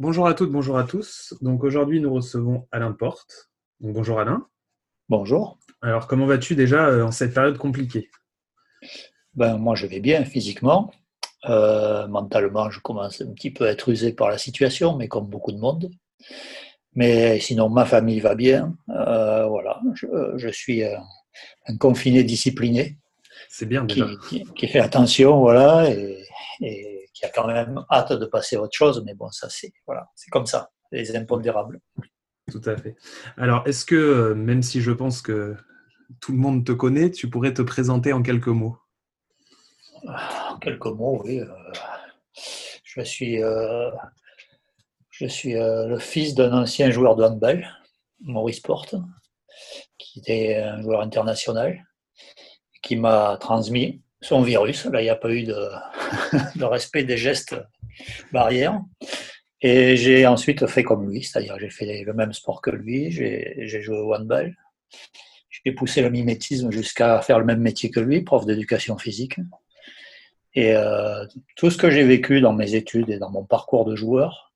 Bonjour 0.00 0.28
à 0.28 0.34
toutes, 0.34 0.52
bonjour 0.52 0.78
à 0.78 0.84
tous. 0.84 1.34
Donc 1.42 1.64
aujourd'hui, 1.64 2.00
nous 2.00 2.14
recevons 2.14 2.68
Alain 2.70 2.92
Porte. 2.92 3.50
Donc, 3.80 3.94
bonjour 3.94 4.20
Alain. 4.20 4.46
Bonjour. 5.08 5.58
Alors, 5.82 6.06
comment 6.06 6.24
vas-tu 6.24 6.54
déjà 6.54 6.86
euh, 6.86 7.04
en 7.04 7.10
cette 7.10 7.34
période 7.34 7.58
compliquée? 7.58 8.08
Ben, 9.34 9.58
Moi, 9.58 9.74
je 9.74 9.88
vais 9.88 9.98
bien 9.98 10.24
physiquement. 10.24 10.92
Euh, 11.48 12.06
mentalement, 12.06 12.70
je 12.70 12.78
commence 12.78 13.20
un 13.22 13.32
petit 13.32 13.50
peu 13.50 13.66
à 13.66 13.72
être 13.72 13.88
usé 13.88 14.12
par 14.12 14.28
la 14.28 14.38
situation, 14.38 14.96
mais 14.96 15.08
comme 15.08 15.26
beaucoup 15.26 15.50
de 15.50 15.58
monde. 15.58 15.90
Mais 16.94 17.40
sinon, 17.40 17.68
ma 17.68 17.84
famille 17.84 18.20
va 18.20 18.36
bien. 18.36 18.76
Euh, 18.90 19.46
voilà, 19.46 19.80
je, 19.94 20.48
suis 20.48 20.84
un 20.84 21.76
confiné 21.76 22.22
discipliné. 22.22 22.98
C'est 23.48 23.66
bien 23.66 23.82
déjà. 23.82 24.06
Qui, 24.54 24.68
fait 24.68 24.78
attention, 24.78 25.40
voilà, 25.40 25.90
et, 25.90 26.24
et, 26.60 26.97
qui 27.18 27.24
a 27.24 27.30
quand 27.30 27.48
même 27.48 27.84
hâte 27.90 28.12
de 28.12 28.26
passer 28.26 28.56
à 28.56 28.62
autre 28.62 28.76
chose. 28.76 29.02
Mais 29.04 29.14
bon, 29.14 29.28
ça, 29.30 29.48
c'est 29.50 29.72
voilà, 29.86 30.08
c'est 30.14 30.30
comme 30.30 30.46
ça, 30.46 30.70
les 30.92 31.16
impondérables. 31.16 31.80
Tout 32.50 32.62
à 32.64 32.76
fait. 32.76 32.96
Alors, 33.36 33.66
est-ce 33.66 33.84
que, 33.84 33.96
euh, 33.96 34.34
même 34.34 34.62
si 34.62 34.80
je 34.80 34.92
pense 34.92 35.20
que 35.20 35.56
tout 36.20 36.32
le 36.32 36.38
monde 36.38 36.64
te 36.64 36.72
connaît, 36.72 37.10
tu 37.10 37.28
pourrais 37.28 37.52
te 37.52 37.62
présenter 37.62 38.12
en 38.12 38.22
quelques 38.22 38.48
mots? 38.48 38.78
En 40.04 40.58
quelques 40.58 40.86
mots, 40.86 41.20
oui. 41.24 41.40
Euh, 41.40 41.46
je 42.84 43.02
suis, 43.02 43.42
euh, 43.42 43.90
je 45.10 45.26
suis 45.26 45.54
le 45.54 45.98
fils 45.98 46.34
d'un 46.34 46.52
ancien 46.52 46.90
joueur 46.90 47.16
de 47.16 47.24
handball, 47.24 47.68
Maurice 48.20 48.60
Porte, 48.60 48.94
qui 49.98 50.20
était 50.20 50.54
un 50.56 50.80
joueur 50.80 51.00
international, 51.00 51.84
qui 52.80 52.96
m'a 52.96 53.36
transmis 53.38 54.02
son 54.20 54.42
virus. 54.42 54.86
Là, 54.86 55.00
il 55.00 55.04
n'y 55.04 55.10
a 55.10 55.16
pas 55.16 55.30
eu 55.30 55.44
de, 55.44 56.64
respect 56.64 57.04
des 57.04 57.16
gestes 57.16 57.56
barrières. 58.32 58.80
Et 59.60 59.96
j'ai 59.96 60.26
ensuite 60.26 60.66
fait 60.66 60.84
comme 60.84 61.10
lui, 61.10 61.24
c'est-à-dire 61.24 61.56
j'ai 61.58 61.70
fait 61.70 62.02
le 62.02 62.12
même 62.12 62.32
sport 62.32 62.62
que 62.62 62.70
lui, 62.70 63.10
j'ai 63.10 63.82
joué 63.82 63.98
au 63.98 64.14
handball. 64.14 64.54
J'ai 65.50 65.72
poussé 65.72 66.00
le 66.00 66.10
mimétisme 66.10 66.70
jusqu'à 66.70 67.20
faire 67.20 67.40
le 67.40 67.44
même 67.44 67.60
métier 67.60 67.90
que 67.90 67.98
lui, 67.98 68.22
prof 68.22 68.46
d'éducation 68.46 68.96
physique. 68.98 69.36
Et 70.54 70.74
euh, 70.74 71.24
tout 71.56 71.70
ce 71.70 71.76
que 71.76 71.90
j'ai 71.90 72.04
vécu 72.04 72.40
dans 72.40 72.52
mes 72.52 72.74
études 72.74 73.10
et 73.10 73.18
dans 73.18 73.30
mon 73.30 73.44
parcours 73.44 73.84
de 73.84 73.96
joueur 73.96 74.52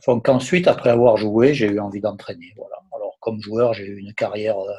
font 0.00 0.20
qu'ensuite, 0.20 0.66
après 0.68 0.90
avoir 0.90 1.16
joué, 1.16 1.54
j'ai 1.54 1.66
eu 1.66 1.78
envie 1.78 2.00
d'entraîner. 2.00 2.52
Voilà. 2.56 2.76
Alors, 2.94 3.18
comme 3.20 3.40
joueur, 3.40 3.72
j'ai 3.74 3.84
eu 3.84 3.98
une 3.98 4.14
carrière 4.14 4.58
euh, 4.58 4.72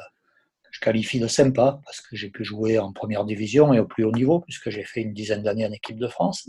qualifie 0.84 1.18
de 1.18 1.26
sympa 1.26 1.80
parce 1.84 2.00
que 2.02 2.14
j'ai 2.14 2.28
pu 2.28 2.44
jouer 2.44 2.78
en 2.78 2.92
première 2.92 3.24
division 3.24 3.72
et 3.72 3.80
au 3.80 3.86
plus 3.86 4.04
haut 4.04 4.12
niveau, 4.12 4.40
puisque 4.40 4.68
j'ai 4.68 4.84
fait 4.84 5.00
une 5.00 5.14
dizaine 5.14 5.42
d'années 5.42 5.66
en 5.66 5.72
équipe 5.72 5.98
de 5.98 6.08
France. 6.08 6.48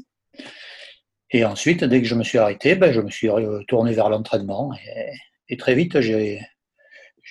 Et 1.32 1.46
ensuite, 1.46 1.84
dès 1.84 2.02
que 2.02 2.08
je 2.08 2.16
me 2.16 2.24
suis 2.24 2.38
arrêté, 2.38 2.76
ben, 2.76 2.92
je 2.92 3.02
me 3.02 3.10
suis 3.10 3.30
tourné 3.68 3.94
vers 3.94 4.10
l'entraînement. 4.10 4.74
Et, 5.50 5.58
très 5.58 5.74
vite, 5.74 6.02
j'ai 6.02 6.40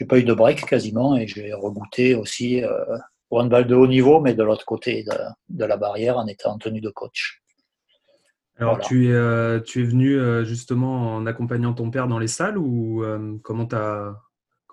n'ai 0.00 0.06
pas 0.06 0.18
eu 0.18 0.24
de 0.24 0.34
break 0.34 0.64
quasiment 0.66 1.16
et 1.16 1.26
j'ai 1.26 1.52
regoûté 1.52 2.14
aussi 2.14 2.64
euh, 2.64 2.70
au 3.30 3.40
handball 3.40 3.66
de 3.66 3.74
haut 3.74 3.86
niveau, 3.86 4.20
mais 4.20 4.34
de 4.34 4.42
l'autre 4.42 4.64
côté 4.64 5.04
de, 5.48 5.64
la 5.64 5.76
barrière 5.76 6.18
en 6.18 6.26
étant 6.26 6.54
en 6.54 6.58
tenue 6.58 6.80
de 6.80 6.90
coach. 6.90 7.42
Alors, 8.56 8.78
tu, 8.78 9.08
es, 9.08 9.12
euh, 9.12 9.60
tu 9.60 9.82
es 9.82 9.84
venu 9.84 10.16
euh, 10.16 10.44
justement 10.44 11.14
en 11.16 11.26
accompagnant 11.26 11.74
ton 11.74 11.90
père 11.90 12.06
dans 12.08 12.18
les 12.18 12.28
salles 12.28 12.56
ou 12.58 13.04
comment 13.42 13.66
tu 13.66 13.76
as 13.76 14.14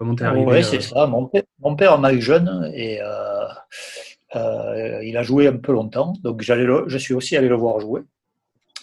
Comment 0.02 0.16
t'es 0.16 0.24
arrivé 0.24 0.46
Oui, 0.48 0.64
c'est 0.64 0.78
euh, 0.78 0.82
ça. 0.82 1.06
Mon 1.06 1.28
père, 1.28 1.44
mon 1.60 1.76
père 1.76 2.00
m'a 2.00 2.12
eu 2.12 2.22
jeune 2.24 2.72
et 2.74 3.00
euh, 3.04 3.46
euh, 4.36 5.04
il 5.04 5.16
a 5.16 5.22
joué 5.22 5.46
un 5.46 5.58
peu 5.58 5.74
longtemps. 5.74 6.14
Donc 6.24 6.42
je 6.42 6.98
suis 6.98 7.14
aussi 7.14 7.38
allé 7.38 7.48
le 7.48 7.56
voir 7.56 7.80
jouer. 7.80 8.02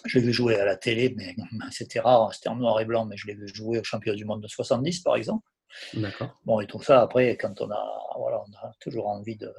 Je 0.05 0.17
l'ai 0.17 0.27
vu 0.27 0.33
jouer 0.33 0.61
à 0.61 0.65
la 0.65 0.77
télé, 0.77 1.13
mais 1.17 1.35
c'était 1.73 1.99
rare, 1.99 2.33
c'était 2.33 2.51
en 2.51 2.55
noir 2.55 2.81
et 2.81 2.85
blanc, 2.85 3.05
mais 3.05 3.17
je 3.17 3.27
l'ai 3.27 3.35
vu 3.35 3.49
jouer 3.49 3.81
au 3.81 3.83
championnat 3.83 4.15
du 4.15 4.25
monde 4.25 4.43
de 4.43 4.47
70, 4.47 5.01
par 5.01 5.17
exemple. 5.17 5.45
D'accord. 5.93 6.39
Bon, 6.45 6.61
et 6.61 6.69
tout 6.69 6.81
ça, 6.85 7.01
après, 7.01 7.37
quand 7.37 7.61
on 7.63 7.71
a, 7.73 7.85
voilà, 8.17 8.41
on 8.47 8.69
a 8.69 8.71
toujours 8.79 9.09
envie 9.09 9.35
de, 9.35 9.53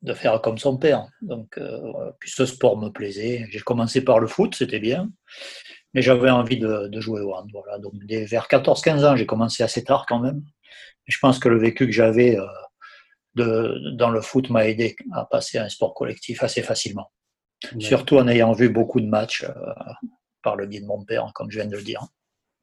de 0.00 0.14
faire 0.14 0.40
comme 0.40 0.56
son 0.56 0.78
père. 0.78 1.06
Donc, 1.20 1.60
puis 2.20 2.30
ce 2.30 2.46
sport 2.46 2.78
me 2.78 2.88
plaisait. 2.88 3.46
J'ai 3.50 3.60
commencé 3.60 4.02
par 4.02 4.18
le 4.18 4.28
foot, 4.28 4.54
c'était 4.54 4.80
bien, 4.80 5.10
mais 5.92 6.00
j'avais 6.00 6.30
envie 6.30 6.58
de, 6.58 6.88
de, 6.88 7.00
jouer 7.02 7.20
au 7.20 7.34
hand. 7.34 7.50
Voilà. 7.52 7.78
Donc, 7.80 7.92
vers 8.08 8.46
14-15 8.46 9.04
ans, 9.04 9.14
j'ai 9.14 9.26
commencé 9.26 9.62
assez 9.62 9.84
tard 9.84 10.06
quand 10.08 10.20
même 10.20 10.42
je 11.06 11.18
pense 11.20 11.38
que 11.38 11.48
le 11.48 11.58
vécu 11.58 11.86
que 11.86 11.92
j'avais 11.92 12.36
euh, 13.38 13.92
dans 13.92 14.10
le 14.10 14.20
foot 14.20 14.50
m'a 14.50 14.66
aidé 14.66 14.96
à 15.12 15.24
passer 15.24 15.58
à 15.58 15.64
un 15.64 15.68
sport 15.68 15.94
collectif 15.94 16.42
assez 16.42 16.62
facilement. 16.62 17.12
Surtout 17.78 18.18
en 18.18 18.28
ayant 18.28 18.52
vu 18.52 18.68
beaucoup 18.68 19.00
de 19.00 19.06
matchs 19.06 19.44
euh, 19.44 19.52
par 20.42 20.56
le 20.56 20.66
biais 20.66 20.80
de 20.80 20.86
mon 20.86 21.04
père, 21.04 21.30
comme 21.34 21.50
je 21.50 21.58
viens 21.58 21.68
de 21.68 21.76
le 21.76 21.82
dire. 21.82 22.02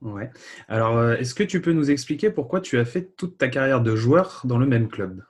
Ouais. 0.01 0.29
Alors, 0.67 0.97
euh, 0.97 1.15
est-ce 1.17 1.33
que 1.33 1.43
tu 1.43 1.61
peux 1.61 1.73
nous 1.73 1.89
expliquer 1.89 2.29
pourquoi 2.29 2.61
tu 2.61 2.77
as 2.77 2.85
fait 2.85 3.15
toute 3.15 3.37
ta 3.37 3.47
carrière 3.47 3.81
de 3.81 3.95
joueur 3.95 4.41
dans 4.43 4.57
le 4.57 4.65
même 4.65 4.89
club? 4.89 5.23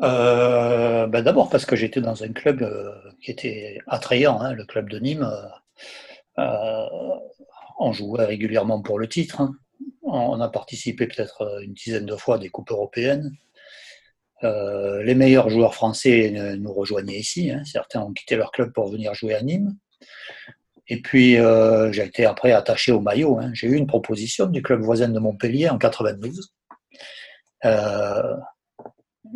Ben 0.00 1.22
D'abord 1.22 1.50
parce 1.50 1.66
que 1.66 1.74
j'étais 1.74 2.00
dans 2.00 2.22
un 2.22 2.32
club 2.32 2.64
qui 3.20 3.32
était 3.32 3.80
attrayant, 3.88 4.40
hein, 4.40 4.52
le 4.52 4.64
club 4.64 4.88
de 4.88 4.98
Nîmes. 4.98 5.28
on 6.36 7.92
jouait 7.92 8.24
régulièrement 8.24 8.80
pour 8.80 8.98
le 8.98 9.08
titre. 9.08 9.40
Hein. 9.40 9.56
On 10.10 10.40
a 10.40 10.48
participé 10.48 11.06
peut-être 11.06 11.42
euh, 11.42 11.60
une 11.60 11.74
dizaine 11.74 12.06
de 12.06 12.16
fois 12.16 12.36
à 12.36 12.38
des 12.38 12.48
coupes 12.48 12.70
européennes. 12.70 13.32
Euh, 14.44 15.02
les 15.02 15.14
meilleurs 15.14 15.50
joueurs 15.50 15.74
français 15.74 16.56
nous 16.58 16.72
rejoignaient 16.72 17.18
ici. 17.18 17.50
Hein. 17.50 17.62
Certains 17.64 18.00
ont 18.02 18.12
quitté 18.12 18.36
leur 18.36 18.52
club 18.52 18.72
pour 18.72 18.88
venir 18.88 19.12
jouer 19.14 19.34
à 19.34 19.42
Nîmes. 19.42 19.76
Et 20.86 21.02
puis, 21.02 21.36
euh, 21.36 21.92
j'ai 21.92 22.04
été 22.04 22.24
après 22.24 22.52
attaché 22.52 22.92
au 22.92 23.00
maillot. 23.00 23.38
Hein. 23.38 23.50
J'ai 23.52 23.66
eu 23.66 23.74
une 23.74 23.86
proposition 23.86 24.46
du 24.46 24.62
club 24.62 24.80
voisin 24.80 25.08
de 25.08 25.18
Montpellier 25.18 25.68
en 25.68 25.76
92. 25.76 26.54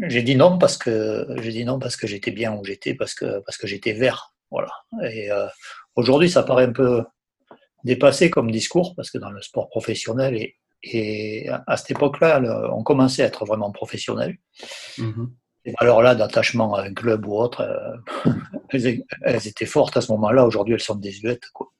j'ai 0.08 0.22
dit 0.22 0.36
non 0.36 0.56
parce 0.56 0.78
que 0.78 1.26
j'ai 1.42 1.50
dit 1.50 1.64
non 1.64 1.78
parce 1.78 1.96
que 1.96 2.06
j'étais 2.06 2.30
bien 2.30 2.54
où 2.54 2.64
j'étais, 2.64 2.94
parce 2.94 3.14
que 3.14 3.66
j'étais 3.66 3.92
vert. 3.92 4.34
Voilà. 4.50 4.70
Et 5.10 5.28
aujourd'hui, 5.96 6.30
ça 6.30 6.42
paraît 6.42 6.66
un 6.66 6.72
peu 6.72 7.02
dépassé 7.84 8.30
comme 8.30 8.50
discours 8.50 8.94
parce 8.94 9.10
que 9.10 9.18
dans 9.18 9.30
le 9.30 9.42
sport 9.42 9.68
professionnel 9.68 10.36
et, 10.36 10.56
et 10.82 11.48
à 11.66 11.76
cette 11.76 11.92
époque-là, 11.92 12.40
on 12.72 12.82
commençait 12.82 13.22
à 13.22 13.26
être 13.26 13.44
vraiment 13.44 13.70
professionnel. 13.70 14.36
Mm-hmm. 14.98 15.28
Alors 15.78 16.02
là, 16.02 16.14
d'attachement 16.14 16.74
à 16.74 16.82
un 16.82 16.92
club 16.92 17.26
ou 17.26 17.36
autre, 17.36 17.60
euh, 17.60 18.32
elles, 19.22 19.46
étaient 19.46 19.66
fortes 19.66 19.96
à 19.96 20.00
ce 20.00 20.10
moment-là. 20.12 20.44
Aujourd'hui, 20.44 20.74
elles 20.74 20.80
sont 20.80 20.96
désuètes. 20.96 21.48
Quoi. 21.52 21.72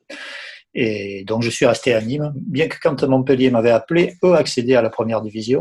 Et 0.74 1.24
donc, 1.24 1.42
je 1.42 1.50
suis 1.50 1.66
resté 1.66 1.92
à 1.92 2.00
Nîmes. 2.00 2.32
Bien 2.36 2.68
que 2.68 2.76
quand 2.80 3.02
Montpellier 3.02 3.50
m'avait 3.50 3.70
appelé, 3.70 4.14
eux 4.24 4.34
accédaient 4.34 4.76
à 4.76 4.82
la 4.82 4.90
première 4.90 5.20
division. 5.20 5.58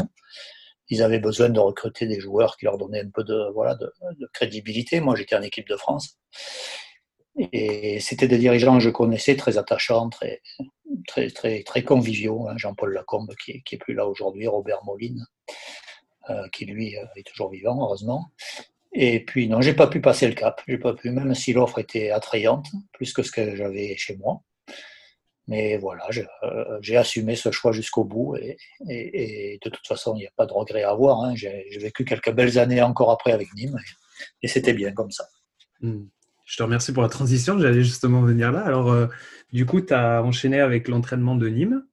Ils 0.89 1.01
avaient 1.01 1.19
besoin 1.19 1.49
de 1.49 1.59
recruter 1.59 2.05
des 2.05 2.19
joueurs 2.19 2.57
qui 2.57 2.65
leur 2.65 2.77
donnaient 2.77 3.01
un 3.01 3.09
peu 3.09 3.23
de, 3.23 3.51
voilà, 3.53 3.75
de, 3.75 3.91
de 4.19 4.29
crédibilité. 4.33 4.99
Moi, 4.99 5.15
j'étais 5.15 5.35
en 5.35 5.41
équipe 5.41 5.67
de 5.67 5.75
France. 5.75 6.19
Et 7.53 7.99
c'était 8.01 8.27
des 8.27 8.37
dirigeants 8.37 8.77
que 8.77 8.83
je 8.83 8.89
connaissais, 8.89 9.35
très 9.35 9.57
attachants, 9.57 10.09
très, 10.09 10.41
très, 11.07 11.29
très, 11.29 11.63
très 11.63 11.83
conviviaux. 11.83 12.47
Hein. 12.47 12.57
Jean-Paul 12.57 12.93
Lacombe, 12.93 13.33
qui 13.43 13.61
qui 13.63 13.75
est 13.75 13.77
plus 13.77 13.93
là 13.93 14.07
aujourd'hui, 14.07 14.47
Robert 14.47 14.83
Moline, 14.85 15.25
euh, 16.29 16.47
qui 16.49 16.65
lui 16.65 16.95
euh, 16.97 17.05
est 17.15 17.25
toujours 17.25 17.49
vivant, 17.49 17.81
heureusement. 17.81 18.31
Et 18.93 19.25
puis, 19.25 19.47
non, 19.47 19.59
j'ai 19.61 19.73
pas 19.73 19.87
pu 19.87 20.01
passer 20.01 20.27
le 20.27 20.35
cap. 20.35 20.61
J'ai 20.67 20.77
pas 20.77 20.93
pu, 20.93 21.09
même 21.09 21.33
si 21.33 21.51
l'offre 21.51 21.79
était 21.79 22.11
attrayante, 22.11 22.67
plus 22.93 23.11
que 23.11 23.23
ce 23.23 23.31
que 23.31 23.55
j'avais 23.55 23.95
chez 23.97 24.17
moi. 24.17 24.41
Mais 25.47 25.77
voilà, 25.77 26.07
euh, 26.43 26.77
j'ai 26.81 26.95
assumé 26.95 27.35
ce 27.35 27.51
choix 27.51 27.71
jusqu'au 27.71 28.03
bout. 28.03 28.37
Et, 28.87 29.59
de 29.63 29.69
toute 29.69 29.87
façon, 29.87 30.15
il 30.15 30.19
n'y 30.19 30.27
a 30.27 30.31
pas 30.35 30.45
de 30.45 30.53
regret 30.53 30.83
à 30.83 30.91
avoir. 30.91 31.23
Hein. 31.23 31.33
J'ai 31.35 31.65
vécu 31.79 32.05
quelques 32.05 32.31
belles 32.31 32.59
années 32.59 32.81
encore 32.81 33.09
après 33.09 33.31
avec 33.31 33.51
Nîmes. 33.55 33.79
Et, 34.43 34.47
c'était 34.47 34.73
bien 34.73 34.91
comme 34.91 35.11
ça. 35.11 35.25
Hmm. 35.79 36.05
Je 36.45 36.57
te 36.57 36.63
remercie 36.63 36.93
pour 36.93 37.01
la 37.01 37.09
transition. 37.09 37.57
J'allais 37.59 37.83
justement 37.83 38.21
venir 38.21 38.51
là. 38.51 38.61
Alors, 38.61 39.09
du 39.51 39.65
coup, 39.65 39.81
tu 39.81 39.93
as 39.93 40.23
enchaîné 40.23 40.59
avec 40.59 40.87
l'entraînement 40.87 41.35
de 41.35 41.47
Nîmes, 41.47 41.85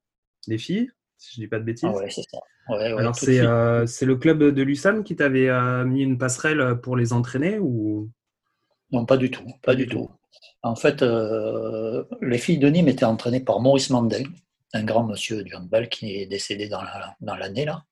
les 0.46 0.58
filles, 0.58 0.90
si 1.16 1.34
je 1.34 1.40
ne 1.40 1.44
dis 1.44 1.48
pas 1.48 1.58
de 1.58 1.64
bêtises. 1.64 1.88
Ah 1.92 2.08
c'est 2.08 2.22
ça. 2.22 2.38
Alors, 2.68 3.14
euh, 3.28 3.86
c'est 3.86 4.04
le 4.04 4.16
club 4.16 4.42
de 4.42 4.62
l'USAM 4.62 5.02
qui 5.02 5.16
t'avait 5.16 5.48
euh, 5.48 5.84
mis 5.84 6.02
une 6.02 6.18
passerelle 6.18 6.80
pour 6.82 6.96
les 6.96 7.12
entraîner 7.12 7.58
ou? 7.58 8.10
Non, 8.92 9.06
pas 9.06 9.16
du 9.16 9.30
tout. 9.30 9.46
Pas 9.62 9.74
du 9.74 9.86
tout. 9.86 10.10
En 10.62 10.76
fait, 10.76 11.02
les 11.02 12.38
filles 12.38 12.58
de 12.58 12.68
Nîmes 12.68 12.88
étaient 12.88 13.04
entraînées 13.04 13.40
par 13.40 13.60
Maurice 13.60 13.90
Mandel, 13.90 14.26
un 14.74 14.84
grand 14.84 15.04
monsieur 15.04 15.42
du 15.42 15.54
handball 15.54 15.88
qui 15.88 16.16
est 16.16 16.26
décédé 16.26 16.68
dans 16.68 17.34
l'année 17.36 17.64
là. 17.64 17.84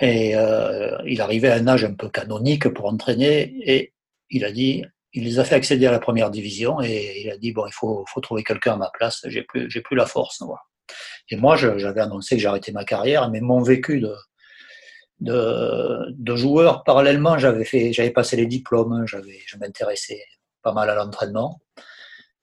Et 0.00 0.36
euh, 0.36 0.98
il 1.06 1.20
arrivait 1.20 1.50
à 1.50 1.54
un 1.54 1.68
âge 1.68 1.84
un 1.84 1.94
peu 1.94 2.08
canonique 2.08 2.68
pour 2.68 2.86
entraîner 2.86 3.54
et 3.64 3.92
il 4.30 4.44
a 4.44 4.50
dit, 4.50 4.84
il 5.14 5.24
les 5.24 5.38
a 5.38 5.44
fait 5.44 5.54
accéder 5.54 5.86
à 5.86 5.92
la 5.92 6.00
première 6.00 6.30
division 6.30 6.80
et 6.82 7.22
il 7.24 7.30
a 7.30 7.38
dit 7.38 7.52
bon, 7.52 7.66
il 7.66 7.72
faut, 7.72 8.04
trouver 8.20 8.42
quelqu'un 8.42 8.74
à 8.74 8.76
ma 8.76 8.90
place, 8.90 9.24
j'ai 9.26 9.42
plus, 9.42 9.70
j'ai 9.70 9.80
plus 9.80 9.96
la 9.96 10.06
force. 10.06 10.42
Voilà. 10.42 10.60
Et 11.30 11.36
moi, 11.36 11.56
j'avais 11.56 12.00
annoncé 12.00 12.36
que 12.36 12.42
j'arrêtais 12.42 12.72
ma 12.72 12.84
carrière, 12.84 13.30
mais 13.30 13.40
mon 13.40 13.62
vécu 13.62 14.00
de, 14.00 14.14
de, 15.20 16.10
de 16.10 16.36
joueur, 16.36 16.82
parallèlement, 16.84 17.38
j'avais 17.38 17.64
fait, 17.64 17.92
j'avais 17.92 18.10
passé 18.10 18.36
les 18.36 18.46
diplômes, 18.46 19.06
j'avais, 19.06 19.38
je 19.46 19.56
m'intéressais 19.56 20.22
pas 20.62 20.72
mal 20.72 20.90
à 20.90 20.94
l'entraînement. 20.96 21.60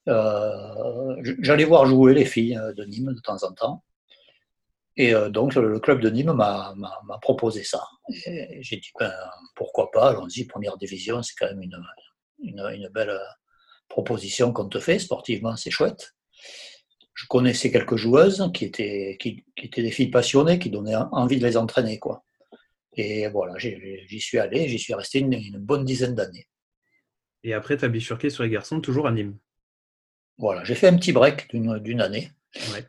Euh, 0.08 1.16
j'allais 1.42 1.66
voir 1.66 1.86
jouer 1.86 2.14
les 2.14 2.26
filles 2.26 2.58
euh, 2.58 2.74
de 2.74 2.86
Nîmes 2.86 3.14
de 3.14 3.20
temps 3.20 3.44
en 3.44 3.52
temps. 3.52 3.84
Et 4.98 5.14
euh, 5.14 5.30
donc, 5.30 5.56
le 5.56 5.80
club 5.80 6.00
de 6.00 6.10
Nîmes 6.10 6.34
m'a 6.34 6.74
proposé 7.22 7.64
ça. 7.64 7.84
J'ai 8.10 8.78
dit, 8.78 8.92
ben, 9.00 9.14
pourquoi 9.56 9.92
pas, 9.92 10.10
allons-y, 10.10 10.46
première 10.46 10.78
division, 10.78 11.22
c'est 11.22 11.34
quand 11.38 11.48
même 11.48 11.62
une, 11.62 11.78
une, 12.42 12.90
belle 12.94 13.20
proposition 13.88 14.54
qu'on 14.54 14.68
te 14.68 14.80
fait, 14.80 15.00
sportivement, 15.00 15.56
c'est 15.56 15.72
chouette. 15.72 16.14
Je 17.14 17.26
connaissais 17.28 17.72
quelques 17.72 17.98
joueuses 17.98 18.50
qui 18.54 18.66
étaient, 18.66 19.18
qui, 19.20 19.46
étaient 19.58 19.84
des 19.84 19.92
filles 19.92 20.10
passionnées, 20.10 20.60
qui 20.60 20.70
donnaient 20.70 20.96
envie 21.12 21.40
de 21.40 21.46
les 21.46 21.58
entraîner. 21.58 22.00
Quoi. 22.00 22.24
Et 22.94 23.28
voilà, 23.28 23.58
j'y 23.58 24.20
suis 24.20 24.40
allé, 24.40 24.68
j'y 24.68 24.80
suis 24.80 24.94
resté 24.94 25.20
une, 25.20 25.34
une 25.34 25.58
bonne 25.58 25.86
dizaine 25.86 26.16
d'années. 26.16 26.48
Et 27.44 27.54
après, 27.54 27.78
tu 27.78 27.86
as 27.86 27.90
bifurqué 27.90 28.30
sur 28.30 28.44
les 28.44 28.50
garçons, 28.50 28.82
toujours 28.82 29.08
à 29.08 29.12
Nîmes 29.12 29.38
voilà, 30.42 30.64
j'ai 30.64 30.76
fait 30.76 30.88
un 30.88 30.98
petit 30.98 31.14
break 31.14 31.56
d'une 31.56 32.02
année. 32.02 32.32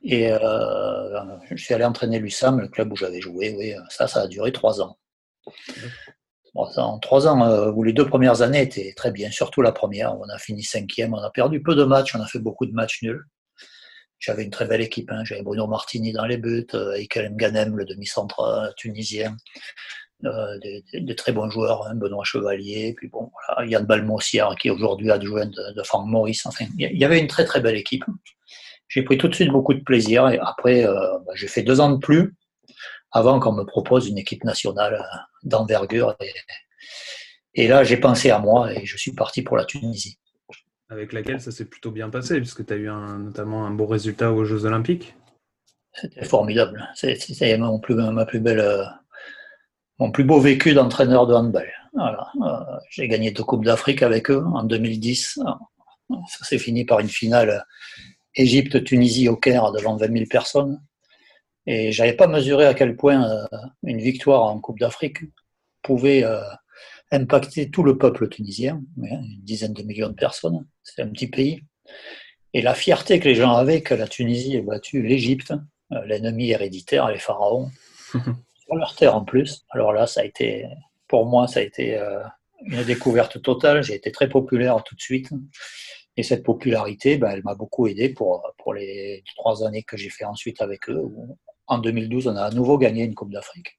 Et 0.03 0.33
euh, 0.33 1.37
je 1.51 1.63
suis 1.63 1.75
allé 1.75 1.85
entraîner 1.85 2.19
l'USAM, 2.19 2.59
le 2.59 2.69
club 2.69 2.93
où 2.93 2.97
j'avais 2.97 3.21
joué. 3.21 3.55
Oui, 3.57 3.75
ça, 3.91 4.09
ça 4.09 4.23
a 4.23 4.27
duré 4.27 4.53
trois 4.53 4.81
ans. 4.81 4.99
En 6.55 6.99
trois 6.99 7.27
ans, 7.27 7.43
euh, 7.45 7.71
où 7.71 7.83
les 7.83 7.93
deux 7.93 8.07
premières 8.07 8.43
années 8.43 8.63
étaient 8.63 8.93
très 8.95 9.11
bien, 9.11 9.31
surtout 9.31 9.63
la 9.63 9.73
première. 9.73 10.19
On 10.19 10.29
a 10.29 10.39
fini 10.39 10.63
cinquième, 10.63 11.15
on 11.15 11.19
a 11.19 11.31
perdu 11.31 11.63
peu 11.63 11.75
de 11.75 11.85
matchs, 11.85 12.15
on 12.15 12.21
a 12.21 12.27
fait 12.27 12.39
beaucoup 12.39 12.67
de 12.67 12.73
matchs 12.73 13.03
nuls. 13.03 13.25
J'avais 14.19 14.45
une 14.45 14.51
très 14.51 14.67
belle 14.67 14.83
équipe. 14.83 15.11
Hein. 15.11 15.25
J'avais 15.25 15.43
Bruno 15.43 15.67
Martini 15.67 16.13
dans 16.13 16.27
les 16.27 16.37
buts, 16.37 16.67
euh, 16.75 16.93
Eikel 16.95 17.35
Ganem, 17.35 17.77
le 17.77 17.85
demi-centre 17.85 18.73
tunisien. 18.77 19.37
Euh, 20.25 20.59
des, 20.61 21.17
très 21.17 21.33
bons 21.33 21.51
joueurs, 21.51 21.85
hein, 21.89 21.97
Benoît 21.97 22.23
Chevalier, 22.23 22.95
puis 22.97 23.09
bon, 23.09 23.33
voilà, 23.49 23.69
Yann 23.69 23.85
Balmossière 23.85 24.55
qui 24.55 24.69
est 24.69 24.71
aujourd'hui 24.71 25.11
adjoint 25.11 25.47
de, 25.47 25.75
de, 25.75 25.83
Franck 25.83 26.07
Maurice. 26.07 26.47
Enfin, 26.47 26.65
il 26.79 26.97
y 26.97 27.05
avait 27.05 27.19
une 27.19 27.27
très 27.27 27.45
très 27.45 27.61
belle 27.61 27.75
équipe. 27.75 28.05
J'ai 28.87 29.03
pris 29.03 29.19
tout 29.19 29.27
de 29.27 29.35
suite 29.35 29.51
beaucoup 29.51 29.75
de 29.75 29.81
plaisir 29.81 30.29
et 30.29 30.39
après, 30.39 30.87
euh, 30.87 31.19
bah, 31.27 31.33
j'ai 31.35 31.49
fait 31.49 31.63
deux 31.63 31.81
ans 31.81 31.91
de 31.91 31.99
plus 31.99 32.37
avant 33.13 33.41
qu'on 33.41 33.53
me 33.53 33.65
propose 33.65 34.09
une 34.09 34.19
équipe 34.19 34.45
nationale 34.45 34.95
euh, 34.95 35.19
d'envergure. 35.45 36.17
Et, 36.21 36.33
et, 37.55 37.69
là, 37.69 37.85
j'ai 37.85 37.97
pensé 37.97 38.31
à 38.31 38.39
moi 38.39 38.73
et 38.73 38.87
je 38.87 38.97
suis 38.97 39.13
parti 39.13 39.43
pour 39.43 39.57
la 39.57 39.65
Tunisie. 39.65 40.19
Avec 40.89 41.13
laquelle 41.13 41.41
ça 41.41 41.51
s'est 41.51 41.65
plutôt 41.65 41.91
bien 41.91 42.11
passé, 42.11 42.37
puisque 42.39 42.67
tu 42.67 42.73
as 42.73 42.77
eu 42.77 42.89
un, 42.89 43.19
notamment 43.19 43.65
un 43.65 43.71
beau 43.71 43.87
résultat 43.87 44.33
aux 44.33 44.45
Jeux 44.45 44.67
Olympiques. 44.67 45.15
C'était 45.95 46.25
formidable. 46.25 46.89
C'était 46.95 47.57
ma 47.59 47.79
plus 48.27 48.41
belle 48.41 48.89
mon 50.03 50.11
plus 50.11 50.25
beau 50.25 50.41
vécu 50.41 50.75
d'entraîneur 50.75 51.27
de 51.27 51.35
handball. 51.35 51.71
Euh, 51.97 52.19
j'ai 52.91 53.07
gagné 53.07 53.31
deux 53.31 53.45
Coupes 53.45 53.65
d'Afrique 53.65 54.03
avec 54.03 54.31
eux 54.31 54.45
en 54.53 54.65
2010. 54.65 55.39
Ça 56.29 56.45
s'est 56.45 56.59
fini 56.59 56.85
par 56.85 56.99
une 56.99 57.09
finale 57.09 57.65
Égypte-Tunisie 58.35 59.29
au 59.29 59.37
Caire 59.37 59.71
devant 59.73 59.97
20 59.97 60.13
000 60.13 60.25
personnes. 60.29 60.83
Et 61.67 61.93
j'avais 61.93 62.15
pas 62.15 62.27
mesuré 62.27 62.67
à 62.67 62.75
quel 62.75 62.97
point 62.97 63.31
euh, 63.31 63.47
une 63.85 64.01
victoire 64.01 64.45
en 64.45 64.61
Coupe 64.61 64.81
d'Afrique 64.81 65.19
pouvait 65.83 66.25
euh, 66.25 66.43
impacter 67.11 67.71
tout 67.71 67.83
le 67.83 67.99
peuple 67.99 68.29
tunisien, 68.29 68.83
une 69.01 69.41
dizaine 69.41 69.73
de 69.73 69.83
millions 69.83 70.09
de 70.09 70.15
personnes. 70.15 70.67
C'est 70.83 71.03
un 71.03 71.09
petit 71.09 71.29
pays. 71.29 71.63
Et 72.55 72.63
la 72.63 72.75
fierté 72.75 73.21
que 73.21 73.29
les 73.29 73.35
gens 73.35 73.53
avaient 73.53 73.83
que 73.83 73.95
la 73.95 74.07
Tunisie 74.07 74.57
ait 74.57 74.63
battu 74.63 75.03
l'Égypte, 75.03 75.55
l'ennemi 76.05 76.51
héréditaire, 76.51 77.09
les 77.09 77.19
pharaons, 77.19 77.71
leur 78.75 78.95
terre 78.95 79.17
en 79.17 79.25
plus. 79.25 79.65
Alors 79.71 79.93
là, 79.93 80.07
ça 80.07 80.21
a 80.21 80.25
été, 80.25 80.67
pour 81.09 81.27
moi, 81.27 81.47
ça 81.47 81.61
a 81.61 81.63
été 81.63 81.97
euh, 81.97 82.23
une 82.65 82.85
découverte 82.85 83.41
totale. 83.43 83.83
J'ai 83.83 83.95
été 83.95 84.13
très 84.13 84.29
populaire 84.29 84.83
tout 84.85 84.95
de 84.95 85.01
suite. 85.01 85.31
Et 86.17 86.23
cette 86.23 86.43
popularité, 86.43 87.17
ben, 87.17 87.31
elle 87.31 87.43
m'a 87.43 87.55
beaucoup 87.55 87.87
aidé 87.87 88.11
pour, 88.11 88.53
pour 88.59 88.75
les 88.75 89.25
trois 89.35 89.67
années 89.67 89.83
que 89.83 89.97
j'ai 89.97 90.11
fait 90.11 90.25
ensuite 90.25 90.61
avec 90.61 90.91
eux. 90.91 91.03
En 91.67 91.79
2012, 91.79 92.27
on 92.29 92.37
a 92.37 92.43
à 92.43 92.51
nouveau 92.51 92.79
gagné 92.79 93.05
une 93.05 93.15
Coupe 93.15 93.33
d'Afrique. 93.33 93.79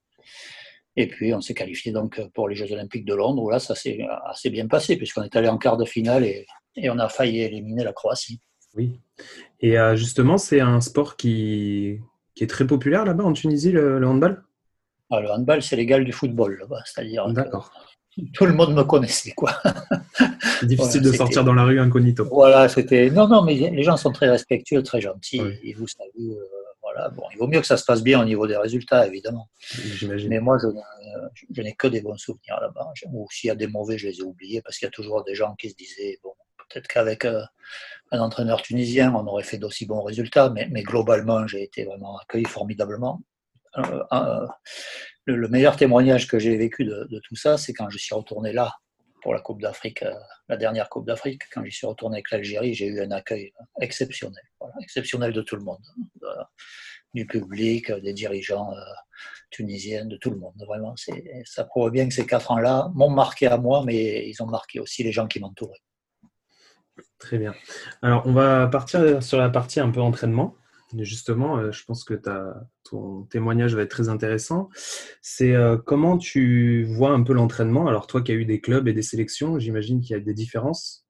Et 0.95 1.07
puis, 1.07 1.33
on 1.33 1.41
s'est 1.41 1.53
qualifié 1.53 1.91
donc 1.91 2.21
pour 2.33 2.47
les 2.47 2.55
Jeux 2.55 2.71
Olympiques 2.71 3.05
de 3.05 3.15
Londres, 3.15 3.41
où 3.41 3.49
là, 3.49 3.59
ça 3.59 3.75
s'est 3.75 4.05
assez 4.25 4.49
bien 4.49 4.67
passé, 4.67 4.95
puisqu'on 4.95 5.23
est 5.23 5.35
allé 5.35 5.47
en 5.47 5.57
quart 5.57 5.77
de 5.77 5.85
finale 5.85 6.23
et, 6.23 6.45
et, 6.75 6.89
on 6.89 6.99
a 6.99 7.09
failli 7.09 7.41
éliminer 7.41 7.83
la 7.83 7.93
Croatie. 7.93 8.39
Oui. 8.75 8.99
Et 9.59 9.77
euh, 9.77 9.95
justement, 9.95 10.37
c'est 10.37 10.59
un 10.59 10.81
sport 10.81 11.15
qui, 11.15 11.99
qui, 12.35 12.43
est 12.43 12.47
très 12.47 12.65
populaire 12.67 13.05
là-bas 13.05 13.23
en 13.23 13.33
Tunisie, 13.33 13.71
le 13.71 14.05
handball? 14.05 14.43
Ah, 15.09 15.19
le 15.19 15.29
handball, 15.29 15.61
c'est 15.61 15.75
l'égal 15.75 16.05
du 16.05 16.11
football, 16.11 16.65
c'est-à-dire 16.85 17.27
tout 18.33 18.45
le 18.45 18.53
monde 18.53 18.75
me 18.75 18.83
connaissait, 18.83 19.31
quoi. 19.31 19.51
Difficile 20.63 21.01
de 21.01 21.11
sortir 21.11 21.43
dans 21.43 21.53
la 21.53 21.63
rue 21.63 21.79
incognito. 21.79 22.25
Voilà, 22.25 22.69
c'était. 22.69 23.09
Non, 23.09 23.27
non, 23.27 23.43
mais 23.43 23.55
les 23.55 23.83
gens 23.83 23.97
sont 23.97 24.11
très 24.11 24.29
respectueux, 24.29 24.83
très 24.83 25.01
gentils. 25.01 25.41
Et 25.63 25.73
vous 25.73 25.87
savez, 25.87 26.09
euh, 26.19 26.35
voilà. 26.93 27.09
Bon, 27.09 27.23
il 27.31 27.37
vaut 27.37 27.47
mieux 27.47 27.59
que 27.59 27.67
ça 27.67 27.77
se 27.77 27.85
passe 27.85 28.03
bien 28.03 28.21
au 28.21 28.25
niveau 28.25 28.47
des 28.47 28.57
résultats, 28.57 29.07
évidemment. 29.07 29.49
Mais 30.03 30.39
moi, 30.39 30.57
je, 30.59 31.61
n'ai 31.61 31.73
que 31.73 31.87
des 31.87 32.01
bons 32.01 32.17
souvenirs 32.17 32.59
là-bas. 32.61 32.91
Ou 33.11 33.27
s'il 33.31 33.47
y 33.47 33.51
a 33.51 33.55
des 33.55 33.67
mauvais, 33.67 33.97
je 33.97 34.07
les 34.07 34.19
ai 34.19 34.23
oubliés 34.23 34.61
parce 34.61 34.77
qu'il 34.77 34.85
y 34.85 34.87
a 34.87 34.91
toujours 34.91 35.23
des 35.23 35.35
gens 35.35 35.55
qui 35.55 35.69
se 35.69 35.75
disaient, 35.75 36.19
bon, 36.23 36.33
peut-être 36.69 36.87
qu'avec 36.87 37.25
euh, 37.25 37.41
un 38.11 38.19
entraîneur 38.19 38.61
tunisien, 38.61 39.13
on 39.15 39.25
aurait 39.27 39.43
fait 39.43 39.57
d'aussi 39.57 39.85
bons 39.85 40.03
résultats. 40.03 40.49
Mais, 40.49 40.67
mais 40.71 40.83
globalement, 40.83 41.47
j'ai 41.47 41.63
été 41.63 41.85
vraiment 41.85 42.17
accueilli 42.17 42.45
formidablement. 42.45 43.21
Euh, 43.77 44.47
le, 45.25 45.47
meilleur 45.47 45.77
témoignage 45.77 46.27
que 46.27 46.37
j'ai 46.37 46.55
vécu 46.57 46.85
de, 46.85 47.19
tout 47.23 47.35
ça, 47.35 47.57
c'est 47.57 47.73
quand 47.73 47.89
je 47.89 47.97
suis 47.97 48.13
retourné 48.13 48.53
là 48.53 48.73
pour 49.23 49.33
la 49.33 49.39
Coupe 49.39 49.61
d'Afrique, 49.61 50.03
euh, 50.03 50.13
la 50.49 50.57
dernière 50.57 50.89
Coupe 50.89 51.07
d'Afrique. 51.07 51.43
Quand 51.51 51.63
j'y 51.63 51.71
suis 51.71 51.87
retourné 51.87 52.17
avec 52.17 52.29
l'Algérie, 52.29 52.73
j'ai 52.73 52.87
eu 52.87 53.01
un 53.01 53.09
accueil 53.11 53.53
exceptionnel, 53.79 54.43
exceptionnel 54.81 55.31
de 55.31 55.41
tout 55.41 55.55
le 55.55 55.63
monde, 55.63 55.81
du 57.13 57.25
public, 57.25 57.91
des 57.91 58.13
dirigeants 58.13 58.73
euh, 58.73 58.81
tunisiens, 59.49 60.05
de 60.05 60.17
tout 60.17 60.29
le 60.29 60.37
monde. 60.37 60.53
Vraiment, 60.67 60.93
ça 61.45 61.63
prouve 61.63 61.89
bien 61.89 62.07
que 62.07 62.13
ces 62.13 62.25
quatre 62.25 62.51
ans-là 62.51 62.91
m'ont 62.93 63.09
marqué 63.09 63.47
à 63.47 63.57
moi, 63.57 63.83
mais 63.85 64.27
ils 64.27 64.43
ont 64.43 64.47
marqué 64.47 64.79
aussi 64.79 65.03
les 65.03 65.13
gens 65.13 65.27
qui 65.27 65.39
m'entouraient. 65.39 65.81
Très 67.17 67.37
bien. 67.37 67.55
Alors, 68.01 68.23
on 68.27 68.33
va 68.33 68.67
partir 68.67 69.23
sur 69.23 69.39
la 69.39 69.49
partie 69.49 69.79
un 69.79 69.89
peu 69.89 70.01
entraînement. 70.01 70.55
Justement, 70.99 71.57
euh, 71.57 71.71
je 71.71 71.83
pense 71.85 72.03
que 72.03 72.13
ton 72.83 73.23
témoignage 73.23 73.75
va 73.75 73.81
être 73.81 73.89
très 73.89 74.09
intéressant. 74.09 74.69
C'est 75.21 75.53
euh, 75.53 75.77
comment 75.77 76.17
tu 76.17 76.83
vois 76.83 77.11
un 77.11 77.23
peu 77.23 77.33
l'entraînement? 77.33 77.87
Alors 77.87 78.05
toi 78.05 78.21
qui 78.21 78.31
as 78.31 78.35
eu 78.35 78.45
des 78.45 78.61
clubs 78.61 78.87
et 78.87 78.93
des 78.93 79.01
sélections, 79.01 79.57
j'imagine 79.59 80.01
qu'il 80.01 80.11
y 80.11 80.19
a 80.19 80.19
des 80.19 80.33
différences. 80.33 81.05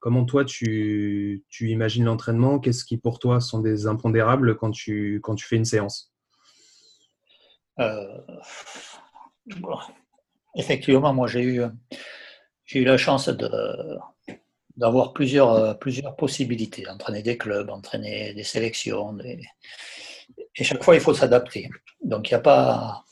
Comment 0.00 0.24
toi 0.24 0.44
tu, 0.44 1.44
imagines 1.60 2.04
l'entraînement? 2.04 2.58
Qu'est-ce 2.58 2.84
qui 2.84 2.98
pour 2.98 3.18
toi 3.18 3.40
sont 3.40 3.60
des 3.60 3.86
impondérables 3.86 4.56
quand 4.56 4.72
tu, 4.72 5.20
quand 5.22 5.40
fais 5.40 5.56
une 5.56 5.64
séance? 5.64 6.12
Euh, 7.78 8.18
Effectivement, 10.54 11.14
moi 11.14 11.26
j'ai 11.26 11.42
eu 11.44 12.84
la 12.84 12.96
chance 12.98 13.28
de, 13.28 13.48
d'avoir 14.76 15.12
plusieurs, 15.12 15.52
euh, 15.52 15.74
plusieurs 15.74 16.16
possibilités, 16.16 16.88
entraîner 16.88 17.22
des 17.22 17.36
clubs, 17.36 17.70
entraîner 17.70 18.34
des 18.34 18.42
sélections. 18.42 19.16
Et 20.56 20.64
chaque 20.64 20.82
fois, 20.82 20.94
il 20.94 21.00
faut 21.00 21.14
s'adapter. 21.14 21.68
Donc, 22.02 22.28
il, 22.28 22.32
y 22.32 22.34
a 22.34 22.40
pas... 22.40 23.04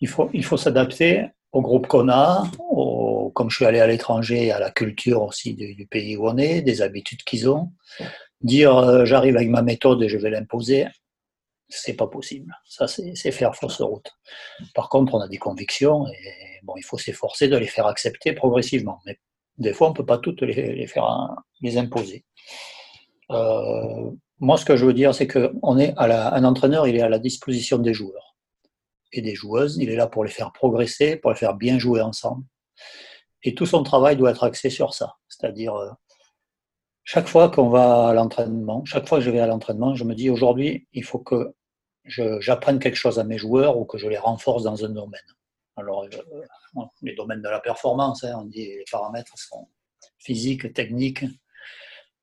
il 0.00 0.08
faut, 0.08 0.30
il 0.32 0.44
faut 0.44 0.56
s'adapter 0.56 1.26
au 1.52 1.62
groupe 1.62 1.86
qu'on 1.86 2.08
a, 2.08 2.50
comme 3.34 3.48
je 3.48 3.56
suis 3.56 3.64
allé 3.64 3.80
à 3.80 3.86
l'étranger, 3.86 4.50
à 4.50 4.58
la 4.58 4.70
culture 4.70 5.22
aussi 5.22 5.54
du, 5.54 5.86
pays 5.86 6.16
où 6.16 6.28
on 6.28 6.36
est, 6.36 6.62
des 6.62 6.82
habitudes 6.82 7.22
qu'ils 7.22 7.48
ont. 7.48 7.72
Dire 8.40 8.76
euh, 8.76 9.04
j'arrive 9.04 9.36
avec 9.36 9.48
ma 9.48 9.62
méthode 9.62 10.02
et 10.02 10.08
je 10.08 10.18
vais 10.18 10.30
l'imposer, 10.30 10.86
c'est 11.68 11.94
pas 11.94 12.08
possible. 12.08 12.52
Ça, 12.64 12.86
c'est 12.88 13.30
faire 13.30 13.54
fausse 13.54 13.80
route. 13.80 14.10
Par 14.74 14.88
contre, 14.88 15.14
on 15.14 15.20
a 15.20 15.28
des 15.28 15.38
convictions 15.38 16.06
et 16.08 16.60
bon, 16.64 16.74
il 16.76 16.84
faut 16.84 16.98
s'efforcer 16.98 17.48
de 17.48 17.56
les 17.56 17.68
faire 17.68 17.86
accepter 17.86 18.32
progressivement. 18.32 19.00
Des 19.58 19.72
fois, 19.72 19.88
on 19.88 19.90
ne 19.90 19.96
peut 19.96 20.06
pas 20.06 20.18
toutes 20.18 20.42
les, 20.42 20.86
faire 20.86 21.36
les 21.60 21.78
imposer. 21.78 22.24
Euh, 23.30 24.10
moi, 24.40 24.56
ce 24.56 24.64
que 24.64 24.76
je 24.76 24.84
veux 24.84 24.94
dire, 24.94 25.14
c'est 25.14 25.28
qu'on 25.28 25.78
est 25.78 25.94
à 25.96 26.06
la, 26.06 26.34
un 26.34 26.44
entraîneur, 26.44 26.86
il 26.86 26.96
est 26.96 27.02
à 27.02 27.08
la 27.08 27.18
disposition 27.18 27.78
des 27.78 27.94
joueurs 27.94 28.36
et 29.12 29.22
des 29.22 29.34
joueuses. 29.34 29.76
Il 29.80 29.90
est 29.90 29.96
là 29.96 30.06
pour 30.06 30.24
les 30.24 30.30
faire 30.30 30.52
progresser, 30.52 31.16
pour 31.16 31.30
les 31.30 31.36
faire 31.36 31.54
bien 31.54 31.78
jouer 31.78 32.00
ensemble. 32.00 32.44
Et 33.42 33.54
tout 33.54 33.66
son 33.66 33.82
travail 33.82 34.16
doit 34.16 34.30
être 34.30 34.44
axé 34.44 34.70
sur 34.70 34.94
ça. 34.94 35.14
C'est-à-dire, 35.28 35.74
euh, 35.74 35.90
chaque 37.04 37.28
fois 37.28 37.50
qu'on 37.50 37.68
va 37.68 38.08
à 38.08 38.14
l'entraînement, 38.14 38.84
chaque 38.84 39.06
fois 39.06 39.18
que 39.18 39.24
je 39.24 39.30
vais 39.30 39.40
à 39.40 39.46
l'entraînement, 39.46 39.94
je 39.94 40.04
me 40.04 40.14
dis 40.14 40.30
aujourd'hui, 40.30 40.88
il 40.92 41.04
faut 41.04 41.18
que 41.18 41.54
j'apprenne 42.06 42.78
quelque 42.78 42.96
chose 42.96 43.18
à 43.18 43.24
mes 43.24 43.38
joueurs 43.38 43.78
ou 43.78 43.84
que 43.84 43.98
je 43.98 44.08
les 44.08 44.18
renforce 44.18 44.62
dans 44.62 44.84
un 44.84 44.88
domaine. 44.88 45.20
Alors, 45.76 46.04
euh, 46.04 46.82
les 47.02 47.14
domaines 47.14 47.42
de 47.42 47.48
la 47.48 47.60
performance, 47.60 48.24
hein, 48.24 48.34
on 48.38 48.44
dit 48.44 48.66
les 48.66 48.84
paramètres 48.90 49.36
sont 49.36 49.68
physiques, 50.18 50.72
techniques, 50.72 51.24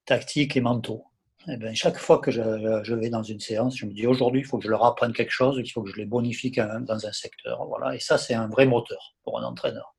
tactiques 0.05 0.55
et 0.55 0.61
mentaux. 0.61 1.05
Eh 1.47 1.57
bien, 1.57 1.73
chaque 1.73 1.97
fois 1.97 2.19
que 2.19 2.29
je, 2.29 2.93
vais 2.93 3.09
dans 3.09 3.23
une 3.23 3.39
séance, 3.39 3.75
je 3.75 3.85
me 3.87 3.93
dis 3.93 4.05
aujourd'hui, 4.05 4.41
il 4.41 4.45
faut 4.45 4.59
que 4.59 4.63
je 4.63 4.69
leur 4.69 4.85
apprenne 4.85 5.11
quelque 5.11 5.31
chose, 5.31 5.57
il 5.57 5.67
faut 5.67 5.81
que 5.81 5.89
je 5.89 5.95
les 5.95 6.05
bonifie 6.05 6.51
dans 6.51 7.05
un 7.05 7.11
secteur. 7.11 7.65
Voilà. 7.65 7.95
Et 7.95 7.99
ça, 7.99 8.19
c'est 8.19 8.35
un 8.35 8.47
vrai 8.47 8.67
moteur 8.67 9.15
pour 9.23 9.39
un 9.39 9.43
entraîneur. 9.43 9.95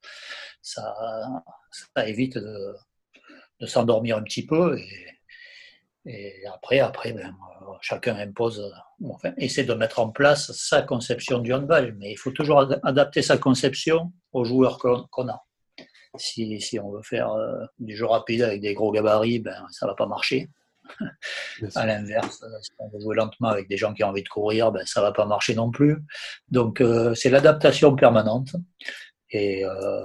Ça, 0.61 0.95
ça 1.73 2.09
évite 2.09 2.39
de, 2.39 2.77
de 3.59 3.67
s'endormir 3.67 4.17
un 4.17 4.23
petit 4.23 4.47
peu 4.47 4.79
et, 4.79 5.13
après, 6.53 6.81
après 6.81 7.13
ben, 7.13 7.35
chacun 7.81 8.17
impose, 8.17 8.73
enfin, 9.09 9.33
essaie 9.37 9.65
de 9.65 9.75
mettre 9.75 10.01
en 10.01 10.11
place 10.11 10.53
sa 10.53 10.83
conception 10.83 11.39
du 11.39 11.53
handball, 11.53 11.95
mais 11.99 12.13
il 12.13 12.17
faut 12.17 12.31
toujours 12.31 12.67
adapter 12.83 13.23
sa 13.23 13.39
conception 13.39 14.13
aux 14.33 14.45
joueurs 14.45 14.79
qu'on 14.79 15.29
a. 15.29 15.45
Si, 16.17 16.61
si, 16.61 16.79
on 16.79 16.91
veut 16.91 17.03
faire 17.03 17.33
euh, 17.33 17.65
du 17.79 17.97
jeu 17.97 18.05
rapide 18.05 18.43
avec 18.43 18.61
des 18.61 18.75
gros 18.75 18.93
gabarits, 18.93 19.39
ben, 19.39 19.67
ça 19.71 19.87
ne 19.87 19.93
va 19.93 19.95
pas 19.95 20.07
marcher. 20.07 20.51
à 21.75 21.87
l'inverse, 21.87 22.45
si 22.61 22.71
on 22.79 22.89
veut 22.89 23.01
jouer 23.01 23.17
lentement 23.17 23.49
avec 23.49 23.69
des 23.69 23.77
gens 23.77 23.95
qui 23.95 24.05
ont 24.05 24.09
envie 24.09 24.23
de 24.23 24.29
courir, 24.29 24.73
ben, 24.73 24.85
ça 24.85 25.01
ne 25.01 25.07
va 25.07 25.13
pas 25.13 25.25
marcher 25.25 25.55
non 25.55 25.71
plus. 25.71 25.99
Donc 26.51 26.81
euh, 26.81 27.15
c'est 27.15 27.31
l'adaptation 27.31 27.95
permanente. 27.97 28.51
Et 29.31 29.65
euh, 29.65 30.05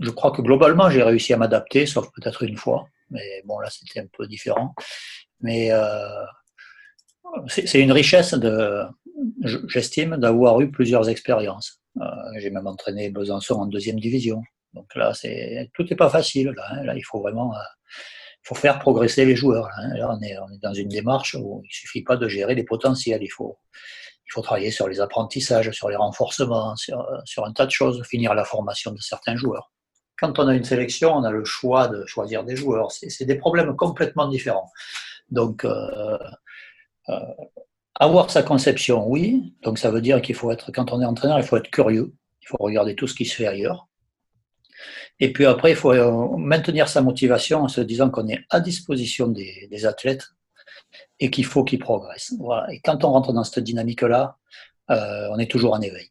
je 0.00 0.10
crois 0.10 0.32
que 0.32 0.42
globalement, 0.42 0.90
j'ai 0.90 1.02
réussi 1.02 1.32
à 1.34 1.36
m'adapter, 1.36 1.86
sauf 1.86 2.10
peut-être 2.12 2.42
une 2.42 2.56
fois. 2.56 2.88
Mais 3.10 3.42
bon, 3.44 3.58
là, 3.58 3.68
c'était 3.70 4.00
un 4.00 4.06
peu 4.06 4.26
différent. 4.26 4.74
Mais 5.40 5.70
euh, 5.70 6.24
c'est 7.48 7.80
une 7.80 7.92
richesse, 7.92 8.34
j'estime, 9.68 10.16
d'avoir 10.16 10.60
eu 10.60 10.70
plusieurs 10.70 11.08
expériences. 11.08 11.80
Euh, 12.00 12.04
j'ai 12.38 12.50
même 12.50 12.66
entraîné 12.66 13.10
Besançon 13.10 13.54
en 13.54 13.66
deuxième 13.66 14.00
division. 14.00 14.42
Donc 14.74 14.94
là, 14.94 15.12
tout 15.74 15.84
n'est 15.84 15.96
pas 15.96 16.10
facile. 16.10 16.54
Hein. 16.70 16.84
là, 16.84 16.94
il 16.94 17.02
faut 17.02 17.20
vraiment 17.20 17.52
euh, 17.54 17.58
faut 18.42 18.54
faire 18.54 18.78
progresser 18.78 19.24
les 19.24 19.36
joueurs. 19.36 19.68
Hein. 19.76 19.94
Là, 19.96 20.16
on 20.16 20.22
est, 20.22 20.38
on 20.38 20.50
est 20.50 20.62
dans 20.62 20.74
une 20.74 20.88
démarche 20.88 21.34
où 21.34 21.62
il 21.64 21.72
suffit 21.72 22.02
pas 22.02 22.16
de 22.16 22.28
gérer 22.28 22.54
les 22.54 22.64
potentiels. 22.64 23.22
Il 23.22 23.30
faut, 23.30 23.58
il 24.26 24.32
faut 24.32 24.42
travailler 24.42 24.70
sur 24.70 24.88
les 24.88 25.00
apprentissages, 25.00 25.70
sur 25.70 25.88
les 25.88 25.96
renforcements, 25.96 26.76
sur, 26.76 27.04
sur 27.24 27.44
un 27.44 27.52
tas 27.52 27.66
de 27.66 27.70
choses, 27.70 28.02
finir 28.06 28.34
la 28.34 28.44
formation 28.44 28.92
de 28.92 29.00
certains 29.00 29.36
joueurs 29.36 29.72
quand 30.18 30.38
on 30.38 30.48
a 30.48 30.54
une 30.54 30.64
sélection, 30.64 31.14
on 31.14 31.24
a 31.24 31.30
le 31.30 31.44
choix 31.44 31.88
de 31.88 32.04
choisir 32.06 32.44
des 32.44 32.56
joueurs. 32.56 32.90
C'est 32.90 33.24
des 33.24 33.36
problèmes 33.36 33.74
complètement 33.76 34.28
différents. 34.28 34.70
Donc, 35.30 35.64
euh, 35.64 36.18
euh, 37.08 37.18
avoir 37.94 38.30
sa 38.30 38.42
conception, 38.42 39.08
oui. 39.08 39.54
Donc, 39.62 39.78
ça 39.78 39.90
veut 39.90 40.00
dire 40.00 40.20
qu'il 40.20 40.34
faut 40.34 40.50
être, 40.50 40.72
quand 40.72 40.92
on 40.92 41.00
est 41.00 41.04
entraîneur, 41.04 41.38
il 41.38 41.44
faut 41.44 41.56
être 41.56 41.70
curieux. 41.70 42.12
Il 42.42 42.48
faut 42.48 42.56
regarder 42.58 42.94
tout 42.96 43.06
ce 43.06 43.14
qui 43.14 43.24
se 43.24 43.34
fait 43.34 43.46
ailleurs. 43.46 43.88
Et 45.20 45.32
puis 45.32 45.46
après, 45.46 45.70
il 45.72 45.76
faut 45.76 45.92
euh, 45.92 46.36
maintenir 46.36 46.88
sa 46.88 47.00
motivation 47.00 47.62
en 47.62 47.68
se 47.68 47.80
disant 47.80 48.10
qu'on 48.10 48.28
est 48.28 48.44
à 48.50 48.60
disposition 48.60 49.28
des, 49.28 49.86
athlètes 49.86 50.28
et 51.20 51.30
qu'il 51.30 51.44
faut 51.44 51.64
qu'ils 51.64 51.80
progressent. 51.80 52.34
Et 52.70 52.80
quand 52.80 53.04
on 53.04 53.10
rentre 53.10 53.32
dans 53.32 53.44
cette 53.44 53.64
dynamique-là, 53.64 54.36
on 54.88 55.38
est 55.38 55.50
toujours 55.50 55.74
en 55.74 55.80
éveil. 55.80 56.10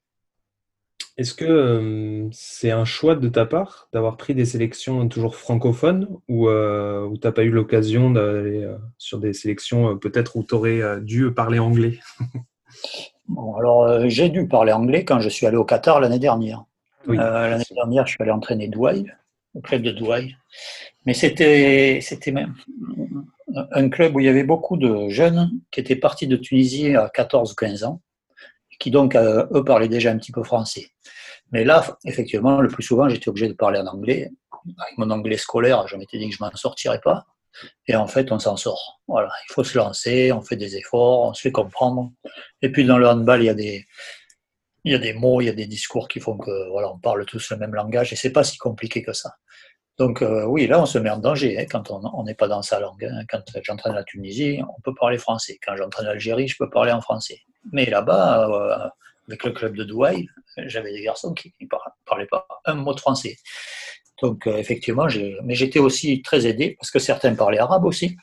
Est-ce 1.17 1.33
que 1.33 1.45
euh, 1.45 2.27
c'est 2.31 2.69
un 2.69 2.85
choix 2.85 3.15
de 3.15 3.27
ta 3.27 3.47
part 3.47 3.89
d'avoir 3.91 4.17
pris 4.17 4.35
des 4.35 4.45
sélections 4.45 5.07
toujours 5.07 5.35
francophones 5.35 6.07
ou 6.27 6.47
euh, 6.47 7.11
tu 7.15 7.25
n'as 7.25 7.31
pas 7.31 7.43
eu 7.43 7.49
l'occasion 7.49 8.11
d'aller 8.11 8.63
euh, 8.63 8.77
sur 8.99 9.17
des 9.17 9.33
sélections 9.33 9.97
peut-être 9.97 10.35
où 10.35 10.43
tu 10.43 10.53
aurais 10.53 11.01
dû 11.01 11.31
parler 11.31 11.59
anglais? 11.59 11.99
Bon, 13.29 13.57
Alors, 13.57 14.07
j'ai 14.07 14.29
dû 14.29 14.47
parler 14.47 14.71
anglais 14.71 15.03
quand 15.03 15.19
je 15.19 15.27
suis 15.27 15.45
allé 15.45 15.57
au 15.57 15.65
Qatar 15.65 15.99
l'année 15.99 16.19
dernière. 16.19 16.63
l'année 17.07 17.65
dernière, 17.75 18.05
je 18.05 18.11
suis 18.11 18.21
allé 18.21 18.31
entraîner 18.31 18.69
Douai, 18.69 19.03
au 19.53 19.59
club 19.59 19.81
de 19.81 19.91
Douai. 19.91 20.33
Mais 21.05 21.13
c'était, 21.13 21.99
c'était 22.01 22.31
même 22.31 22.53
un 23.71 23.89
club 23.89 24.15
où 24.15 24.21
il 24.21 24.27
y 24.27 24.29
avait 24.29 24.45
beaucoup 24.45 24.77
de 24.77 25.09
jeunes 25.09 25.51
qui 25.71 25.81
étaient 25.81 25.97
partis 25.97 26.27
de 26.27 26.37
Tunisie 26.37 26.95
à 26.95 27.07
14-15 27.07 27.83
ans 27.83 28.01
qui 28.79 28.91
donc, 28.91 29.15
euh, 29.15 29.45
eux, 29.53 29.63
parlaient 29.63 29.87
déjà 29.87 30.11
un 30.11 30.17
petit 30.17 30.31
peu 30.31 30.43
français. 30.43 30.91
Mais 31.51 31.63
là, 31.63 31.97
effectivement, 32.05 32.61
le 32.61 32.67
plus 32.67 32.83
souvent, 32.83 33.09
j'étais 33.09 33.29
obligé 33.29 33.47
de 33.47 33.53
parler 33.53 33.79
en 33.79 33.87
anglais. 33.87 34.31
Avec 34.79 34.97
mon 34.97 35.09
anglais 35.11 35.37
scolaire, 35.37 35.87
je 35.87 35.95
m'étais 35.95 36.17
dit 36.17 36.29
que 36.29 36.35
je 36.35 36.43
m'en 36.43 36.51
sortirais 36.55 36.99
pas. 37.01 37.25
Et 37.87 37.95
en 37.95 38.07
fait, 38.07 38.31
on 38.31 38.39
s'en 38.39 38.57
sort. 38.57 39.01
Voilà, 39.07 39.29
il 39.49 39.53
faut 39.53 39.63
se 39.63 39.77
lancer, 39.77 40.31
on 40.31 40.41
fait 40.41 40.57
des 40.57 40.75
efforts, 40.75 41.29
on 41.29 41.33
se 41.33 41.41
fait 41.41 41.51
comprendre. 41.51 42.11
Et 42.61 42.71
puis 42.71 42.85
dans 42.85 42.97
le 42.97 43.07
handball, 43.07 43.41
il 43.41 43.45
y 43.45 43.49
a 43.49 43.53
des, 43.53 43.85
il 44.83 44.91
y 44.91 44.95
a 44.95 44.99
des 44.99 45.13
mots, 45.13 45.41
il 45.41 45.45
y 45.45 45.49
a 45.49 45.53
des 45.53 45.65
discours 45.65 46.07
qui 46.07 46.19
font 46.19 46.37
que 46.37 46.69
voilà, 46.69 46.91
on 46.91 46.99
parle 46.99 47.25
tous 47.25 47.49
le 47.51 47.57
même 47.57 47.73
langage 47.73 48.13
et 48.13 48.15
c'est 48.15 48.31
pas 48.31 48.43
si 48.43 48.57
compliqué 48.57 49.03
que 49.03 49.13
ça. 49.13 49.33
Donc 49.97 50.21
euh, 50.21 50.45
oui, 50.45 50.67
là, 50.67 50.79
on 50.79 50.85
se 50.85 50.99
met 50.99 51.09
en 51.09 51.17
danger 51.17 51.57
hein, 51.59 51.65
quand 51.69 51.89
on 51.89 52.23
n'est 52.23 52.35
pas 52.35 52.47
dans 52.47 52.61
sa 52.61 52.79
langue. 52.79 53.03
Hein. 53.03 53.23
Quand 53.27 53.41
j'entraîne 53.63 53.95
la 53.95 54.03
Tunisie, 54.03 54.61
on 54.77 54.81
peut 54.81 54.93
parler 54.93 55.17
français. 55.17 55.57
Quand 55.65 55.75
j'entraîne 55.75 56.05
l'Algérie, 56.05 56.47
je 56.47 56.55
peux 56.57 56.69
parler 56.69 56.91
en 56.91 57.01
français. 57.01 57.39
Mais 57.71 57.85
là-bas, 57.85 58.49
euh, 58.49 58.89
avec 59.27 59.43
le 59.43 59.51
club 59.51 59.75
de 59.75 59.83
Douai, 59.83 60.27
j'avais 60.57 60.93
des 60.93 61.03
garçons 61.03 61.33
qui 61.33 61.53
ne 61.61 61.67
parlaient 62.05 62.27
pas 62.27 62.47
un 62.65 62.75
mot 62.75 62.93
de 62.93 62.99
français. 62.99 63.37
Donc 64.21 64.47
euh, 64.47 64.57
effectivement, 64.57 65.07
mais 65.43 65.55
j'étais 65.55 65.79
aussi 65.79 66.21
très 66.21 66.47
aidé 66.47 66.75
parce 66.79 66.91
que 66.91 66.99
certains 66.99 67.35
parlaient 67.35 67.59
arabe 67.59 67.85
aussi, 67.85 68.17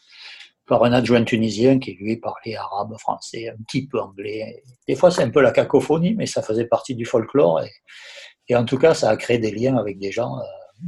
par 0.66 0.82
un 0.84 0.92
adjoint 0.92 1.24
tunisien 1.24 1.78
qui 1.78 1.92
lui 1.92 2.16
parlait 2.16 2.56
arabe, 2.56 2.96
français, 2.98 3.50
un 3.50 3.62
petit 3.64 3.86
peu 3.86 4.00
anglais. 4.00 4.62
Des 4.88 4.96
fois, 4.96 5.10
c'est 5.10 5.22
un 5.22 5.30
peu 5.30 5.40
la 5.40 5.52
cacophonie, 5.52 6.14
mais 6.14 6.26
ça 6.26 6.42
faisait 6.42 6.66
partie 6.66 6.94
du 6.94 7.04
folklore. 7.04 7.62
Et, 8.48 8.56
en 8.56 8.64
tout 8.64 8.78
cas, 8.78 8.94
ça 8.94 9.10
a 9.10 9.16
créé 9.16 9.38
des 9.38 9.50
liens 9.50 9.76
avec 9.76 9.98
des 9.98 10.10
gens 10.10 10.38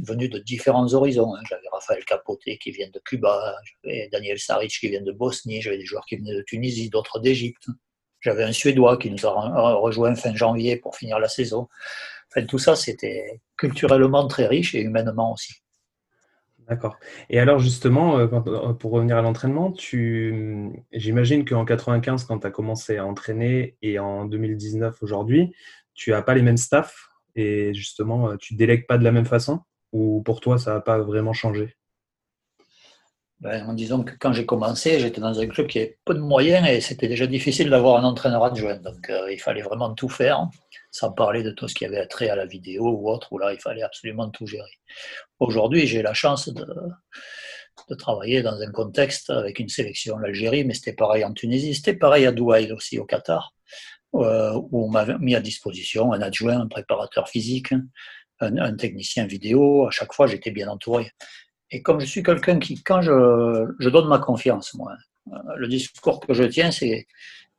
venus 0.03 0.29
de 0.29 0.39
différents 0.39 0.93
horizons. 0.93 1.35
Hein. 1.35 1.41
J'avais 1.47 1.67
Raphaël 1.71 2.03
Capote 2.05 2.41
qui 2.59 2.71
vient 2.71 2.89
de 2.91 2.99
Cuba, 2.99 3.55
j'avais 3.83 4.09
Daniel 4.11 4.39
Saric 4.39 4.71
qui 4.79 4.89
vient 4.89 5.01
de 5.01 5.11
Bosnie, 5.11 5.61
j'avais 5.61 5.77
des 5.77 5.85
joueurs 5.85 6.05
qui 6.05 6.17
venaient 6.17 6.35
de 6.35 6.43
Tunisie, 6.43 6.89
d'autres 6.89 7.19
d'Égypte. 7.19 7.67
J'avais 8.27 8.43
un 8.43 8.51
Suédois 8.51 8.97
qui 8.97 9.09
nous 9.09 9.25
a 9.25 9.75
rejoint 9.75 10.13
fin 10.13 10.35
janvier 10.35 10.75
pour 10.75 10.97
finir 10.97 11.17
la 11.17 11.29
saison. 11.29 11.69
Enfin, 12.29 12.45
tout 12.45 12.59
ça, 12.59 12.75
c'était 12.75 13.39
culturellement 13.55 14.27
très 14.27 14.47
riche 14.47 14.75
et 14.75 14.81
humainement 14.81 15.31
aussi. 15.31 15.53
D'accord. 16.67 16.97
Et 17.29 17.39
alors 17.39 17.59
justement, 17.59 18.19
euh, 18.19 18.27
euh, 18.47 18.73
pour 18.73 18.91
revenir 18.91 19.15
à 19.15 19.21
l'entraînement, 19.21 19.71
tu... 19.71 20.73
j'imagine 20.91 21.45
qu'en 21.45 21.63
95, 21.63 22.25
quand 22.25 22.39
tu 22.39 22.47
as 22.47 22.51
commencé 22.51 22.97
à 22.97 23.05
entraîner, 23.05 23.77
et 23.81 23.97
en 23.97 24.25
2019 24.25 25.01
aujourd'hui, 25.01 25.55
tu 25.93 26.11
n'as 26.11 26.21
pas 26.21 26.33
les 26.33 26.41
mêmes 26.41 26.57
staffs 26.57 27.07
et 27.35 27.73
justement, 27.73 28.31
euh, 28.31 28.35
tu 28.35 28.55
délègues 28.55 28.87
pas 28.87 28.97
de 28.97 29.05
la 29.05 29.13
même 29.13 29.25
façon? 29.25 29.61
Ou 29.93 30.21
pour 30.21 30.41
toi, 30.41 30.57
ça 30.57 30.73
n'a 30.73 30.81
pas 30.81 30.99
vraiment 30.99 31.31
changé? 31.31 31.76
Ben, 33.39 33.67
en 33.67 33.73
disant 33.73 34.03
que 34.03 34.13
quand 34.19 34.33
j'ai 34.33 34.47
commencé, 34.47 34.99
j'étais 34.99 35.21
dans 35.21 35.39
un 35.39 35.45
club 35.47 35.67
qui 35.67 35.77
avait 35.77 35.97
peu 36.05 36.15
de 36.15 36.19
moyens 36.19 36.67
et 36.67 36.81
c'était 36.81 37.07
déjà 37.07 37.27
difficile 37.27 37.69
d'avoir 37.69 37.97
un 37.97 38.03
entraîneur 38.03 38.43
adjoint. 38.43 38.77
Donc 38.77 39.09
euh, 39.11 39.31
il 39.31 39.39
fallait 39.39 39.61
vraiment 39.61 39.93
tout 39.93 40.09
faire, 40.09 40.49
sans 40.89 41.11
parler 41.11 41.43
de 41.43 41.51
tout 41.51 41.67
ce 41.67 41.75
qui 41.75 41.85
avait 41.85 42.05
trait 42.07 42.29
à 42.29 42.35
la 42.35 42.47
vidéo 42.47 42.89
ou 42.89 43.11
autre, 43.11 43.31
où 43.31 43.37
là 43.37 43.53
il 43.53 43.59
fallait 43.59 43.83
absolument 43.83 44.29
tout 44.29 44.47
gérer. 44.47 44.79
Aujourd'hui, 45.39 45.85
j'ai 45.85 46.01
la 46.01 46.15
chance 46.15 46.49
de, 46.49 46.65
travailler 47.99 48.41
dans 48.41 48.59
un 48.59 48.71
contexte 48.71 49.29
avec 49.29 49.59
une 49.59 49.69
sélection, 49.69 50.17
l'Algérie, 50.17 50.65
mais 50.65 50.73
c'était 50.73 50.93
pareil 50.93 51.23
en 51.23 51.31
Tunisie, 51.31 51.75
c'était 51.75 51.93
pareil 51.93 52.25
à 52.25 52.31
Douai 52.31 52.71
aussi, 52.71 52.97
au 52.97 53.05
Qatar, 53.05 53.53
euh, 54.15 54.53
où 54.71 54.85
on 54.85 54.89
m'avait 54.89 55.17
mis 55.19 55.35
à 55.35 55.41
disposition 55.41 56.11
un 56.11 56.21
adjoint, 56.21 56.59
un 56.59 56.67
préparateur 56.67 57.29
physique, 57.29 57.71
un, 58.39 58.75
technicien 58.75 59.25
vidéo. 59.25 59.87
À 59.87 59.91
chaque 59.91 60.13
fois, 60.13 60.27
j'étais 60.27 60.51
bien 60.51 60.67
entouré. 60.67 61.11
Et 61.71 61.81
comme 61.81 61.99
je 61.99 62.05
suis 62.05 62.23
quelqu'un 62.23 62.59
qui, 62.59 62.81
quand 62.81 63.01
je, 63.01 63.89
donne 63.89 64.07
ma 64.07 64.19
confiance, 64.19 64.73
moi, 64.73 64.95
euh, 65.31 65.37
le 65.57 65.67
discours 65.67 66.19
que 66.19 66.33
je 66.33 66.43
tiens, 66.43 66.71
c'est 66.71 67.07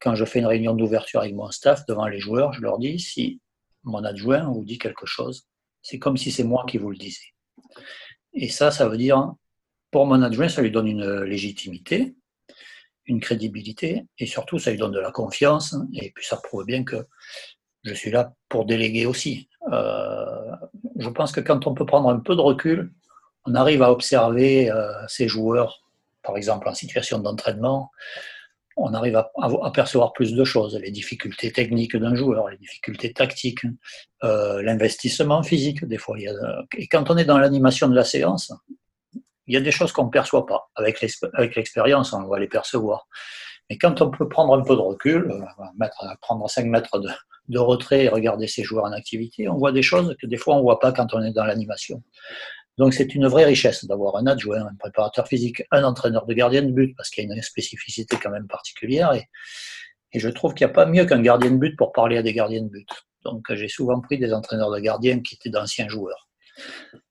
quand 0.01 0.15
je 0.15 0.25
fais 0.25 0.39
une 0.39 0.47
réunion 0.47 0.75
d'ouverture 0.75 1.21
avec 1.21 1.35
mon 1.35 1.51
staff 1.51 1.85
devant 1.87 2.07
les 2.07 2.19
joueurs, 2.19 2.53
je 2.53 2.61
leur 2.61 2.79
dis 2.79 2.99
si 2.99 3.41
mon 3.85 4.05
adjoint 4.05 4.45
vous 4.45 4.65
dit 4.65 4.79
quelque 4.79 5.07
chose, 5.07 5.47
c'est 5.83 5.99
comme 5.99 6.17
si 6.17 6.31
c'est 6.31 6.45
moi 6.45 6.65
qui 6.67 6.79
vous 6.79 6.91
le 6.91 6.97
disais. 6.97 7.35
Et 8.33 8.49
ça, 8.49 8.71
ça 8.71 8.89
veut 8.89 8.97
dire, 8.97 9.33
pour 9.91 10.07
mon 10.07 10.23
adjoint, 10.23 10.49
ça 10.49 10.63
lui 10.63 10.71
donne 10.71 10.87
une 10.87 11.23
légitimité, 11.23 12.15
une 13.07 13.21
crédibilité, 13.21 14.05
et 14.19 14.27
surtout, 14.27 14.59
ça 14.59 14.71
lui 14.71 14.79
donne 14.79 14.93
de 14.93 15.01
la 15.01 15.11
confiance, 15.11 15.75
et 15.95 16.11
puis 16.15 16.25
ça 16.25 16.37
prouve 16.37 16.65
bien 16.65 16.85
que 16.85 17.05
je 17.85 17.95
suis 17.95 18.11
là 18.11 18.35
pour 18.49 18.67
déléguer 18.67 19.07
aussi. 19.07 19.49
Euh, 19.73 20.53
je 20.99 21.09
pense 21.09 21.33
que 21.33 21.41
quand 21.41 21.67
on 21.67 21.75
peut 21.75 21.87
prendre 21.87 22.09
un 22.09 22.21
peu 22.21 22.37
de 22.37 22.41
recul, 22.41 22.93
on 23.49 23.55
arrive 23.55 23.83
à 23.83 23.91
observer 23.91 24.71
euh, 24.71 24.93
ces 25.09 25.29
joueurs, 25.29 25.83
par 26.23 26.37
exemple 26.37 26.69
en 26.69 26.75
situation 26.75 27.19
d'entraînement, 27.19 27.91
on 28.77 28.95
arrive 28.95 29.17
à, 29.17 29.33
apercevoir 29.65 30.13
plus 30.13 30.35
de 30.35 30.45
choses, 30.45 30.77
les 30.77 30.93
difficultés 30.93 31.51
techniques 31.51 31.97
d'un 31.97 32.15
joueur, 32.15 32.49
les 32.49 32.59
difficultés 32.59 33.13
tactiques, 33.13 33.65
euh, 34.23 34.63
l'investissement 34.63 35.43
physique 35.43 35.85
des 35.85 35.99
fois. 35.99 36.17
et 36.19 36.87
quand 36.87 37.11
on 37.11 37.17
est 37.17 37.25
dans 37.25 37.39
l'animation 37.39 37.89
de 37.89 37.95
la 37.95 38.05
séance, 38.05 38.53
Il 39.49 39.55
y 39.55 39.57
a 39.57 39.63
des 39.63 39.73
choses 39.73 39.93
qu'on 39.93 40.05
ne 40.05 40.11
perçoit 40.11 40.45
pas. 40.45 40.69
Avec 40.77 41.01
l'expérience, 41.57 42.13
on 42.13 42.29
va 42.29 42.39
les 42.39 42.49
percevoir. 42.49 43.09
Mais 43.71 43.79
quand 43.79 44.01
on 44.01 44.11
peut 44.11 44.29
prendre 44.29 44.55
un 44.55 44.63
peu 44.63 44.75
de 44.77 44.81
recul, 44.81 45.31
euh, 45.31 45.87
prendre 46.21 46.49
5 46.49 46.67
mètres 46.67 46.99
de, 47.49 47.59
retrait 47.59 48.05
et 48.05 48.09
regarder 48.09 48.47
ces 48.47 48.63
joueurs 48.63 48.85
en 48.85 48.93
activité, 48.93 49.49
on 49.49 49.57
voit 49.57 49.73
des 49.73 49.83
choses 49.83 50.15
que 50.21 50.27
des 50.27 50.37
fois 50.37 50.55
on 50.55 50.59
ne 50.59 50.63
voit 50.63 50.79
pas 50.79 50.93
quand 50.93 51.15
on 51.15 51.23
est 51.23 51.33
dans 51.33 51.45
l'animation. 51.45 52.03
Donc 52.79 52.95
c'est 52.95 53.15
une 53.15 53.27
vraie 53.27 53.45
richesse 53.45 53.85
d'avoir 53.85 54.17
un 54.17 54.27
adjoint, 54.27 54.67
un 54.67 54.75
préparateur 54.79 55.27
physique, 55.27 55.65
un 55.73 55.83
entraîneur 55.83 56.27
de 56.27 56.35
gardien 56.35 56.63
de 56.63 56.71
but, 56.71 56.95
parce 56.97 57.11
qu'il 57.11 57.29
y 57.29 57.31
a 57.31 57.35
une 57.35 57.43
spécificité 57.43 58.17
quand 58.23 58.31
même 58.31 58.47
particulière. 58.47 59.13
Et, 59.13 59.29
je 60.15 60.29
trouve 60.31 60.55
qu'il 60.55 60.67
n'y 60.67 60.71
a 60.71 60.75
pas 60.75 60.87
mieux 60.87 61.05
qu'un 61.05 61.21
gardien 61.21 61.51
de 61.51 61.57
but 61.57 61.77
pour 61.77 61.93
parler 61.93 62.17
à 62.17 62.23
des 62.23 62.33
gardiens 62.33 62.63
de 62.63 62.69
but. 62.69 62.89
Donc 63.25 63.53
j'ai 63.53 63.69
souvent 63.69 64.01
pris 64.01 64.17
des 64.19 64.33
entraîneurs 64.33 64.71
de 64.71 64.79
gardiens 64.79 65.21
qui 65.21 65.35
étaient 65.35 65.51
d'anciens 65.51 65.89
joueurs. 65.89 66.29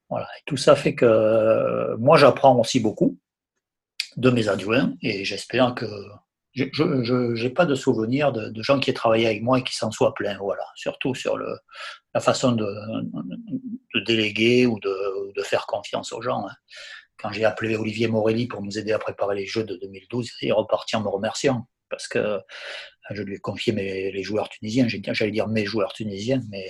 Voilà. 0.09 0.27
Et 0.39 0.41
tout 0.45 0.57
ça 0.57 0.75
fait 0.75 0.95
que 0.95 1.05
euh, 1.05 1.95
moi 1.97 2.17
j'apprends 2.17 2.57
aussi 2.59 2.79
beaucoup 2.79 3.19
de 4.15 4.31
mes 4.31 4.50
adjoints 4.50 4.93
et 5.03 5.25
j'espère 5.25 5.75
que 5.75 5.86
je 6.57 7.43
n'ai 7.43 7.49
pas 7.49 7.65
de 7.65 7.75
souvenir 7.75 8.31
de, 8.31 8.61
gens 8.61 8.79
qui 8.79 8.89
aient 8.89 8.93
travaillé 8.93 9.27
avec 9.27 9.41
moi 9.43 9.59
et 9.59 9.63
qui 9.63 9.75
s'en 9.75 9.91
soient 9.91 10.13
plaints. 10.13 10.37
Voilà. 10.39 10.63
Surtout 10.75 11.13
sur 11.13 11.37
la 11.37 12.19
façon 12.19 12.53
de, 12.53 12.67
déléguer 14.05 14.65
ou 14.65 14.79
de, 14.79 15.43
faire 15.43 15.67
confiance 15.67 16.11
aux 16.11 16.21
gens. 16.21 16.47
Hein. 16.47 16.53
Quand 17.17 17.31
j'ai 17.31 17.45
appelé 17.45 17.75
Olivier 17.75 18.07
Morelli 18.07 18.47
pour 18.47 18.61
nous 18.61 18.77
aider 18.77 18.91
à 18.91 18.99
préparer 18.99 19.35
les 19.35 19.45
Jeux 19.45 19.63
de 19.63 19.75
2012, 19.75 20.29
il 20.41 20.49
est 20.49 20.51
reparti 20.51 20.95
en 20.95 21.01
me 21.01 21.09
remerciant 21.09 21.67
parce 21.89 22.07
que 22.07 22.39
je 23.11 23.21
lui 23.21 23.35
ai 23.35 23.39
confié 23.39 23.71
mes, 23.71 24.23
joueurs 24.23 24.49
tunisiens. 24.49 24.87
J'allais 24.87 25.31
dire 25.31 25.47
mes 25.47 25.65
joueurs 25.65 25.93
tunisiens, 25.93 26.41
mais 26.49 26.69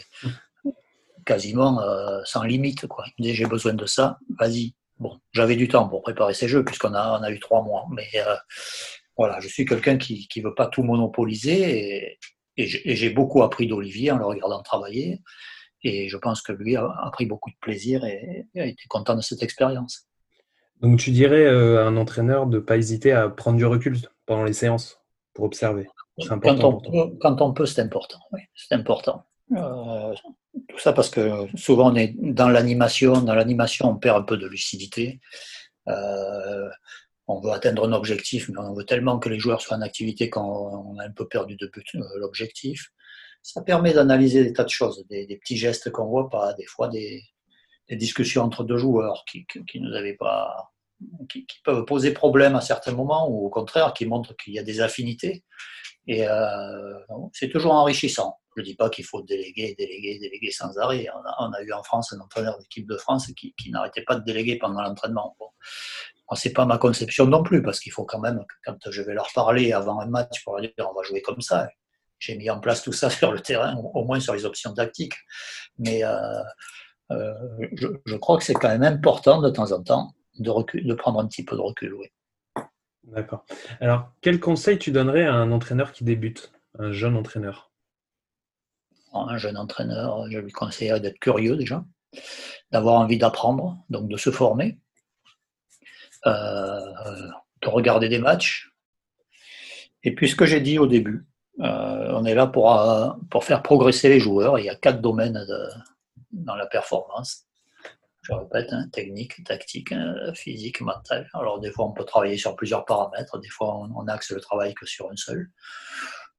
quasiment 1.26 1.82
euh, 1.82 2.22
sans 2.26 2.44
limite. 2.44 2.84
Il 2.84 2.88
me 2.88 3.24
disait 3.24 3.36
j'ai 3.36 3.46
besoin 3.46 3.74
de 3.74 3.86
ça, 3.86 4.20
vas-y. 4.38 4.76
Bon, 5.00 5.20
j'avais 5.32 5.56
du 5.56 5.68
temps 5.68 5.88
pour 5.88 6.02
préparer 6.02 6.34
ces 6.34 6.48
jeux 6.48 6.66
puisqu'on 6.66 6.94
a, 6.94 7.22
a 7.24 7.32
eu 7.32 7.40
trois 7.40 7.64
mois, 7.64 7.86
mais 7.92 8.10
euh, 8.16 8.36
voilà, 9.18 9.40
je 9.40 9.48
suis 9.48 9.66
quelqu'un 9.66 9.98
qui 9.98 10.28
ne 10.36 10.44
veut 10.44 10.56
pas 10.56 10.68
tout 10.68 10.84
monopoliser 10.84 12.12
et, 12.12 12.20
j'ai 12.60 13.12
beaucoup 13.12 13.44
appris 13.44 13.68
d'Olivier 13.68 14.10
en 14.10 14.18
le 14.18 14.26
regardant 14.26 14.64
travailler. 14.64 15.22
Et 15.84 16.10
je 16.10 16.18
pense 16.18 16.42
que 16.42 16.52
lui 16.52 16.76
a, 16.76 16.92
pris 17.14 17.28
beaucoup 17.28 17.52
de 17.52 17.56
plaisir 17.62 18.04
et, 18.04 18.48
a 18.56 18.66
été 18.66 18.84
content 18.90 19.16
de 19.16 19.22
cette 19.22 19.44
expérience. 19.44 20.08
Donc 20.82 21.00
tu 21.00 21.12
dirais 21.12 21.46
euh, 21.46 21.84
à 21.84 21.88
un 21.88 21.98
entraîneur 21.98 22.48
de 22.48 22.58
ne 22.58 22.62
pas 22.62 22.78
hésiter 22.78 23.12
à 23.12 23.30
prendre 23.30 23.58
du 23.58 23.66
recul 23.66 23.98
pendant 24.26 24.44
les 24.44 24.54
séances 24.54 25.00
pour 25.34 25.46
observer. 25.46 25.88
Quand 26.28 26.64
on, 26.64 26.82
peut, 26.82 27.16
quand 27.22 27.42
on, 27.42 27.54
peut, 27.54 27.68
c'est 27.68 27.82
important. 27.82 28.18
Oui, 28.32 28.42
c'est 28.56 28.74
important. 28.74 29.24
Euh, 29.56 30.14
tout 30.68 30.80
ça 30.80 30.94
parce 30.94 31.10
que 31.10 31.46
souvent 31.56 31.92
on 31.92 31.96
est 31.96 32.16
dans 32.18 32.50
l'animation. 32.50 33.22
Dans 33.22 33.36
l'animation, 33.36 33.90
on 33.90 33.96
perd 33.96 34.18
un 34.18 34.24
peu 34.24 34.38
de 34.38 34.48
lucidité. 34.48 35.20
Euh, 35.88 36.70
on 37.28 37.40
veut 37.42 37.52
atteindre 37.52 37.88
un 37.88 37.92
objectif, 37.92 38.50
mais 38.50 38.58
on 38.58 38.74
veut 38.74 38.86
tellement 38.86 39.20
que 39.20 39.30
les 39.30 39.40
joueurs 39.40 39.62
soient 39.62 39.78
en 39.78 39.82
activité 39.82 40.30
qu'on 40.30 40.98
a 40.98 41.04
un 41.04 41.12
peu 41.12 41.28
perdu 41.28 41.56
de 41.58 41.68
but 41.68 41.86
euh, 41.96 42.02
l'objectif. 42.16 42.92
Ça 43.44 43.62
permet 43.62 43.94
d'analyser 43.94 44.44
des 44.44 44.54
tas 44.54 44.64
de 44.64 44.70
choses, 44.70 45.06
des, 45.10 45.38
petits 45.38 45.58
gestes 45.58 45.92
qu'on 45.92 46.08
voit 46.08 46.30
pas, 46.30 46.54
des 46.54 46.66
fois 46.66 46.88
des, 46.88 47.22
discussions 47.92 48.44
entre 48.44 48.64
deux 48.64 48.78
joueurs 48.78 49.24
qui, 49.30 49.46
nous 49.76 49.94
avaient 49.94 50.16
pas, 50.16 50.74
qui, 51.30 51.46
peuvent 51.64 51.86
poser 51.86 52.12
problème 52.12 52.56
à 52.56 52.62
certains 52.62 52.92
moments, 52.92 53.30
ou 53.30 53.46
au 53.46 53.50
contraire 53.50 53.94
qui 53.94 54.06
montrent 54.06 54.36
qu'il 54.36 54.54
y 54.54 54.60
a 54.60 54.64
des 54.64 54.82
affinités. 54.82 55.44
Et 56.08 56.28
euh, 56.28 56.94
c'est 57.34 57.50
toujours 57.50 57.74
enrichissant. 57.74 58.40
Je 58.56 58.62
ne 58.62 58.66
dis 58.66 58.76
pas 58.76 58.90
qu'il 58.90 59.06
faut 59.06 59.22
déléguer, 59.22 59.76
déléguer, 59.78 60.18
déléguer 60.20 60.52
sans 60.52 60.78
arrêt. 60.80 61.08
On 61.40 61.54
a, 61.54 61.62
eu 61.62 61.72
en 61.74 61.84
France 61.84 62.12
un 62.12 62.20
entraîneur 62.20 62.58
d'équipe 62.58 62.88
de 62.90 62.98
France 62.98 63.32
qui, 63.36 63.54
n'arrêtait 63.70 64.02
pas 64.02 64.16
de 64.16 64.24
déléguer 64.26 64.58
pendant 64.58 64.82
l'entraînement. 64.82 65.38
Ce 66.34 66.48
n'est 66.48 66.54
pas 66.54 66.66
ma 66.66 66.78
conception 66.78 67.26
non 67.26 67.44
plus, 67.44 67.62
parce 67.62 67.80
qu'il 67.80 67.92
faut 67.92 68.06
quand 68.06 68.20
même, 68.20 68.44
quand 68.66 68.78
je 68.90 69.02
vais 69.02 69.14
leur 69.14 69.30
parler 69.34 69.72
avant 69.72 70.00
un 70.00 70.08
match 70.08 70.44
pour 70.44 70.58
leur 70.58 70.62
dire 70.62 70.90
on 70.90 70.94
va 70.94 71.04
jouer 71.04 71.22
comme 71.22 71.42
ça, 71.42 71.70
j'ai 72.20 72.36
mis 72.36 72.50
en 72.50 72.60
place 72.60 72.82
tout 72.82 72.92
ça 72.92 73.10
sur 73.10 73.32
le 73.32 73.40
terrain, 73.40 73.76
au 73.76 74.04
moins 74.04 74.20
sur 74.20 74.34
les 74.34 74.46
options 74.46 74.74
tactiques. 74.74 75.16
Mais 75.78 76.04
euh, 76.04 76.42
euh, 77.12 77.34
je, 78.06 78.16
crois 78.16 78.38
que 78.38 78.44
c'est 78.44 78.54
quand 78.54 78.70
même 78.70 78.84
important 78.84 79.42
de 79.42 79.50
temps 79.50 79.72
en 79.72 79.82
temps 79.82 80.14
de, 80.40 80.52
de 80.82 80.94
prendre 80.94 81.20
un 81.20 81.28
petit 81.28 81.46
peu 81.46 81.56
de 81.56 81.62
recul. 81.62 81.94
Oui. 81.94 82.08
D'accord. 83.04 83.46
Alors, 83.80 84.12
quel 84.22 84.40
conseil 84.40 84.78
tu 84.78 84.92
donnerais 84.92 85.26
à 85.26 85.34
un 85.34 85.52
entraîneur 85.52 85.94
qui 85.94 86.04
débute, 86.04 86.52
un 86.78 86.92
jeune 86.92 87.16
entraîneur? 87.16 87.72
Un 89.14 89.38
jeune 89.38 89.58
entraîneur, 89.58 90.30
je 90.30 90.40
lui 90.40 90.52
conseillerais 90.52 91.00
d'être 91.00 91.18
curieux 91.18 91.56
déjà, 91.56 91.86
d'avoir 92.72 93.00
envie 93.00 93.18
d'apprendre, 93.18 93.78
donc 93.90 94.10
de 94.10 94.18
se 94.18 94.30
former, 94.30 94.78
de 96.28 97.68
regarder 97.68 98.10
des 98.10 98.20
matchs. 98.20 98.72
Et 100.04 100.14
puis 100.14 100.30
ce 100.30 100.36
que 100.36 100.46
j'ai 100.46 100.62
dit 100.62 100.80
au 100.80 100.88
début, 100.88 101.26
euh, 101.60 102.12
on 102.14 102.26
est 102.26 102.36
là 102.36 102.48
pour, 102.48 102.80
euh, 102.80 103.10
pour 103.32 103.44
faire 103.44 103.64
progresser 103.64 104.10
les 104.10 104.20
joueurs. 104.20 104.60
Il 104.60 104.66
y 104.66 104.70
a 104.70 104.76
quatre 104.76 105.02
domaines 105.02 105.40
dans 106.32 106.56
la 106.56 106.68
performance. 106.68 107.46
Je 108.22 108.34
répète, 108.34 108.72
hein, 108.74 108.88
technique, 108.92 109.44
tactique, 109.46 109.94
physique, 110.34 110.82
mental. 110.82 111.30
Alors 111.34 111.60
des 111.60 111.72
fois 111.72 111.86
on 111.86 111.94
peut 111.94 112.04
travailler 112.04 112.38
sur 112.38 112.56
plusieurs 112.56 112.84
paramètres, 112.86 113.40
des 113.40 113.50
fois 113.50 113.76
on, 113.76 113.90
on 113.96 114.08
axe 114.08 114.32
le 114.32 114.42
travail 114.42 114.74
que 114.74 114.86
sur 114.86 115.10
un 115.10 115.16
seul. 115.16 115.50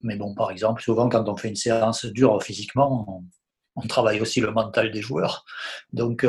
Mais 0.03 0.17
bon, 0.17 0.35
par 0.35 0.51
exemple, 0.51 0.83
souvent 0.83 1.09
quand 1.09 1.29
on 1.29 1.37
fait 1.37 1.49
une 1.49 1.57
séance 1.57 2.05
dure 2.05 2.43
physiquement, 2.43 3.25
on, 3.75 3.87
travaille 3.87 4.21
aussi 4.21 4.41
le 4.41 4.51
mental 4.51 4.91
des 4.91 5.01
joueurs. 5.01 5.45
Donc, 5.93 6.27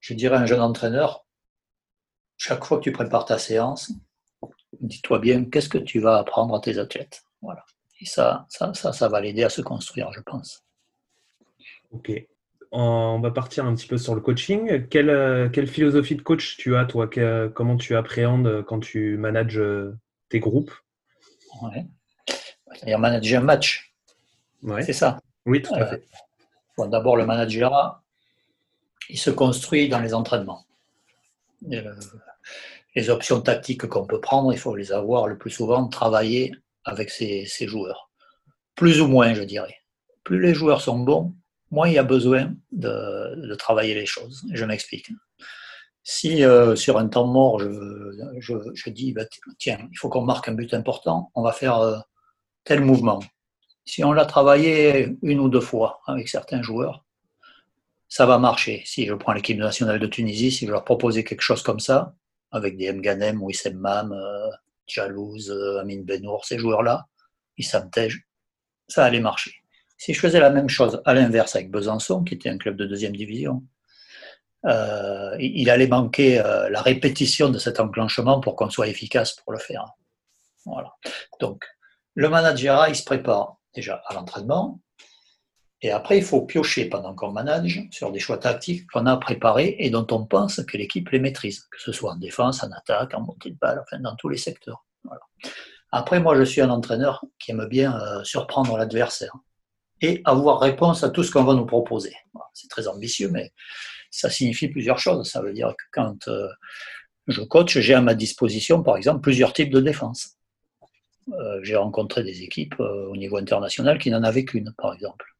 je 0.00 0.14
dirais 0.14 0.36
un 0.36 0.46
jeune 0.46 0.60
entraîneur, 0.60 1.23
chaque 2.46 2.64
fois 2.64 2.76
que 2.76 2.82
tu 2.82 2.92
prépares 2.92 3.24
ta 3.24 3.38
séance, 3.38 3.90
dis-toi 4.80 5.18
bien 5.18 5.46
qu'est-ce 5.46 5.70
que 5.70 5.78
tu 5.78 5.98
vas 5.98 6.18
apprendre 6.18 6.54
à 6.54 6.60
tes 6.60 6.78
athlètes. 6.78 7.24
Voilà. 7.40 7.64
Et 8.00 8.04
ça, 8.04 8.44
ça, 8.50 8.74
ça, 8.74 8.92
ça 8.92 9.08
va 9.08 9.22
l'aider 9.22 9.44
à 9.44 9.48
se 9.48 9.62
construire, 9.62 10.12
je 10.12 10.20
pense. 10.20 10.62
Ok. 11.90 12.12
On 12.70 13.20
va 13.20 13.30
partir 13.30 13.64
un 13.64 13.74
petit 13.74 13.86
peu 13.86 13.96
sur 13.96 14.14
le 14.14 14.20
coaching. 14.20 14.88
Quelle, 14.88 15.08
euh, 15.08 15.48
quelle 15.48 15.68
philosophie 15.68 16.16
de 16.16 16.22
coach 16.22 16.58
tu 16.58 16.76
as, 16.76 16.84
toi? 16.84 17.08
Comment 17.54 17.76
tu 17.78 17.96
appréhendes 17.96 18.62
quand 18.66 18.80
tu 18.80 19.16
manages 19.16 19.58
euh, 19.58 19.96
tes 20.28 20.40
groupes? 20.40 20.72
Ouais. 21.62 21.86
C'est-à-dire 22.74 22.98
manager 22.98 23.40
un 23.40 23.44
match. 23.44 23.94
Ouais. 24.62 24.82
C'est 24.82 24.92
ça. 24.92 25.18
Oui, 25.46 25.62
tout 25.62 25.74
à 25.74 25.82
euh, 25.82 25.86
fait. 25.86 26.88
D'abord, 26.88 27.16
le 27.16 27.24
manager, 27.24 28.02
il 29.08 29.18
se 29.18 29.30
construit 29.30 29.88
dans 29.88 30.00
les 30.00 30.12
entraînements. 30.12 30.66
Euh, 31.72 31.94
les 32.94 33.10
options 33.10 33.40
tactiques 33.40 33.86
qu'on 33.86 34.06
peut 34.06 34.20
prendre, 34.20 34.52
il 34.52 34.58
faut 34.58 34.76
les 34.76 34.92
avoir 34.92 35.26
le 35.26 35.36
plus 35.36 35.50
souvent 35.50 35.88
travailler 35.88 36.52
avec 36.84 37.10
ces, 37.10 37.46
joueurs. 37.66 38.10
Plus 38.74 39.00
ou 39.00 39.08
moins, 39.08 39.34
je 39.34 39.42
dirais. 39.42 39.76
Plus 40.22 40.40
les 40.40 40.54
joueurs 40.54 40.80
sont 40.80 40.98
bons, 40.98 41.34
moins 41.70 41.88
il 41.88 41.94
y 41.94 41.98
a 41.98 42.04
besoin 42.04 42.54
de, 42.72 43.54
travailler 43.56 43.94
les 43.94 44.06
choses. 44.06 44.44
Je 44.52 44.64
m'explique. 44.64 45.10
Si 46.02 46.44
euh, 46.44 46.76
sur 46.76 46.98
un 46.98 47.08
temps 47.08 47.26
mort, 47.26 47.58
je, 47.58 48.90
dis, 48.90 49.12
bah, 49.12 49.24
tiens, 49.58 49.88
il 49.90 49.98
faut 49.98 50.08
qu'on 50.08 50.22
marque 50.22 50.48
un 50.48 50.52
but 50.52 50.72
important, 50.74 51.30
on 51.34 51.42
va 51.42 51.52
faire 51.52 51.78
euh, 51.78 51.98
tel 52.64 52.80
mouvement. 52.80 53.20
Si 53.86 54.04
on 54.04 54.12
l'a 54.12 54.26
travaillé 54.26 55.16
une 55.22 55.40
ou 55.40 55.48
deux 55.48 55.60
fois 55.60 56.00
avec 56.06 56.28
certains 56.28 56.62
joueurs, 56.62 57.04
ça 58.08 58.26
va 58.26 58.38
marcher. 58.38 58.82
Si 58.86 59.06
je 59.06 59.14
prends 59.14 59.32
l'équipe 59.32 59.58
nationale 59.58 59.98
de 59.98 60.06
Tunisie, 60.06 60.52
si 60.52 60.66
je 60.66 60.70
leur 60.70 60.84
proposais 60.84 61.24
quelque 61.24 61.40
chose 61.40 61.62
comme 61.62 61.80
ça, 61.80 62.14
avec 62.54 62.76
des 62.76 62.92
Mganem, 62.92 63.42
Wissem 63.42 63.76
Mam, 63.76 64.12
euh, 64.12 64.50
Jalouz, 64.86 65.50
euh, 65.50 65.80
Amin 65.80 66.02
Benour, 66.02 66.44
ces 66.44 66.58
joueurs-là, 66.58 67.06
ils 67.56 67.64
s'intègent, 67.64 68.26
ça 68.88 69.04
allait 69.04 69.20
marcher. 69.20 69.52
Si 69.98 70.14
je 70.14 70.20
faisais 70.20 70.40
la 70.40 70.50
même 70.50 70.68
chose 70.68 71.02
à 71.04 71.14
l'inverse 71.14 71.56
avec 71.56 71.70
Besançon, 71.70 72.24
qui 72.24 72.34
était 72.34 72.48
un 72.48 72.58
club 72.58 72.76
de 72.76 72.86
deuxième 72.86 73.16
division, 73.16 73.62
euh, 74.66 75.36
il 75.38 75.68
allait 75.68 75.88
manquer 75.88 76.36
la 76.70 76.80
répétition 76.80 77.50
de 77.50 77.58
cet 77.58 77.80
enclenchement 77.80 78.40
pour 78.40 78.56
qu'on 78.56 78.70
soit 78.70 78.88
efficace 78.88 79.32
pour 79.32 79.52
le 79.52 79.58
faire. 79.58 79.84
Voilà. 80.64 80.94
Donc, 81.40 81.64
le 82.14 82.28
manager, 82.28 82.88
il 82.88 82.96
se 82.96 83.04
prépare 83.04 83.58
déjà 83.74 84.02
à 84.06 84.14
l'entraînement, 84.14 84.80
et 85.82 85.90
après, 85.90 86.16
il 86.16 86.24
faut 86.24 86.42
piocher 86.42 86.86
pendant 86.86 87.14
qu'on 87.14 87.30
manage 87.30 87.86
sur 87.90 88.10
des 88.10 88.18
choix 88.18 88.38
tactiques 88.38 88.90
qu'on 88.90 89.06
a 89.06 89.16
préparés 89.16 89.76
et 89.78 89.90
dont 89.90 90.06
on 90.10 90.24
pense 90.24 90.62
que 90.64 90.78
l'équipe 90.78 91.08
les 91.10 91.18
maîtrise, 91.18 91.60
que 91.70 91.80
ce 91.80 91.92
soit 91.92 92.12
en 92.12 92.16
défense, 92.16 92.62
en 92.62 92.70
attaque, 92.72 93.14
en 93.14 93.20
montée 93.20 93.50
de 93.50 93.58
balle, 93.58 93.82
enfin 93.82 94.00
dans 94.00 94.16
tous 94.16 94.28
les 94.28 94.38
secteurs. 94.38 94.84
Après, 95.92 96.20
moi, 96.20 96.36
je 96.36 96.42
suis 96.42 96.60
un 96.60 96.70
entraîneur 96.70 97.24
qui 97.38 97.50
aime 97.50 97.66
bien 97.66 98.00
euh, 98.00 98.24
surprendre 98.24 98.76
l'adversaire 98.76 99.34
et 100.00 100.22
avoir 100.24 100.60
réponse 100.60 101.04
à 101.04 101.10
tout 101.10 101.22
ce 101.22 101.30
qu'on 101.30 101.44
va 101.44 101.54
nous 101.54 101.66
proposer. 101.66 102.16
C'est 102.52 102.68
très 102.68 102.88
ambitieux, 102.88 103.28
mais 103.30 103.52
ça 104.10 104.30
signifie 104.30 104.68
plusieurs 104.68 104.98
choses. 104.98 105.30
Ça 105.30 105.42
veut 105.42 105.52
dire 105.52 105.74
que 105.76 105.84
quand 105.92 106.28
euh, 106.28 106.48
je 107.26 107.42
coach, 107.42 107.78
j'ai 107.78 107.94
à 107.94 108.00
ma 108.00 108.14
disposition, 108.14 108.82
par 108.82 108.96
exemple, 108.96 109.20
plusieurs 109.20 109.52
types 109.52 109.70
de 109.70 109.80
défense. 109.80 110.38
Euh, 111.32 111.60
j'ai 111.62 111.76
rencontré 111.76 112.24
des 112.24 112.42
équipes 112.42 112.80
au 112.80 113.16
niveau 113.16 113.36
international 113.36 113.98
qui 113.98 114.10
n'en 114.10 114.22
avaient 114.22 114.44
qu'une, 114.44 114.72
par 114.78 114.94
exemple 114.94 115.33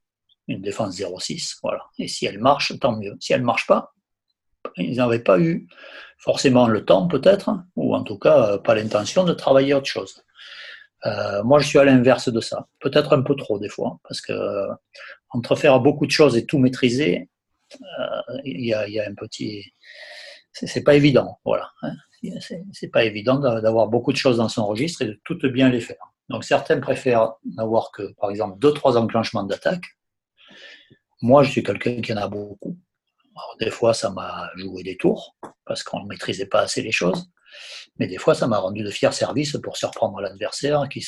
une 0.48 0.62
défense 0.62 0.96
0,6. 0.96 1.58
Voilà. 1.62 1.86
Et 1.98 2.08
si 2.08 2.26
elle 2.26 2.38
marche, 2.38 2.78
tant 2.78 2.96
mieux. 2.96 3.16
Si 3.20 3.32
elle 3.32 3.40
ne 3.40 3.46
marche 3.46 3.66
pas, 3.66 3.94
ils 4.76 4.96
n'avaient 4.96 5.20
pas 5.20 5.38
eu 5.38 5.68
forcément 6.18 6.68
le 6.68 6.84
temps 6.84 7.06
peut-être, 7.06 7.50
ou 7.76 7.94
en 7.94 8.02
tout 8.02 8.18
cas 8.18 8.58
pas 8.58 8.74
l'intention 8.74 9.24
de 9.24 9.32
travailler 9.32 9.74
autre 9.74 9.86
chose. 9.86 10.24
moi, 11.44 11.58
je 11.60 11.66
suis 11.66 11.78
à 11.78 11.84
l'inverse 11.84 12.30
de 12.30 12.40
ça, 12.40 12.66
peut-être 12.80 13.12
un 13.12 13.22
peu 13.22 13.36
trop 13.36 13.58
des 13.58 13.68
fois, 13.68 13.98
parce 14.08 14.20
que 14.20 14.32
entre 15.28 15.54
faire 15.54 15.80
beaucoup 15.80 16.06
de 16.06 16.10
choses 16.10 16.36
et 16.36 16.46
tout 16.46 16.58
maîtriser, 16.58 17.28
il 18.44 18.64
y, 18.64 18.72
a, 18.72 19.06
un 19.06 19.14
petit, 19.14 19.74
c'est 20.52 20.82
pas 20.82 20.94
évident, 20.94 21.40
voilà. 21.44 21.70
Hein. 21.82 21.92
C'est 22.72 22.88
pas 22.88 23.04
évident 23.04 23.38
d'avoir 23.38 23.88
beaucoup 23.88 24.12
de 24.12 24.16
choses 24.16 24.38
dans 24.38 24.48
son 24.48 24.66
registre 24.66 25.02
et 25.02 25.06
de 25.06 25.20
toutes 25.24 25.44
bien 25.44 25.68
les 25.68 25.80
faire. 25.80 26.14
Donc 26.30 26.44
certains 26.44 26.80
préfèrent 26.80 27.34
n'avoir 27.44 27.90
que, 27.92 28.14
par 28.14 28.30
exemple, 28.30 28.58
deux, 28.58 28.72
trois 28.72 28.96
enclenchements 28.96 29.42
d'attaque. 29.42 29.84
Moi, 31.22 31.42
je 31.42 31.50
suis 31.50 31.62
quelqu'un 31.62 32.00
qui 32.00 32.12
en 32.12 32.16
a 32.16 32.28
beaucoup. 32.28 32.76
Des 33.60 33.70
fois, 33.70 33.94
ça 33.94 34.10
m'a 34.10 34.50
joué 34.56 34.82
des 34.82 34.96
tours 34.96 35.36
parce 35.64 35.82
qu'on 35.82 36.00
ne 36.00 36.08
maîtrisait 36.08 36.46
pas 36.46 36.60
assez 36.60 36.82
les 36.82 36.92
choses. 36.92 37.30
Mais 37.98 38.06
des 38.06 38.18
fois, 38.18 38.34
ça 38.34 38.46
m'a 38.46 38.58
rendu 38.58 38.82
de 38.82 38.90
fiers 38.90 39.12
services 39.12 39.56
pour 39.62 39.76
surprendre 39.76 40.20
l'adversaire 40.20 40.88
qui, 40.88 41.00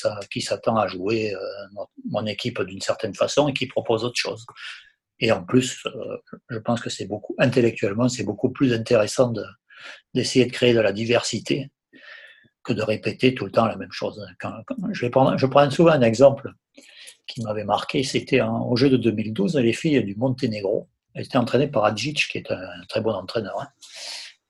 s'attend 0.42 0.76
à 0.76 0.86
jouer 0.86 1.34
euh, 1.34 1.84
mon 2.08 2.24
équipe 2.26 2.62
d'une 2.62 2.80
certaine 2.80 3.14
façon 3.14 3.48
et 3.48 3.52
qui 3.52 3.66
propose 3.66 4.04
autre 4.04 4.16
chose. 4.16 4.46
Et 5.18 5.32
en 5.32 5.42
plus, 5.42 5.84
euh, 5.86 6.16
je 6.50 6.58
pense 6.58 6.80
que 6.80 6.90
c'est 6.90 7.06
beaucoup, 7.06 7.34
intellectuellement, 7.38 8.08
c'est 8.08 8.24
beaucoup 8.24 8.50
plus 8.50 8.72
intéressant 8.72 9.32
d'essayer 10.14 10.46
de, 10.46 10.52
créer 10.52 10.74
de 10.74 10.80
la 10.80 10.92
diversité 10.92 11.70
que 12.62 12.72
de 12.72 12.82
répéter 12.82 13.34
tout 13.34 13.44
le 13.44 13.50
temps 13.50 13.66
la 13.66 13.76
même 13.76 13.92
chose. 13.92 14.24
je, 14.92 15.00
vais 15.00 15.10
prendre, 15.10 15.36
je 15.36 15.46
prends 15.46 15.70
souvent 15.70 15.92
un 15.92 16.02
exemple 16.02 16.52
qui 17.26 17.42
m'avait 17.42 17.64
marqué, 17.64 18.02
c'était 18.02 18.40
au 18.40 18.76
jeu 18.76 18.88
de 18.88 18.96
2012, 18.96 19.56
les 19.56 19.72
filles 19.72 20.02
du 20.04 20.14
Monténégro. 20.16 20.88
Elles 21.14 21.24
étaient 21.24 21.38
entraînées 21.38 21.68
par 21.68 21.84
Adjic, 21.84 22.28
qui 22.30 22.38
est 22.38 22.50
un 22.50 22.84
très 22.88 23.00
bon 23.00 23.12
entraîneur. 23.12 23.60
Hein. 23.60 23.68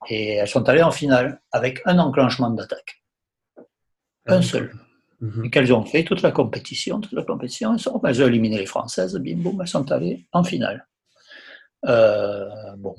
Et 0.09 0.35
elles 0.35 0.49
sont 0.49 0.69
allées 0.69 0.83
en 0.83 0.91
finale 0.91 1.41
avec 1.53 1.81
un 1.87 1.99
enclenchement 1.99 2.51
d'attaque. 2.51 3.03
Un 4.27 4.43
seul. 4.43 4.73
Mhm. 5.21 5.45
Et 5.47 5.51
qu'elles 5.51 5.73
ont 5.73 5.85
fait 5.85 6.05
toute 6.05 6.23
la 6.23 6.31
compétition, 6.31 7.01
toute 7.01 7.13
la 7.13 7.23
compétition, 7.23 7.73
elles, 7.73 7.81
sont, 7.81 8.01
elles 8.05 8.23
ont 8.23 8.27
éliminé 8.27 8.59
les 8.59 8.67
Françaises, 8.67 9.17
bim 9.17 9.37
boum, 9.37 9.61
elles 9.61 9.69
sont 9.69 9.91
allées 9.93 10.27
en 10.33 10.45
finale. 10.45 10.87
Euh, 11.87 12.49
bon, 12.77 12.97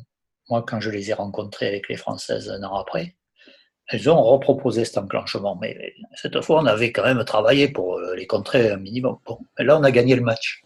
moi 0.50 0.63
quand 0.63 0.80
je 0.80 0.90
les 0.90 1.10
ai 1.10 1.13
rencontrées 1.13 1.68
avec 1.68 1.90
les 1.90 1.98
Françaises 1.98 2.50
un 2.50 2.63
an 2.63 2.76
après, 2.76 3.16
elles 3.89 4.10
ont 4.10 4.21
reproposé 4.21 4.86
cet 4.86 4.97
enclenchement, 4.97 5.58
mais 5.62 5.93
cette 6.13 6.41
fois 6.41 6.62
on 6.62 6.65
avait 6.65 6.91
quand 6.91 7.04
même 7.04 7.23
travaillé 7.23 7.69
pour 7.69 7.97
euh, 7.97 8.15
les 8.15 8.28
contrer 8.28 8.71
un 8.71 8.78
minimum. 8.78 9.17
Bon, 9.26 9.39
là 9.58 9.78
on 9.78 9.84
a 9.84 9.91
gagné 9.91 10.15
le 10.15 10.21
match. 10.21 10.63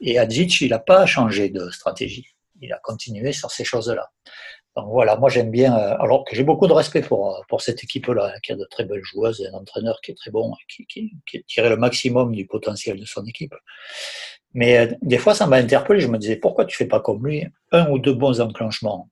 Et 0.00 0.18
Adzic, 0.18 0.60
il 0.60 0.70
n'a 0.70 0.78
pas 0.78 1.06
changé 1.06 1.48
de 1.48 1.70
stratégie, 1.70 2.26
il 2.60 2.72
a 2.72 2.78
continué 2.78 3.32
sur 3.32 3.50
ces 3.50 3.64
choses-là. 3.64 4.10
Donc 4.76 4.86
voilà, 4.88 5.16
moi 5.16 5.28
j'aime 5.28 5.50
bien, 5.50 5.76
euh, 5.76 5.96
alors 5.98 6.24
que 6.24 6.34
j'ai 6.34 6.44
beaucoup 6.44 6.66
de 6.66 6.72
respect 6.72 7.02
pour, 7.02 7.36
euh, 7.36 7.40
pour 7.48 7.60
cette 7.60 7.84
équipe-là, 7.84 8.34
qui 8.42 8.52
a 8.52 8.56
de 8.56 8.66
très 8.70 8.84
belles 8.84 9.04
joueuses 9.04 9.42
et 9.42 9.48
un 9.48 9.58
entraîneur 9.58 10.00
qui 10.00 10.12
est 10.12 10.14
très 10.14 10.30
bon, 10.30 10.52
qui, 10.68 10.86
qui, 10.86 11.12
qui 11.26 11.38
a 11.38 11.40
tiré 11.46 11.68
le 11.68 11.76
maximum 11.76 12.34
du 12.34 12.46
potentiel 12.46 12.98
de 12.98 13.04
son 13.04 13.24
équipe. 13.26 13.54
Mais 14.54 14.96
des 15.02 15.18
fois, 15.18 15.34
ça 15.34 15.46
m'a 15.46 15.56
interpellé, 15.56 16.00
je 16.00 16.08
me 16.08 16.18
disais, 16.18 16.36
pourquoi 16.36 16.64
tu 16.64 16.76
fais 16.76 16.86
pas 16.86 17.00
comme 17.00 17.26
lui, 17.26 17.46
un 17.70 17.88
ou 17.90 17.98
deux 17.98 18.14
bons 18.14 18.40
enclenchements 18.40 19.08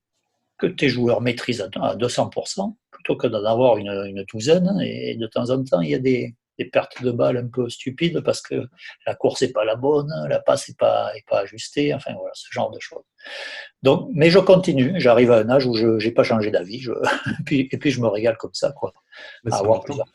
que 0.58 0.66
tes 0.66 0.88
joueurs 0.88 1.20
maîtrisent 1.20 1.66
à 1.76 1.96
200%, 1.96 2.74
plutôt 3.02 3.16
que 3.16 3.26
d'en 3.26 3.44
avoir 3.44 3.78
une, 3.78 3.90
une 4.06 4.24
douzaine, 4.24 4.80
et 4.82 5.16
de 5.16 5.26
temps 5.26 5.50
en 5.50 5.62
temps, 5.64 5.80
il 5.80 5.90
y 5.90 5.94
a 5.94 5.98
des, 5.98 6.34
des 6.60 6.66
pertes 6.66 7.02
de 7.02 7.10
balles 7.10 7.38
un 7.38 7.48
peu 7.48 7.68
stupides 7.70 8.20
parce 8.20 8.42
que 8.42 8.68
la 9.06 9.14
course 9.14 9.42
n'est 9.42 9.52
pas 9.52 9.64
la 9.64 9.76
bonne, 9.76 10.12
la 10.28 10.40
passe 10.40 10.68
n'est 10.68 10.74
pas, 10.74 11.10
est 11.16 11.26
pas 11.26 11.40
ajustée, 11.40 11.94
enfin 11.94 12.12
voilà, 12.14 12.32
ce 12.34 12.48
genre 12.50 12.70
de 12.70 12.78
choses. 12.78 13.04
Donc, 13.82 14.10
mais 14.12 14.30
je 14.30 14.38
continue, 14.38 15.00
j'arrive 15.00 15.32
à 15.32 15.38
un 15.38 15.48
âge 15.48 15.66
où 15.66 15.74
je 15.74 16.04
n'ai 16.04 16.12
pas 16.12 16.22
changé 16.22 16.50
d'avis, 16.50 16.86
et 17.50 17.78
puis 17.78 17.90
je 17.90 18.00
me 18.00 18.08
régale 18.08 18.36
comme 18.36 18.54
ça, 18.54 18.72
quoi, 18.72 18.92
à 19.50 19.56
avoir 19.56 19.82
plusieurs 19.82 20.06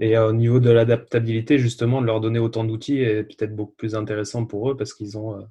Et 0.00 0.16
euh, 0.16 0.28
au 0.28 0.32
niveau 0.32 0.58
de 0.58 0.70
l'adaptabilité, 0.70 1.58
justement, 1.58 2.00
de 2.00 2.06
leur 2.06 2.20
donner 2.20 2.38
autant 2.38 2.64
d'outils 2.64 3.00
est 3.02 3.24
peut-être 3.24 3.54
beaucoup 3.54 3.74
plus 3.74 3.94
intéressant 3.94 4.46
pour 4.46 4.70
eux 4.70 4.76
parce 4.76 4.94
qu'ils 4.94 5.18
ont, 5.18 5.38
euh, 5.38 5.42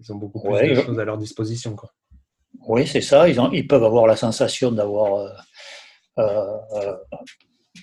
ils 0.00 0.10
ont 0.10 0.16
beaucoup 0.16 0.40
plus 0.40 0.70
de 0.70 0.74
choses 0.74 0.98
à 0.98 1.04
leur 1.04 1.18
disposition. 1.18 1.76
Quoi. 1.76 1.90
Oui, 2.60 2.86
c'est 2.86 3.00
ça. 3.00 3.28
Ils, 3.28 3.66
peuvent 3.66 3.84
avoir 3.84 4.06
la 4.06 4.16
sensation 4.16 4.70
d'avoir 4.72 5.32
euh, 6.18 6.96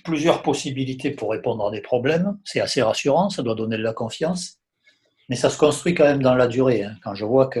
plusieurs 0.04 0.42
possibilités 0.42 1.10
pour 1.10 1.30
répondre 1.30 1.66
à 1.66 1.70
des 1.70 1.80
problèmes. 1.80 2.38
C'est 2.44 2.60
assez 2.60 2.82
rassurant, 2.82 3.30
ça 3.30 3.42
doit 3.42 3.54
donner 3.54 3.76
de 3.76 3.82
la 3.82 3.92
confiance. 3.92 4.58
Mais 5.28 5.36
ça 5.36 5.50
se 5.50 5.58
construit 5.58 5.94
quand 5.94 6.04
même 6.04 6.22
dans 6.22 6.34
la 6.34 6.48
durée. 6.48 6.84
Hein. 6.84 6.96
Quand 7.02 7.14
je 7.14 7.24
vois 7.24 7.48
que, 7.48 7.60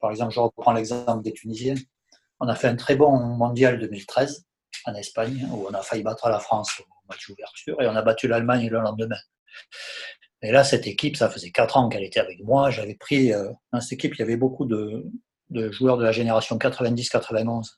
par 0.00 0.10
exemple, 0.10 0.32
je 0.32 0.40
reprends 0.40 0.72
l'exemple 0.72 1.22
des 1.22 1.32
Tunisiens, 1.32 1.76
on 2.40 2.48
a 2.48 2.54
fait 2.54 2.68
un 2.68 2.76
très 2.76 2.96
bon 2.96 3.16
mondial 3.18 3.78
2013 3.78 4.44
en 4.86 4.94
Espagne, 4.94 5.46
où 5.52 5.66
on 5.70 5.74
a 5.74 5.82
failli 5.82 6.02
battre 6.02 6.28
la 6.28 6.40
France 6.40 6.80
au 6.80 7.08
match 7.08 7.28
d'ouverture 7.28 7.80
et 7.82 7.86
on 7.86 7.96
a 7.96 8.02
battu 8.02 8.28
l'Allemagne 8.28 8.68
le 8.68 8.80
lendemain. 8.80 9.18
Et 10.42 10.52
là, 10.52 10.64
cette 10.64 10.86
équipe, 10.86 11.16
ça 11.16 11.28
faisait 11.28 11.50
quatre 11.50 11.76
ans 11.76 11.88
qu'elle 11.88 12.02
était 12.02 12.20
avec 12.20 12.42
moi. 12.42 12.70
J'avais 12.70 12.94
pris, 12.94 13.32
euh, 13.32 13.50
dans 13.72 13.80
cette 13.80 13.92
équipe, 13.92 14.14
il 14.14 14.20
y 14.20 14.22
avait 14.22 14.36
beaucoup 14.36 14.64
de, 14.64 15.06
de 15.50 15.70
joueurs 15.70 15.98
de 15.98 16.04
la 16.04 16.12
génération 16.12 16.56
90-91 16.56 17.74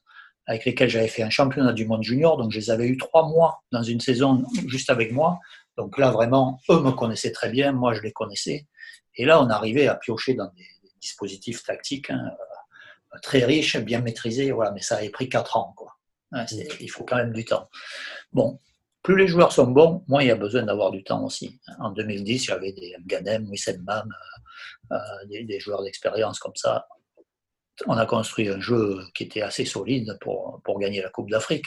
avec 0.46 0.64
lesquels 0.64 0.90
j'avais 0.90 1.08
fait 1.08 1.22
un 1.22 1.30
championnat 1.30 1.72
du 1.72 1.86
monde 1.86 2.02
junior. 2.02 2.36
Donc, 2.36 2.50
je 2.50 2.58
les 2.58 2.70
avais 2.70 2.86
eu 2.86 2.96
trois 2.96 3.28
mois 3.28 3.62
dans 3.70 3.82
une 3.82 4.00
saison 4.00 4.44
juste 4.66 4.90
avec 4.90 5.12
moi. 5.12 5.38
Donc 5.76 5.98
là, 5.98 6.10
vraiment, 6.10 6.60
eux 6.68 6.80
me 6.80 6.90
connaissaient 6.90 7.32
très 7.32 7.50
bien, 7.50 7.72
moi, 7.72 7.94
je 7.94 8.02
les 8.02 8.12
connaissais. 8.12 8.66
Et 9.16 9.24
là, 9.24 9.40
on 9.42 9.48
arrivait 9.48 9.86
à 9.86 9.94
piocher 9.94 10.34
dans 10.34 10.48
des, 10.56 10.66
dispositifs 11.00 11.64
tactiques 11.64 12.10
hein, 12.10 12.30
euh, 12.30 13.18
très 13.22 13.44
riches, 13.44 13.76
bien 13.76 14.00
maîtrisés. 14.00 14.52
Voilà, 14.52 14.70
mais 14.70 14.82
ça 14.82 14.98
avait 14.98 15.10
pris 15.10 15.28
quatre 15.28 15.56
ans. 15.56 15.74
Quoi. 15.76 15.96
Hein, 16.30 16.46
il 16.78 16.88
faut 16.88 17.02
quand 17.02 17.16
même 17.16 17.32
du 17.32 17.44
temps. 17.44 17.68
Bon, 18.32 18.60
plus 19.02 19.16
les 19.16 19.26
joueurs 19.26 19.50
sont 19.50 19.66
bons, 19.66 20.04
moins 20.06 20.22
il 20.22 20.28
y 20.28 20.30
a 20.30 20.36
besoin 20.36 20.62
d'avoir 20.62 20.92
du 20.92 21.02
temps 21.02 21.24
aussi. 21.24 21.58
En 21.80 21.90
2010, 21.90 22.44
j'avais 22.44 22.72
des 22.72 22.94
Ganem, 23.04 23.48
Wissem 23.50 23.82
Mam, 23.82 24.08
euh, 24.92 24.94
euh, 24.94 25.26
des, 25.26 25.42
des, 25.42 25.58
joueurs 25.58 25.82
d'expérience 25.82 26.38
comme 26.38 26.54
ça 26.54 26.86
on 27.86 27.96
a 27.96 28.06
construit 28.06 28.48
un 28.48 28.60
jeu 28.60 29.00
qui 29.14 29.24
était 29.24 29.42
assez 29.42 29.64
solide 29.64 30.18
pour, 30.20 30.62
gagner 30.78 31.02
la 31.02 31.10
Coupe 31.10 31.30
d'Afrique, 31.30 31.66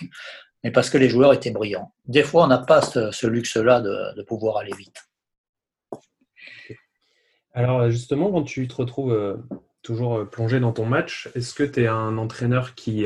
mais 0.64 0.72
parce 0.72 0.90
que 0.90 0.98
les 0.98 1.10
joueurs 1.10 1.34
étaient 1.34 1.52
brillants. 1.52 1.94
Des 2.06 2.24
fois, 2.24 2.46
on 2.46 2.48
n'a 2.48 2.58
pas 2.58 2.82
ce, 2.82 3.28
luxe-là 3.28 3.82
de, 3.82 4.22
pouvoir 4.24 4.58
aller 4.58 4.74
vite. 4.78 5.08
Alors 7.54 7.90
justement, 7.90 8.32
quand 8.32 8.44
tu 8.44 8.68
te 8.68 8.76
retrouves 8.76 9.14
euh, 9.14 9.38
toujours 9.82 10.18
euh, 10.18 10.26
plongé 10.26 10.60
dans 10.60 10.74
ton 10.74 10.86
match, 10.86 11.30
est-ce 11.36 11.54
que 11.54 11.64
tu 11.64 11.84
es 11.84 11.88
un 11.88 12.18
entraîneur 12.18 12.76
qui, 12.76 13.06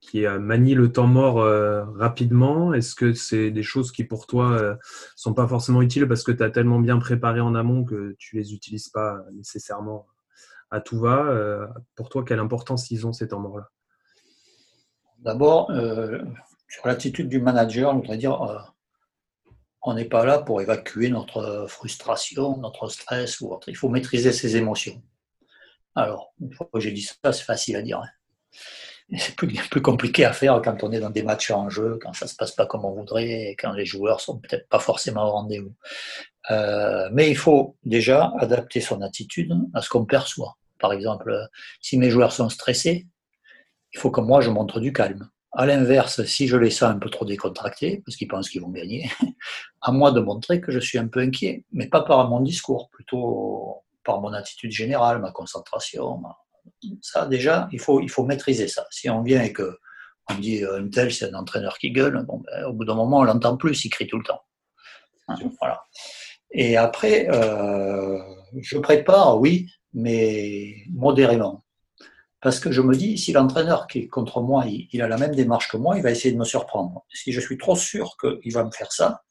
qui 0.00 0.26
manie 0.26 0.74
le 0.74 0.90
temps 0.90 1.06
mort 1.06 1.38
euh, 1.38 1.84
rapidement? 1.94 2.74
Est-ce 2.74 2.96
que 2.96 3.12
c'est 3.12 3.52
des 3.52 3.62
choses 3.62 3.92
qui 3.92 4.02
pour 4.02 4.26
toi 4.26 4.76
sont 5.14 5.34
pas 5.34 5.46
forcément 5.46 5.82
utiles 5.82 6.08
parce 6.08 6.24
que 6.24 6.32
tu 6.32 6.42
as 6.42 6.50
tellement 6.50 6.80
bien 6.80 6.98
préparé 6.98 7.40
en 7.40 7.54
amont 7.54 7.84
que 7.84 8.16
tu 8.18 8.36
les 8.36 8.54
utilises 8.54 8.88
pas 8.88 9.18
nécessairement? 9.32 10.08
À 10.74 10.80
tout 10.80 10.98
va. 10.98 11.24
Euh, 11.24 11.66
pour 11.94 12.08
toi, 12.08 12.24
quelle 12.26 12.40
importance 12.40 12.90
ils 12.90 13.06
ont 13.06 13.12
ces 13.12 13.28
temps 13.28 13.38
morts-là 13.38 13.70
D'abord, 15.20 15.70
euh, 15.70 16.18
sur 16.68 16.86
l'attitude 16.86 17.28
du 17.28 17.40
manager, 17.40 17.92
on 17.92 17.98
voudrait 17.98 18.18
dire 18.18 18.42
euh, 18.42 18.58
on 19.82 19.94
n'est 19.94 20.04
pas 20.04 20.24
là 20.24 20.38
pour 20.38 20.60
évacuer 20.60 21.08
notre 21.08 21.66
frustration, 21.68 22.56
notre 22.56 22.88
stress 22.88 23.40
ou 23.40 23.52
autre. 23.52 23.68
Il 23.68 23.76
faut 23.76 23.88
maîtriser 23.88 24.32
ses 24.32 24.56
émotions. 24.56 25.00
Alors, 25.94 26.34
une 26.40 26.52
fois 26.52 26.68
que 26.72 26.80
j'ai 26.80 26.90
dit 26.90 27.02
ça, 27.02 27.32
c'est 27.32 27.44
facile 27.44 27.76
à 27.76 27.82
dire. 27.82 28.00
Hein. 28.00 28.08
C'est 29.18 29.36
plus, 29.36 29.82
compliqué 29.82 30.24
à 30.24 30.32
faire 30.32 30.60
quand 30.64 30.82
on 30.82 30.90
est 30.90 31.00
dans 31.00 31.10
des 31.10 31.22
matchs 31.22 31.50
en 31.50 31.68
jeu, 31.68 31.98
quand 32.02 32.14
ça 32.14 32.24
ne 32.24 32.30
se 32.30 32.36
passe 32.36 32.52
pas 32.52 32.66
comme 32.66 32.86
on 32.86 32.92
voudrait, 32.92 33.54
quand 33.58 33.72
les 33.72 33.84
joueurs 33.84 34.20
sont 34.20 34.38
peut-être 34.38 34.66
pas 34.68 34.78
forcément 34.78 35.28
au 35.28 35.30
rendez-vous. 35.30 35.74
mais 37.12 37.30
il 37.30 37.36
faut 37.36 37.76
déjà 37.84 38.32
adapter 38.38 38.80
son 38.80 39.02
attitude 39.02 39.54
à 39.74 39.82
ce 39.82 39.90
qu'on 39.90 40.06
perçoit. 40.06 40.56
Par 40.84 40.92
exemple, 40.92 41.48
si 41.80 41.96
mes 41.96 42.10
joueurs 42.10 42.32
sont 42.32 42.50
stressés, 42.50 43.06
il 43.94 43.98
faut 43.98 44.10
que 44.10 44.20
moi 44.20 44.42
je 44.42 44.50
montre 44.50 44.80
du 44.80 44.92
calme. 44.92 45.30
À 45.52 45.64
l'inverse, 45.64 46.22
si 46.26 46.46
je 46.46 46.58
les 46.58 46.68
sens 46.68 46.90
un 46.90 46.98
peu 46.98 47.08
trop 47.08 47.24
décontractés, 47.24 48.02
parce 48.04 48.18
qu'ils 48.18 48.28
pensent 48.28 48.50
qu'ils 48.50 48.60
vont 48.60 48.68
gagner, 48.68 49.10
à 49.80 49.92
moi 49.92 50.12
de 50.12 50.20
montrer 50.20 50.60
que 50.60 50.70
je 50.70 50.78
suis 50.78 50.98
un 50.98 51.08
peu 51.08 51.20
inquiet, 51.20 51.64
mais 51.72 51.88
pas 51.88 52.02
par 52.02 52.28
mon 52.28 52.40
discours, 52.40 52.90
plutôt 52.90 53.82
par 54.04 54.20
mon 54.20 54.34
attitude 54.34 54.72
générale, 54.72 55.22
ma 55.22 55.32
concentration. 55.32 56.22
Ça, 57.00 57.24
déjà, 57.24 57.66
il 57.72 57.80
faut, 57.80 58.02
il 58.02 58.10
faut 58.10 58.26
maîtriser 58.26 58.68
ça. 58.68 58.84
Si 58.90 59.08
on 59.08 59.22
vient 59.22 59.40
et 59.40 59.54
que 59.54 59.78
on 60.28 60.34
dit 60.34 60.62
un 60.70 60.86
tel, 60.90 61.14
c'est 61.14 61.32
un 61.32 61.34
entraîneur 61.34 61.78
qui 61.78 61.92
gueule, 61.92 62.26
bon, 62.26 62.42
ben, 62.44 62.66
au 62.66 62.74
bout 62.74 62.84
d'un 62.84 62.94
moment, 62.94 63.20
on 63.20 63.24
l'entend 63.24 63.56
plus, 63.56 63.86
il 63.86 63.88
crie 63.88 64.06
tout 64.06 64.18
le 64.18 64.24
temps. 64.24 64.42
Voilà. 65.60 65.82
Et 66.50 66.76
après, 66.76 67.26
euh, 67.30 68.18
je 68.60 68.76
prépare, 68.76 69.40
oui, 69.40 69.66
mais 69.94 70.84
modérément. 70.90 71.64
Parce 72.40 72.60
que 72.60 72.70
je 72.70 72.82
me 72.82 72.94
dis, 72.94 73.16
si 73.16 73.32
l'entraîneur 73.32 73.86
qui 73.86 74.00
est 74.00 74.08
contre 74.08 74.42
moi, 74.42 74.66
il, 74.66 75.00
a 75.00 75.08
la 75.08 75.16
même 75.16 75.34
démarche 75.34 75.70
que 75.70 75.78
moi, 75.78 75.96
il 75.96 76.02
va 76.02 76.10
essayer 76.10 76.32
de 76.32 76.38
me 76.38 76.44
surprendre. 76.44 77.06
Si 77.08 77.32
je 77.32 77.40
suis 77.40 77.56
trop 77.56 77.74
sûr 77.74 78.18
qu'il 78.20 78.52
va 78.52 78.64
me 78.64 78.70
faire 78.70 78.92
ça, 78.92 79.22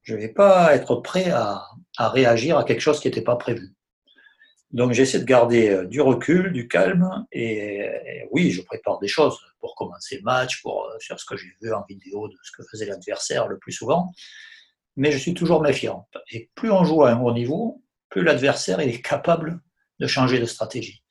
je 0.00 0.14
ne 0.14 0.20
vais 0.20 0.28
pas 0.28 0.74
être 0.74 0.96
prêt 0.96 1.30
à, 1.30 1.66
réagir 1.98 2.56
à 2.56 2.64
quelque 2.64 2.80
chose 2.80 3.00
qui 3.00 3.08
n'était 3.08 3.20
pas 3.20 3.36
prévu. 3.36 3.74
Donc 4.70 4.92
j'essaie 4.92 5.20
de 5.20 5.24
garder 5.24 5.68
euh, 5.68 5.84
du 5.84 6.00
recul, 6.00 6.50
du 6.52 6.66
calme, 6.66 7.26
et, 7.30 8.26
oui, 8.32 8.50
je 8.50 8.62
prépare 8.62 8.98
des 8.98 9.06
choses 9.06 9.38
pour 9.60 9.74
commencer 9.76 10.16
le 10.16 10.22
match, 10.22 10.62
pour 10.62 10.88
faire 11.00 11.20
ce 11.20 11.26
que 11.26 11.36
j'ai 11.36 11.52
vu 11.60 11.72
en 11.72 11.84
vidéo 11.88 12.28
de 12.28 12.36
ce 12.42 12.50
que 12.56 12.66
faisait 12.68 12.86
l'adversaire 12.86 13.46
le 13.48 13.58
plus 13.58 13.72
souvent, 13.72 14.12
mais 14.96 15.12
je 15.12 15.18
suis 15.18 15.34
toujours 15.34 15.60
méfiant. 15.60 16.08
Et 16.32 16.50
plus 16.54 16.70
on 16.70 16.84
joue 16.84 17.04
à 17.04 17.12
un 17.12 17.20
haut 17.20 17.32
niveau, 17.32 17.83
plus 18.14 18.22
l'adversaire 18.22 18.78
est 18.78 19.02
capable 19.02 19.60
de 19.98 20.06
changer 20.06 20.38
de 20.38 20.44
stratégie. 20.44 21.02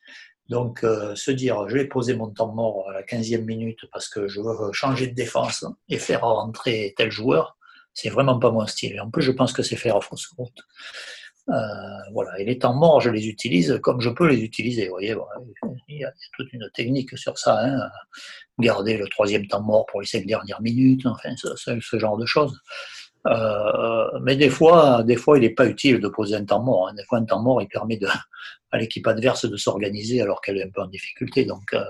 Donc, 0.47 0.85
euh, 0.85 1.13
se 1.15 1.31
dire, 1.31 1.67
je 1.67 1.75
vais 1.75 1.85
poser 1.85 2.15
mon 2.15 2.29
temps 2.29 2.53
mort 2.53 2.89
à 2.89 2.93
la 2.93 3.03
15e 3.03 3.43
minute 3.43 3.79
parce 3.91 4.07
que 4.07 4.29
je 4.29 4.39
veux 4.39 4.71
changer 4.71 5.07
de 5.07 5.13
défense 5.13 5.65
et 5.89 5.97
faire 5.97 6.21
rentrer 6.21 6.93
tel 6.95 7.11
joueur, 7.11 7.57
c'est 7.93 8.07
vraiment 8.07 8.39
pas 8.39 8.51
mon 8.51 8.65
style. 8.67 8.93
Et 8.93 9.01
en 9.01 9.11
plus, 9.11 9.21
je 9.21 9.33
pense 9.33 9.51
que 9.51 9.63
c'est 9.63 9.75
faire 9.75 10.01
fausse 10.01 10.27
route. 10.37 10.61
Euh, 11.49 11.53
voilà. 12.13 12.39
Et 12.39 12.45
les 12.45 12.57
temps 12.57 12.73
morts, 12.73 13.01
je 13.01 13.09
les 13.09 13.27
utilise 13.27 13.77
comme 13.83 13.99
je 13.99 14.09
peux 14.09 14.29
les 14.29 14.41
utiliser. 14.41 14.85
Vous 14.85 14.91
voyez, 14.91 15.13
il 15.89 15.97
y 15.99 16.05
a 16.05 16.13
toute 16.37 16.53
une 16.53 16.69
technique 16.73 17.17
sur 17.17 17.37
ça. 17.37 17.59
Hein. 17.65 17.89
Garder 18.59 18.95
le 18.95 19.09
troisième 19.09 19.45
temps 19.47 19.61
mort 19.61 19.85
pour 19.87 19.99
les 19.99 20.07
cinq 20.07 20.25
dernières 20.25 20.61
minutes, 20.61 21.05
enfin, 21.05 21.33
ce 21.35 21.99
genre 21.99 22.17
de 22.17 22.25
choses. 22.25 22.57
Euh, 23.27 24.19
mais 24.21 24.35
des 24.35 24.49
fois, 24.49 25.03
des 25.03 25.15
fois, 25.15 25.37
il 25.37 25.41
n'est 25.41 25.49
pas 25.49 25.65
utile 25.65 25.99
de 25.99 26.07
poser 26.07 26.35
un 26.35 26.45
temps 26.45 26.61
mort. 26.61 26.89
Hein. 26.89 26.93
Des 26.95 27.03
fois, 27.05 27.19
un 27.19 27.25
temps 27.25 27.41
mort, 27.41 27.61
il 27.61 27.67
permet 27.67 27.97
de, 27.97 28.07
à 28.71 28.77
l'équipe 28.77 29.05
adverse 29.07 29.45
de 29.45 29.55
s'organiser 29.55 30.21
alors 30.21 30.41
qu'elle 30.41 30.57
est 30.57 30.63
un 30.63 30.69
peu 30.69 30.81
en 30.81 30.87
difficulté. 30.87 31.45
Donc, 31.45 31.73
euh, 31.73 31.83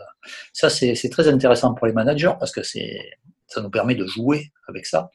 ça, 0.52 0.70
c'est 0.70 1.10
très 1.10 1.28
intéressant 1.28 1.74
pour 1.74 1.88
les 1.88 1.94
managers 1.94 2.34
parce 2.40 2.52
que 2.52 2.62
ça 2.64 3.62
nous 3.62 3.70
permet 3.70 3.96
de 3.96 4.06
jouer 4.06 4.52
avec 4.68 4.86
ça. 4.86 5.10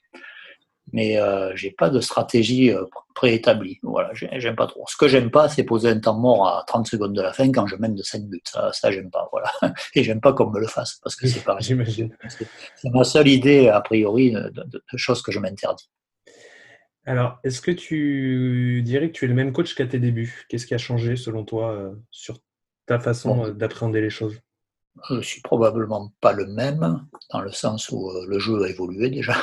Mais 0.94 1.18
euh, 1.18 1.54
j'ai 1.54 1.70
pas 1.70 1.90
de 1.90 2.00
stratégie 2.00 2.72
euh, 2.72 2.84
préétablie. 3.14 3.78
Voilà, 3.82 4.10
j'aime 4.14 4.56
pas 4.56 4.66
trop. 4.66 4.84
Ce 4.88 4.96
que 4.96 5.06
j'aime 5.06 5.30
pas, 5.30 5.50
c'est 5.50 5.62
poser 5.62 5.90
un 5.90 6.00
temps 6.00 6.18
mort 6.18 6.48
à 6.48 6.64
30 6.66 6.86
secondes 6.86 7.12
de 7.12 7.20
la 7.20 7.34
fin 7.34 7.52
quand 7.52 7.66
je 7.66 7.76
mène 7.76 7.94
de 7.94 8.02
5 8.02 8.22
buts. 8.22 8.40
Ça, 8.44 8.72
ça 8.72 8.90
j'aime 8.90 9.10
pas. 9.10 9.28
Voilà. 9.30 9.52
Et 9.94 10.02
j'aime 10.02 10.22
pas 10.22 10.32
qu'on 10.32 10.48
me 10.50 10.58
le 10.58 10.66
fasse 10.66 10.98
parce 11.02 11.14
que 11.14 11.26
c'est 11.26 11.44
pareil. 11.44 11.62
J'imagine. 11.66 12.16
C'est 12.28 12.90
ma 12.90 13.04
seule 13.04 13.28
idée, 13.28 13.68
a 13.68 13.82
priori, 13.82 14.32
de, 14.32 14.50
de 14.64 14.82
choses 14.96 15.20
que 15.20 15.30
je 15.30 15.38
m'interdis. 15.38 15.90
Alors, 17.08 17.38
est-ce 17.42 17.62
que 17.62 17.70
tu 17.70 18.82
dirais 18.84 19.10
que 19.10 19.14
tu 19.16 19.24
es 19.24 19.28
le 19.28 19.34
même 19.34 19.54
coach 19.54 19.74
qu'à 19.74 19.86
tes 19.86 19.98
débuts? 19.98 20.44
Qu'est-ce 20.50 20.66
qui 20.66 20.74
a 20.74 20.78
changé 20.78 21.16
selon 21.16 21.42
toi 21.42 21.72
euh, 21.72 21.94
sur 22.10 22.38
ta 22.84 23.00
façon 23.00 23.46
euh, 23.46 23.52
d'appréhender 23.52 24.02
les 24.02 24.10
choses? 24.10 24.38
Je 25.08 25.14
ne 25.14 25.22
suis 25.22 25.40
probablement 25.40 26.12
pas 26.20 26.34
le 26.34 26.44
même, 26.44 27.06
dans 27.30 27.40
le 27.40 27.50
sens 27.50 27.88
où 27.88 28.10
euh, 28.10 28.26
le 28.28 28.38
jeu 28.38 28.62
a 28.62 28.68
évolué 28.68 29.08
déjà. 29.08 29.34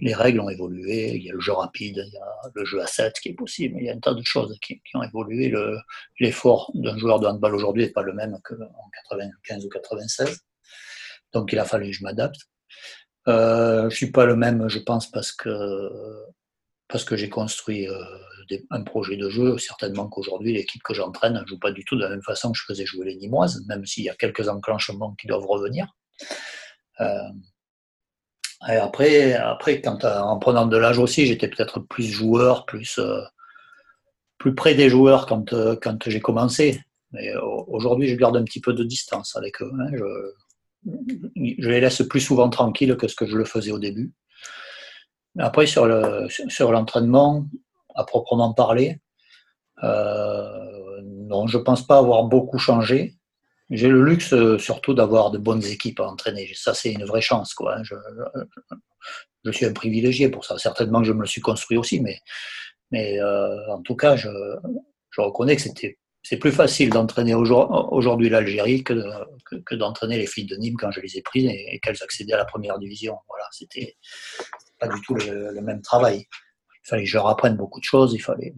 Les 0.00 0.12
règles 0.12 0.40
ont 0.40 0.48
évolué, 0.48 1.14
il 1.14 1.22
y 1.22 1.30
a 1.30 1.34
le 1.34 1.40
jeu 1.40 1.52
rapide, 1.52 2.02
il 2.04 2.12
y 2.14 2.18
a 2.18 2.50
le 2.52 2.64
jeu 2.64 2.82
à 2.82 2.86
7 2.88 3.14
qui 3.20 3.28
est 3.28 3.34
possible, 3.34 3.76
il 3.78 3.84
y 3.84 3.88
a 3.88 3.94
un 3.94 4.00
tas 4.00 4.14
de 4.14 4.22
choses 4.24 4.58
qui, 4.60 4.82
ont 4.94 5.04
évolué. 5.04 5.54
L'effort 6.18 6.72
d'un 6.74 6.98
joueur 6.98 7.20
de 7.20 7.28
handball 7.28 7.54
aujourd'hui 7.54 7.84
n'est 7.84 7.92
pas 7.92 8.02
le 8.02 8.12
même 8.12 8.36
qu'en 8.42 8.56
95 9.08 9.64
ou 9.64 9.68
96. 9.68 10.40
Donc 11.32 11.52
il 11.52 11.60
a 11.60 11.64
fallu 11.64 11.86
que 11.86 11.92
je 11.92 12.02
m'adapte. 12.02 12.40
je 13.28 13.84
ne 13.84 13.90
suis 13.90 14.10
pas 14.10 14.26
le 14.26 14.34
même, 14.34 14.68
je 14.68 14.80
pense, 14.80 15.10
parce 15.10 15.30
que 15.30 15.48
parce 16.92 17.04
que 17.04 17.16
j'ai 17.16 17.30
construit 17.30 17.88
euh, 17.88 18.04
un 18.70 18.82
projet 18.82 19.16
de 19.16 19.30
jeu. 19.30 19.56
Certainement 19.56 20.08
qu'aujourd'hui, 20.08 20.52
l'équipe 20.52 20.82
que 20.82 20.92
j'entraîne 20.92 21.40
ne 21.40 21.46
joue 21.46 21.58
pas 21.58 21.72
du 21.72 21.84
tout 21.84 21.96
de 21.96 22.02
la 22.02 22.10
même 22.10 22.22
façon 22.22 22.52
que 22.52 22.58
je 22.58 22.64
faisais 22.66 22.84
jouer 22.84 23.06
les 23.06 23.16
Nîmoises, 23.16 23.64
même 23.66 23.86
s'il 23.86 24.04
y 24.04 24.10
a 24.10 24.14
quelques 24.14 24.46
enclenchements 24.48 25.14
qui 25.18 25.26
doivent 25.26 25.46
revenir. 25.46 25.86
Euh, 27.00 27.30
et 28.68 28.76
après, 28.76 29.34
après 29.34 29.80
quand, 29.80 30.04
euh, 30.04 30.20
en 30.20 30.38
prenant 30.38 30.66
de 30.66 30.76
l'âge 30.76 30.98
aussi, 30.98 31.26
j'étais 31.26 31.48
peut-être 31.48 31.80
plus 31.80 32.04
joueur, 32.04 32.66
plus, 32.66 33.00
plus 34.36 34.54
près 34.54 34.74
des 34.74 34.90
joueurs 34.90 35.26
quand, 35.26 35.54
quand 35.80 36.08
j'ai 36.10 36.20
commencé. 36.20 36.78
Mais 37.12 37.34
aujourd'hui, 37.68 38.08
je 38.08 38.16
garde 38.16 38.36
un 38.36 38.44
petit 38.44 38.60
peu 38.60 38.74
de 38.74 38.84
distance 38.84 39.34
avec 39.34 39.62
eux. 39.62 39.72
Hein. 39.80 39.90
Je, 39.94 40.32
je 41.58 41.68
les 41.68 41.80
laisse 41.80 42.02
plus 42.02 42.20
souvent 42.20 42.50
tranquilles 42.50 42.96
que 42.96 43.08
ce 43.08 43.16
que 43.16 43.26
je 43.26 43.36
le 43.36 43.44
faisais 43.44 43.70
au 43.70 43.78
début. 43.78 44.12
Après, 45.38 45.66
sur 45.66 45.86
le 45.86 46.26
sur 46.28 46.72
l'entraînement, 46.72 47.46
à 47.94 48.04
proprement 48.04 48.52
parler, 48.52 49.00
euh, 49.82 51.00
non, 51.02 51.46
je 51.46 51.58
pense 51.58 51.86
pas 51.86 51.98
avoir 51.98 52.24
beaucoup 52.24 52.58
changé. 52.58 53.16
J'ai 53.70 53.88
le 53.88 54.04
luxe 54.04 54.34
euh, 54.34 54.58
surtout 54.58 54.92
d'avoir 54.92 55.30
de 55.30 55.38
bonnes 55.38 55.64
équipes 55.64 56.00
à 56.00 56.04
entraîner. 56.04 56.50
Ça, 56.54 56.74
c'est 56.74 56.92
une 56.92 57.04
vraie 57.04 57.22
chance. 57.22 57.54
Quoi. 57.54 57.78
Hein. 57.78 57.82
Je, 59.44 59.50
suis 59.50 59.64
un 59.64 59.72
privilégié 59.72 60.28
pour 60.28 60.44
ça. 60.44 60.58
Certainement 60.58 61.00
que 61.00 61.06
je 61.06 61.12
me 61.12 61.22
le 61.22 61.26
suis 61.26 61.40
construit 61.40 61.78
aussi, 61.78 62.00
mais, 62.00 62.18
mais 62.90 63.18
euh, 63.20 63.72
en 63.72 63.80
tout 63.80 63.96
cas, 63.96 64.16
je, 64.16 64.28
je 65.10 65.20
reconnais 65.20 65.56
que 65.56 65.62
c'était 65.62 65.98
c'est 66.22 66.36
plus 66.36 66.52
facile 66.52 66.90
d'entraîner 66.90 67.34
aujourd'hui 67.34 68.28
l'Algérie 68.28 68.84
que, 68.84 68.94
que, 69.66 69.74
d'entraîner 69.74 70.18
les 70.18 70.26
filles 70.26 70.46
de 70.46 70.56
Nîmes 70.56 70.76
quand 70.78 70.92
je 70.92 71.00
les 71.00 71.18
ai 71.18 71.22
prises 71.22 71.46
et, 71.46 71.80
qu'elles 71.80 72.02
accédaient 72.02 72.34
à 72.34 72.38
la 72.38 72.44
première 72.44 72.78
division. 72.78 73.16
Voilà, 73.28 73.44
c'était 73.50 73.96
pas 74.82 74.94
du 74.94 75.00
tout 75.02 75.14
le, 75.14 75.60
même 75.60 75.80
travail. 75.80 76.26
Il 76.84 76.88
fallait 76.88 77.04
que 77.04 77.08
je 77.08 77.16
leur 77.16 77.28
apprenne 77.28 77.56
beaucoup 77.56 77.78
de 77.78 77.84
choses, 77.84 78.12
il 78.12 78.18
fallait 78.18 78.54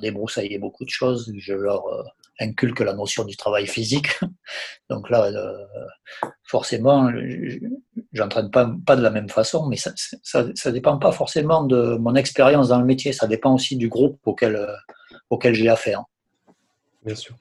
débroussailler 0.00 0.58
beaucoup 0.58 0.84
de 0.84 0.90
choses, 0.90 1.30
je 1.36 1.52
leur 1.52 1.86
euh, 1.88 2.02
inculque 2.40 2.80
la 2.80 2.94
notion 2.94 3.24
du 3.24 3.36
travail 3.36 3.66
physique. 3.66 4.08
Donc 4.90 5.10
là, 5.10 5.26
euh, 5.26 6.28
forcément, 6.44 7.12
j'entraîne 8.12 8.50
pas, 8.50 8.72
pas 8.86 8.96
de 8.96 9.02
la 9.02 9.10
même 9.10 9.28
façon, 9.28 9.66
mais 9.66 9.76
ça, 9.76 9.92
ça, 10.22 10.72
dépend 10.72 10.98
pas 10.98 11.12
forcément 11.12 11.64
de 11.64 11.96
mon 11.96 12.14
expérience 12.14 12.68
dans 12.68 12.78
le 12.78 12.86
métier, 12.86 13.12
ça 13.12 13.26
dépend 13.26 13.54
aussi 13.54 13.76
du 13.76 13.88
groupe 13.88 14.18
auquel, 14.24 14.56
euh, 14.56 14.74
auquel 15.28 15.54
j'ai 15.54 15.68
affaire. 15.68 16.04
Bien 17.04 17.14
sûr. 17.14 17.36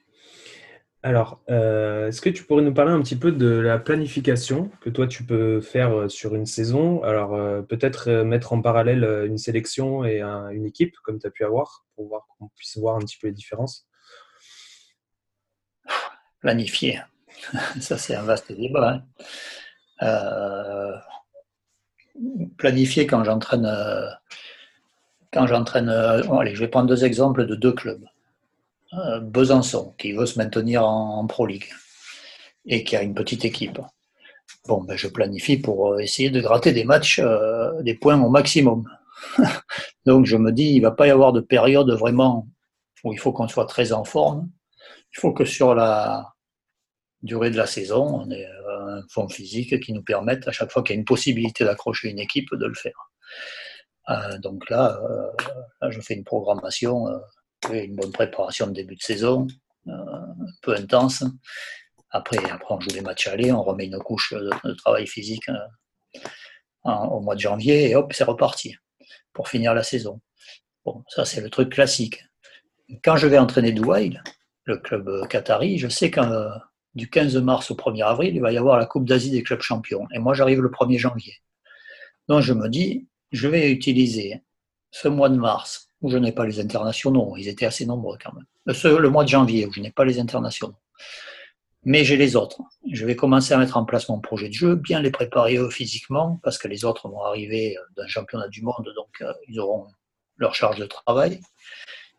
Alors, 1.03 1.41
euh, 1.49 2.09
est-ce 2.09 2.21
que 2.21 2.29
tu 2.29 2.43
pourrais 2.43 2.61
nous 2.61 2.73
parler 2.75 2.91
un 2.91 3.01
petit 3.01 3.15
peu 3.15 3.31
de 3.31 3.47
la 3.47 3.79
planification 3.79 4.69
que 4.81 4.89
toi 4.91 5.07
tu 5.07 5.23
peux 5.23 5.59
faire 5.59 5.97
euh, 5.97 6.09
sur 6.09 6.35
une 6.35 6.45
saison? 6.45 7.01
Alors, 7.03 7.33
euh, 7.33 7.63
peut-être 7.63 8.11
mettre 8.21 8.53
en 8.53 8.61
parallèle 8.61 9.03
une 9.25 9.39
sélection 9.39 10.05
et 10.05 10.21
une 10.21 10.65
équipe 10.65 10.95
comme 11.03 11.17
tu 11.19 11.25
as 11.25 11.31
pu 11.31 11.43
avoir 11.43 11.85
pour 11.95 12.07
voir 12.07 12.27
qu'on 12.27 12.49
puisse 12.49 12.77
voir 12.77 12.97
un 12.97 12.99
petit 12.99 13.17
peu 13.17 13.27
les 13.27 13.33
différences. 13.33 13.87
Planifier, 16.39 17.01
ça 17.79 17.97
c'est 17.97 18.15
un 18.15 18.23
vaste 18.23 18.51
débat. 18.51 19.03
Hein. 20.01 21.01
planifier 22.57 23.07
quand 23.07 23.23
j'entraîne, 23.23 23.67
quand 25.33 25.47
j'entraîne, 25.47 25.89
allez, 25.89 26.53
je 26.53 26.59
vais 26.59 26.67
prendre 26.67 26.87
deux 26.87 27.05
exemples 27.05 27.47
de 27.47 27.55
deux 27.55 27.73
clubs. 27.73 28.05
Euh, 28.93 29.21
Besançon, 29.21 29.95
qui 29.97 30.11
veut 30.11 30.25
se 30.25 30.37
maintenir 30.37 30.85
en, 30.85 31.25
Pro 31.25 31.45
League 31.45 31.69
et 32.65 32.83
qui 32.83 32.97
a 32.97 33.01
une 33.01 33.13
petite 33.13 33.45
équipe. 33.45 33.79
Bon, 34.67 34.83
ben, 34.83 34.97
je 34.97 35.07
planifie 35.07 35.57
pour 35.57 35.93
euh, 35.93 35.99
essayer 35.99 36.29
de 36.29 36.41
gratter 36.41 36.73
des 36.73 36.83
matchs, 36.83 37.19
euh, 37.19 37.81
des 37.83 37.93
points 37.95 38.21
au 38.21 38.29
maximum. 38.29 38.83
Donc 40.05 40.25
je 40.25 40.35
me 40.35 40.51
dis, 40.51 40.71
il 40.71 40.77
ne 40.77 40.81
va 40.81 40.91
pas 40.91 41.07
y 41.07 41.09
avoir 41.09 41.31
de 41.31 41.39
période 41.39 41.89
vraiment 41.91 42.49
où 43.05 43.13
il 43.13 43.19
faut 43.19 43.31
qu'on 43.31 43.47
soit 43.47 43.65
très 43.65 43.93
en 43.93 44.03
forme. 44.03 44.49
Il 45.15 45.21
faut 45.21 45.31
que 45.31 45.45
sur 45.45 45.73
la 45.73 46.33
durée 47.21 47.49
de 47.49 47.57
la 47.57 47.67
saison, 47.67 48.03
on 48.03 48.29
ait 48.29 48.45
un 48.45 49.03
fond 49.09 49.29
physique 49.29 49.79
qui 49.79 49.93
nous 49.93 50.03
permette, 50.03 50.47
à 50.49 50.51
chaque 50.51 50.71
fois 50.71 50.83
qu'il 50.83 50.95
y 50.95 50.97
a 50.97 50.99
une 50.99 51.05
possibilité 51.05 51.63
d'accrocher 51.63 52.09
une 52.09 52.19
équipe, 52.19 52.53
de 52.53 52.65
le 52.65 52.73
faire. 52.73 53.11
donc 54.39 54.69
là, 54.69 54.99
là, 55.81 55.89
je 55.89 56.01
fais 56.01 56.15
une 56.15 56.23
programmation 56.23 57.07
une 57.69 57.95
bonne 57.95 58.11
préparation 58.11 58.67
de 58.67 58.73
début 58.73 58.95
de 58.95 59.01
saison, 59.01 59.47
euh, 59.87 59.91
un 59.91 60.51
peu 60.61 60.75
intense. 60.75 61.23
Après, 62.09 62.37
après, 62.49 62.75
on 62.75 62.79
joue 62.79 62.89
les 62.93 63.01
matchs 63.01 63.27
aller, 63.27 63.51
on 63.51 63.63
remet 63.63 63.85
une 63.85 63.97
couche 63.99 64.33
de, 64.33 64.73
travail 64.73 65.07
physique 65.07 65.47
euh, 65.49 66.91
au 66.91 67.21
mois 67.21 67.35
de 67.35 67.39
janvier 67.39 67.89
et 67.89 67.95
hop, 67.95 68.11
c'est 68.13 68.23
reparti 68.23 68.75
pour 69.33 69.47
finir 69.47 69.73
la 69.73 69.83
saison. 69.83 70.19
Bon, 70.85 71.03
ça, 71.07 71.25
c'est 71.25 71.41
le 71.41 71.49
truc 71.49 71.71
classique. 71.71 72.23
Quand 73.03 73.15
je 73.15 73.27
vais 73.27 73.37
entraîner 73.37 73.71
Douai, 73.71 74.11
le 74.65 74.77
club 74.77 75.27
qatari, 75.27 75.77
je 75.77 75.87
sais 75.87 76.11
que 76.11 76.19
euh, 76.19 76.49
du 76.95 77.09
15 77.09 77.37
mars 77.37 77.71
au 77.71 77.75
1er 77.75 78.03
avril, 78.03 78.35
il 78.35 78.41
va 78.41 78.51
y 78.51 78.57
avoir 78.57 78.77
la 78.77 78.85
Coupe 78.85 79.05
d'Asie 79.05 79.31
des 79.31 79.43
clubs 79.43 79.61
champions. 79.61 80.07
Et 80.13 80.19
moi, 80.19 80.33
j'arrive 80.33 80.61
le 80.61 80.69
1er 80.69 80.97
janvier. 80.97 81.35
Donc, 82.27 82.41
je 82.41 82.53
me 82.53 82.67
dis, 82.67 83.07
je 83.31 83.47
vais 83.47 83.71
utiliser 83.71 84.43
ce 84.91 85.07
mois 85.07 85.29
de 85.29 85.37
mars 85.37 85.90
où 86.01 86.09
je 86.09 86.17
n'ai 86.17 86.31
pas 86.31 86.45
les 86.45 86.59
internationaux. 86.59 87.35
Ils 87.37 87.47
étaient 87.47 87.65
assez 87.65 87.85
nombreux 87.85 88.17
quand 88.23 88.33
même. 88.33 88.45
Euh, 88.67 88.99
le 88.99 89.09
mois 89.09 89.23
de 89.23 89.29
janvier, 89.29 89.65
où 89.65 89.71
je 89.71 89.81
n'ai 89.81 89.91
pas 89.91 90.05
les 90.05 90.19
internationaux. 90.19 90.75
Mais 91.83 92.03
j'ai 92.03 92.17
les 92.17 92.35
autres. 92.35 92.61
Je 92.91 93.05
vais 93.05 93.15
commencer 93.15 93.53
à 93.53 93.57
mettre 93.57 93.77
en 93.77 93.85
place 93.85 94.07
mon 94.09 94.19
projet 94.19 94.47
de 94.47 94.53
jeu, 94.53 94.75
bien 94.75 95.01
les 95.01 95.09
préparer 95.09 95.57
eux 95.57 95.69
physiquement, 95.69 96.39
parce 96.43 96.57
que 96.57 96.67
les 96.67 96.85
autres 96.85 97.07
vont 97.09 97.23
arriver 97.23 97.77
euh, 97.77 97.81
d'un 97.97 98.07
championnat 98.07 98.47
du 98.47 98.61
monde, 98.61 98.91
donc 98.95 99.09
euh, 99.21 99.33
ils 99.47 99.59
auront 99.59 99.87
leur 100.37 100.55
charge 100.55 100.77
de 100.77 100.85
travail. 100.85 101.39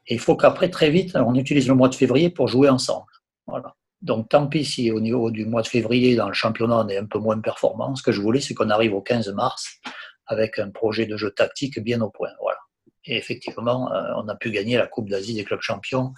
Et 0.09 0.15
il 0.15 0.21
faut 0.21 0.37
qu'après, 0.37 0.69
très 0.69 0.91
vite, 0.91 1.15
on 1.17 1.35
utilise 1.35 1.69
le 1.69 1.75
mois 1.75 1.89
de 1.89 1.95
février 1.95 2.31
pour 2.31 2.49
jouer 2.49 2.69
ensemble. 2.69 3.07
Voilà. 3.47 3.75
Donc 4.01 4.29
tant 4.29 4.49
pis 4.49 4.65
si 4.65 4.91
au 4.91 5.01
niveau 5.01 5.31
du 5.31 5.47
mois 5.47 5.63
de 5.63 5.69
février, 5.69 6.17
dans 6.17 6.27
le 6.27 6.35
championnat, 6.35 6.85
on 6.85 6.89
est 6.89 6.99
un 6.99 7.07
peu 7.07 7.21
moins 7.21 7.41
performant. 7.41 7.95
Ce 7.95 8.03
que 8.03 8.11
je 8.11 8.21
voulais, 8.21 8.41
c'est 8.41 8.55
qu'on 8.55 8.71
arrive 8.71 8.95
au 8.95 9.01
15 9.01 9.29
mars 9.33 9.79
avec 10.27 10.59
un 10.59 10.71
projet 10.71 11.07
de 11.07 11.17
jeu 11.17 11.31
tactique 11.31 11.79
bien 11.81 12.01
au 12.01 12.11
point. 12.11 12.31
Voilà. 12.41 12.59
Et 13.07 13.17
effectivement, 13.17 13.93
euh, 13.93 14.13
on 14.17 14.29
a 14.29 14.37
pu 14.37 14.51
gagner 14.51 14.77
la 14.77 14.87
Coupe 14.87 15.09
d'Asie 15.09 15.35
des 15.35 15.45
clubs 15.45 15.61
champions 15.61 16.13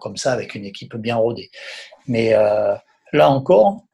comme 0.00 0.16
ça, 0.16 0.32
avec 0.32 0.54
une 0.54 0.64
équipe 0.64 0.96
bien 0.96 1.16
rodée. 1.16 1.50
Mais 2.06 2.30
là 2.30 3.28
encore, 3.28 3.84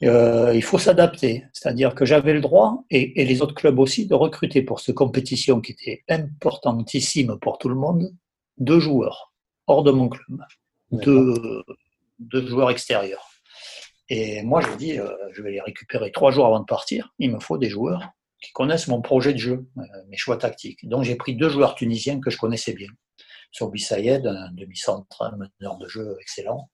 il 0.00 0.62
faut 0.64 0.78
s'adapter. 0.78 1.44
C'est-à-dire 1.52 1.94
que 1.94 2.04
j'avais 2.04 2.32
le 2.32 2.40
droit, 2.40 2.82
et, 2.90 3.20
et, 3.20 3.24
les 3.24 3.40
autres 3.40 3.54
clubs 3.54 3.78
aussi, 3.78 4.08
de 4.08 4.16
recruter 4.16 4.62
pour 4.62 4.80
cette 4.80 4.96
compétition 4.96 5.60
qui 5.60 5.72
était 5.72 6.02
importantissime 6.08 7.38
pour 7.38 7.58
tout 7.58 7.68
le 7.68 7.76
monde, 7.76 8.12
deux 8.58 8.80
joueurs 8.80 9.32
hors 9.68 9.82
de 9.82 9.92
mon 9.92 10.08
club, 10.08 10.40
deux, 10.90 11.62
deux 12.18 12.46
joueurs 12.46 12.70
extérieurs. 12.70 13.30
Et 14.08 14.42
moi, 14.42 14.60
dit, 14.76 14.98
euh, 14.98 15.10
je 15.32 15.42
vais 15.42 15.52
les 15.52 15.60
récupérer 15.60 16.12
trois 16.12 16.30
jours 16.30 16.46
avant 16.46 16.60
de 16.60 16.66
partir. 16.66 17.14
Il 17.18 17.32
me 17.32 17.40
faut 17.40 17.56
des 17.56 17.70
joueurs 17.70 18.10
qui 18.44 18.52
connaissent 18.52 18.88
mon 18.88 19.00
projet 19.00 19.32
de 19.32 19.38
jeu, 19.38 19.66
euh, 19.78 19.82
mes 20.08 20.16
choix 20.16 20.36
tactiques. 20.36 20.86
Donc, 20.86 21.04
j'ai 21.04 21.16
pris 21.16 21.34
deux 21.34 21.48
joueurs 21.48 21.74
tunisiens 21.74 22.20
que 22.20 22.30
je 22.30 22.38
connaissais 22.38 22.74
bien. 22.74 22.88
Sobi 23.50 23.80
Sayed, 23.80 24.26
un 24.26 24.52
demi-centre, 24.52 25.22
un 25.22 25.36
meneur 25.36 25.78
de 25.78 25.88
jeu 25.88 26.16
excellent, 26.20 26.68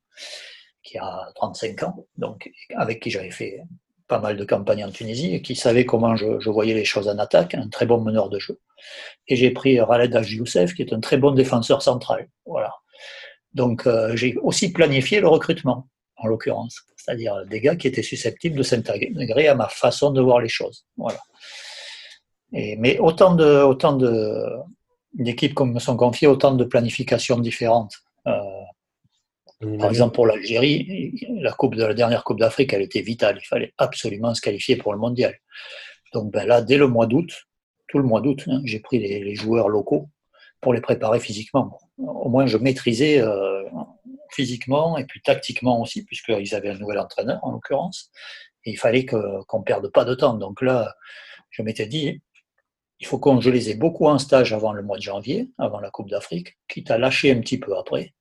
qui 0.83 0.99
a 0.99 1.31
35 1.37 1.83
ans, 1.85 2.07
donc 2.17 2.51
avec 2.75 3.01
qui 3.01 3.11
j'avais 3.11 3.31
fait 3.31 3.61
pas 4.09 4.19
mal 4.19 4.37
de 4.37 4.45
campagnes 4.45 4.85
en 4.85 4.91
Tunisie 4.91 5.35
et 5.35 5.43
qui 5.43 5.55
savait 5.55 5.85
comment 5.87 6.17
je, 6.17 6.51
voyais 6.51 6.75
les 6.75 6.85
choses 6.85 7.07
en 7.07 7.19
attaque, 7.19 7.55
un 7.55 7.69
très 7.69 7.87
bon 7.87 8.01
meneur 8.01 8.29
de 8.29 8.39
jeu. 8.41 8.59
Et 9.29 9.37
j'ai 9.37 9.51
pris 9.51 9.79
Raled 9.81 10.19
Youssef, 10.29 10.75
qui 10.75 10.83
est 10.83 10.93
un 10.93 11.01
très 11.01 11.19
bon 11.19 11.31
défenseur 11.31 11.83
central. 11.83 12.29
Voilà. 12.47 12.75
Donc, 13.53 13.87
euh, 13.87 14.17
j'ai 14.17 14.37
aussi 14.43 14.73
planifié 14.73 15.21
le 15.21 15.29
recrutement, 15.29 15.89
en 16.17 16.27
l'occurrence 16.27 16.81
c'est-à-dire 17.11 17.45
des 17.47 17.61
gars 17.61 17.75
qui 17.75 17.89
étaient 17.89 18.03
susceptibles 18.03 18.57
de 18.57 18.63
s'intégrer 18.63 19.49
à 19.49 19.55
ma 19.57 19.69
façon 19.69 20.13
de 20.13 20.21
voir 20.21 20.41
les 20.41 20.49
choses. 20.49 20.87
Voilà. 20.97 21.19
Et, 22.53 22.77
mais 22.77 22.99
autant 22.99 23.35
de, 23.35 23.63
autant 23.63 23.95
de, 23.95 24.45
d'équipes 25.15 25.55
comme 25.55 25.73
me 25.73 25.81
sont 25.81 25.97
confiées, 25.97 26.29
autant 26.29 26.53
de 26.53 26.65
planifications 26.65 27.39
différentes. 27.39 27.95
Euh, 28.29 28.39
par 29.79 29.91
exemple, 29.91 30.15
pour 30.15 30.27
l'Algérie, 30.27 31.27
la 31.41 31.53
coupe 31.53 31.75
de 31.75 31.85
la 31.85 31.95
dernière 31.95 32.25
Coupe 32.25 32.39
d'Afrique, 32.39 32.73
elle 32.73 32.83
était 32.83 33.03
vitale. 33.03 33.39
Il 33.43 33.47
fallait 33.47 33.75
absolument 33.77 34.35
se 34.35 34.41
qualifier 34.41 34.77
pour 34.77 34.93
le 34.93 34.99
mondial. 34.99 35.35
Donc 36.15 36.33
ben 36.33 36.47
là, 36.47 36.63
dès 36.63 36.79
le 36.79 36.87
mois 36.87 37.07
d'août, 37.07 37.31
tout 37.89 37.99
le 37.99 38.05
mois 38.05 38.21
d'août, 38.21 38.45
hein, 38.47 38.63
j'ai 38.65 38.79
pris 38.79 38.99
les, 38.99 39.35
joueurs 39.35 39.69
locaux 39.69 40.09
pour 40.61 40.73
les 40.73 40.81
préparer 40.81 41.21
physiquement. 41.21 41.79
Au 41.99 42.29
moins, 42.29 42.47
je 42.47 42.57
maîtrisais 42.57 43.21
euh, 43.21 43.65
physiquement 44.33 44.97
et 44.97 45.05
puis 45.05 45.21
tactiquement 45.23 45.81
aussi, 45.81 46.05
puisqu'ils 46.05 46.55
avaient 46.55 46.71
un 46.71 46.79
nouvel 46.79 46.99
entraîneur 46.99 47.39
en 47.43 47.53
l'occurrence. 47.53 48.11
Et 48.65 48.73
il 48.73 48.79
fallait 48.79 49.07
qu'on 49.07 49.59
ne 49.59 49.65
perde 49.65 49.91
pas 49.91 50.05
de 50.05 50.15
temps. 50.15 50.35
Donc 50.35 50.61
là, 50.63 50.95
je 51.51 51.63
m'étais 51.63 51.87
dit, 51.87 52.21
il 53.01 53.07
faut 53.07 53.19
qu'on 53.19 53.41
je 53.41 53.51
les 53.51 53.71
ai 53.71 53.75
beaucoup 53.75 54.07
en 54.07 54.19
stage 54.19 54.53
avant 54.53 54.73
le 54.73 54.83
mois 54.83 54.99
de 54.99 55.03
janvier, 55.03 55.51
avant 55.59 55.81
la 55.81 55.91
Coupe 55.91 56.11
d'Afrique, 56.11 56.59
quitte 56.69 56.91
à 56.91 56.99
lâcher 56.99 57.33
un 57.33 57.41
petit 57.41 57.59
peu 57.59 57.77
après. 57.77 58.15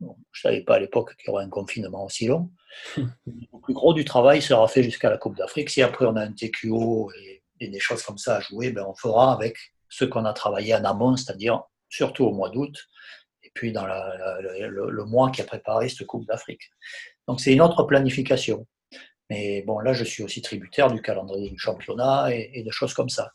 je 0.00 0.06
ne 0.06 0.12
savais 0.32 0.62
pas 0.62 0.76
à 0.76 0.78
l'époque 0.78 1.16
qu'il 1.16 1.28
y 1.28 1.30
aurait 1.30 1.44
un 1.44 1.50
confinement 1.50 2.04
aussi 2.04 2.26
long. 2.26 2.50
Le 2.96 3.60
plus 3.62 3.74
gros 3.74 3.94
du 3.94 4.04
travail 4.04 4.40
sera 4.40 4.68
fait 4.68 4.84
jusqu'à 4.84 5.10
la 5.10 5.18
Coupe 5.18 5.36
d'Afrique. 5.36 5.70
Si 5.70 5.82
après 5.82 6.06
on 6.06 6.14
a 6.14 6.22
un 6.22 6.32
TQO 6.32 7.10
et, 7.12 7.42
et, 7.60 7.68
des 7.68 7.80
choses 7.80 8.02
comme 8.02 8.18
ça 8.18 8.36
à 8.36 8.40
jouer, 8.40 8.70
ben 8.70 8.84
on 8.86 8.94
fera 8.94 9.32
avec 9.32 9.56
ce 9.88 10.04
qu'on 10.04 10.24
a 10.24 10.32
travaillé 10.32 10.74
en 10.74 10.84
amont, 10.84 11.16
c'est-à-dire 11.16 11.62
surtout 11.88 12.24
au 12.24 12.32
mois 12.32 12.50
d'août, 12.50 12.76
puis 13.56 13.72
dans 13.72 13.86
le, 13.86 15.04
mois 15.04 15.30
qui 15.30 15.40
a 15.40 15.44
préparé 15.44 15.88
cette 15.88 16.06
Coupe 16.06 16.26
d'Afrique. 16.26 16.70
Donc 17.26 17.40
c'est 17.40 17.52
une 17.52 17.62
autre 17.62 17.82
planification. 17.84 18.66
Mais 19.30 19.64
bon, 19.66 19.80
là, 19.80 19.92
je 19.92 20.04
suis 20.04 20.22
aussi 20.22 20.40
tributaire 20.40 20.92
du 20.92 21.02
calendrier 21.02 21.50
du 21.50 21.58
championnat 21.58 22.28
et, 22.30 22.62
de 22.62 22.70
choses 22.70 22.94
comme 22.94 23.08
ça. 23.08 23.32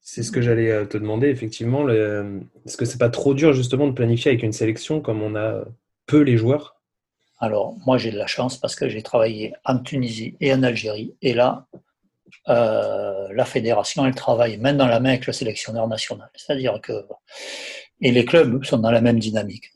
C'est 0.00 0.22
ce 0.22 0.30
que 0.30 0.42
j'allais 0.42 0.70
euh, 0.70 0.84
te 0.84 0.98
demander, 0.98 1.28
effectivement. 1.28 1.88
Est-ce 1.88 2.76
que 2.76 2.84
c'est 2.84 2.98
pas 2.98 3.08
trop 3.08 3.32
dur 3.32 3.54
justement 3.54 3.86
de 3.86 3.92
planifier 3.92 4.32
avec 4.32 4.42
une 4.42 4.52
sélection 4.52 5.00
comme 5.00 5.22
on 5.22 5.34
a 5.34 5.64
peu 6.06 6.20
les 6.20 6.36
joueurs? 6.36 6.76
Alors, 7.38 7.74
moi, 7.86 7.96
j'ai 7.96 8.10
de 8.10 8.18
la 8.18 8.26
chance 8.26 8.58
parce 8.58 8.76
que 8.76 8.88
j'ai 8.88 9.02
travaillé 9.02 9.54
en 9.64 9.78
Tunisie 9.78 10.36
et 10.40 10.52
en 10.52 10.62
Algérie. 10.62 11.14
Et 11.22 11.32
là, 11.32 11.66
euh, 12.48 13.28
la 13.32 13.44
fédération, 13.44 14.04
elle 14.04 14.14
travaille 14.14 14.58
main 14.58 14.74
dans 14.74 14.86
la 14.86 15.00
main 15.00 15.10
avec 15.10 15.26
le 15.26 15.32
sélectionneur 15.32 15.88
national. 15.88 16.30
C'est-à-dire 16.34 16.80
que 16.82 16.92
et 18.04 18.12
les 18.12 18.26
clubs 18.26 18.62
sont 18.64 18.78
dans 18.78 18.90
la 18.90 19.00
même 19.00 19.18
dynamique. 19.18 19.72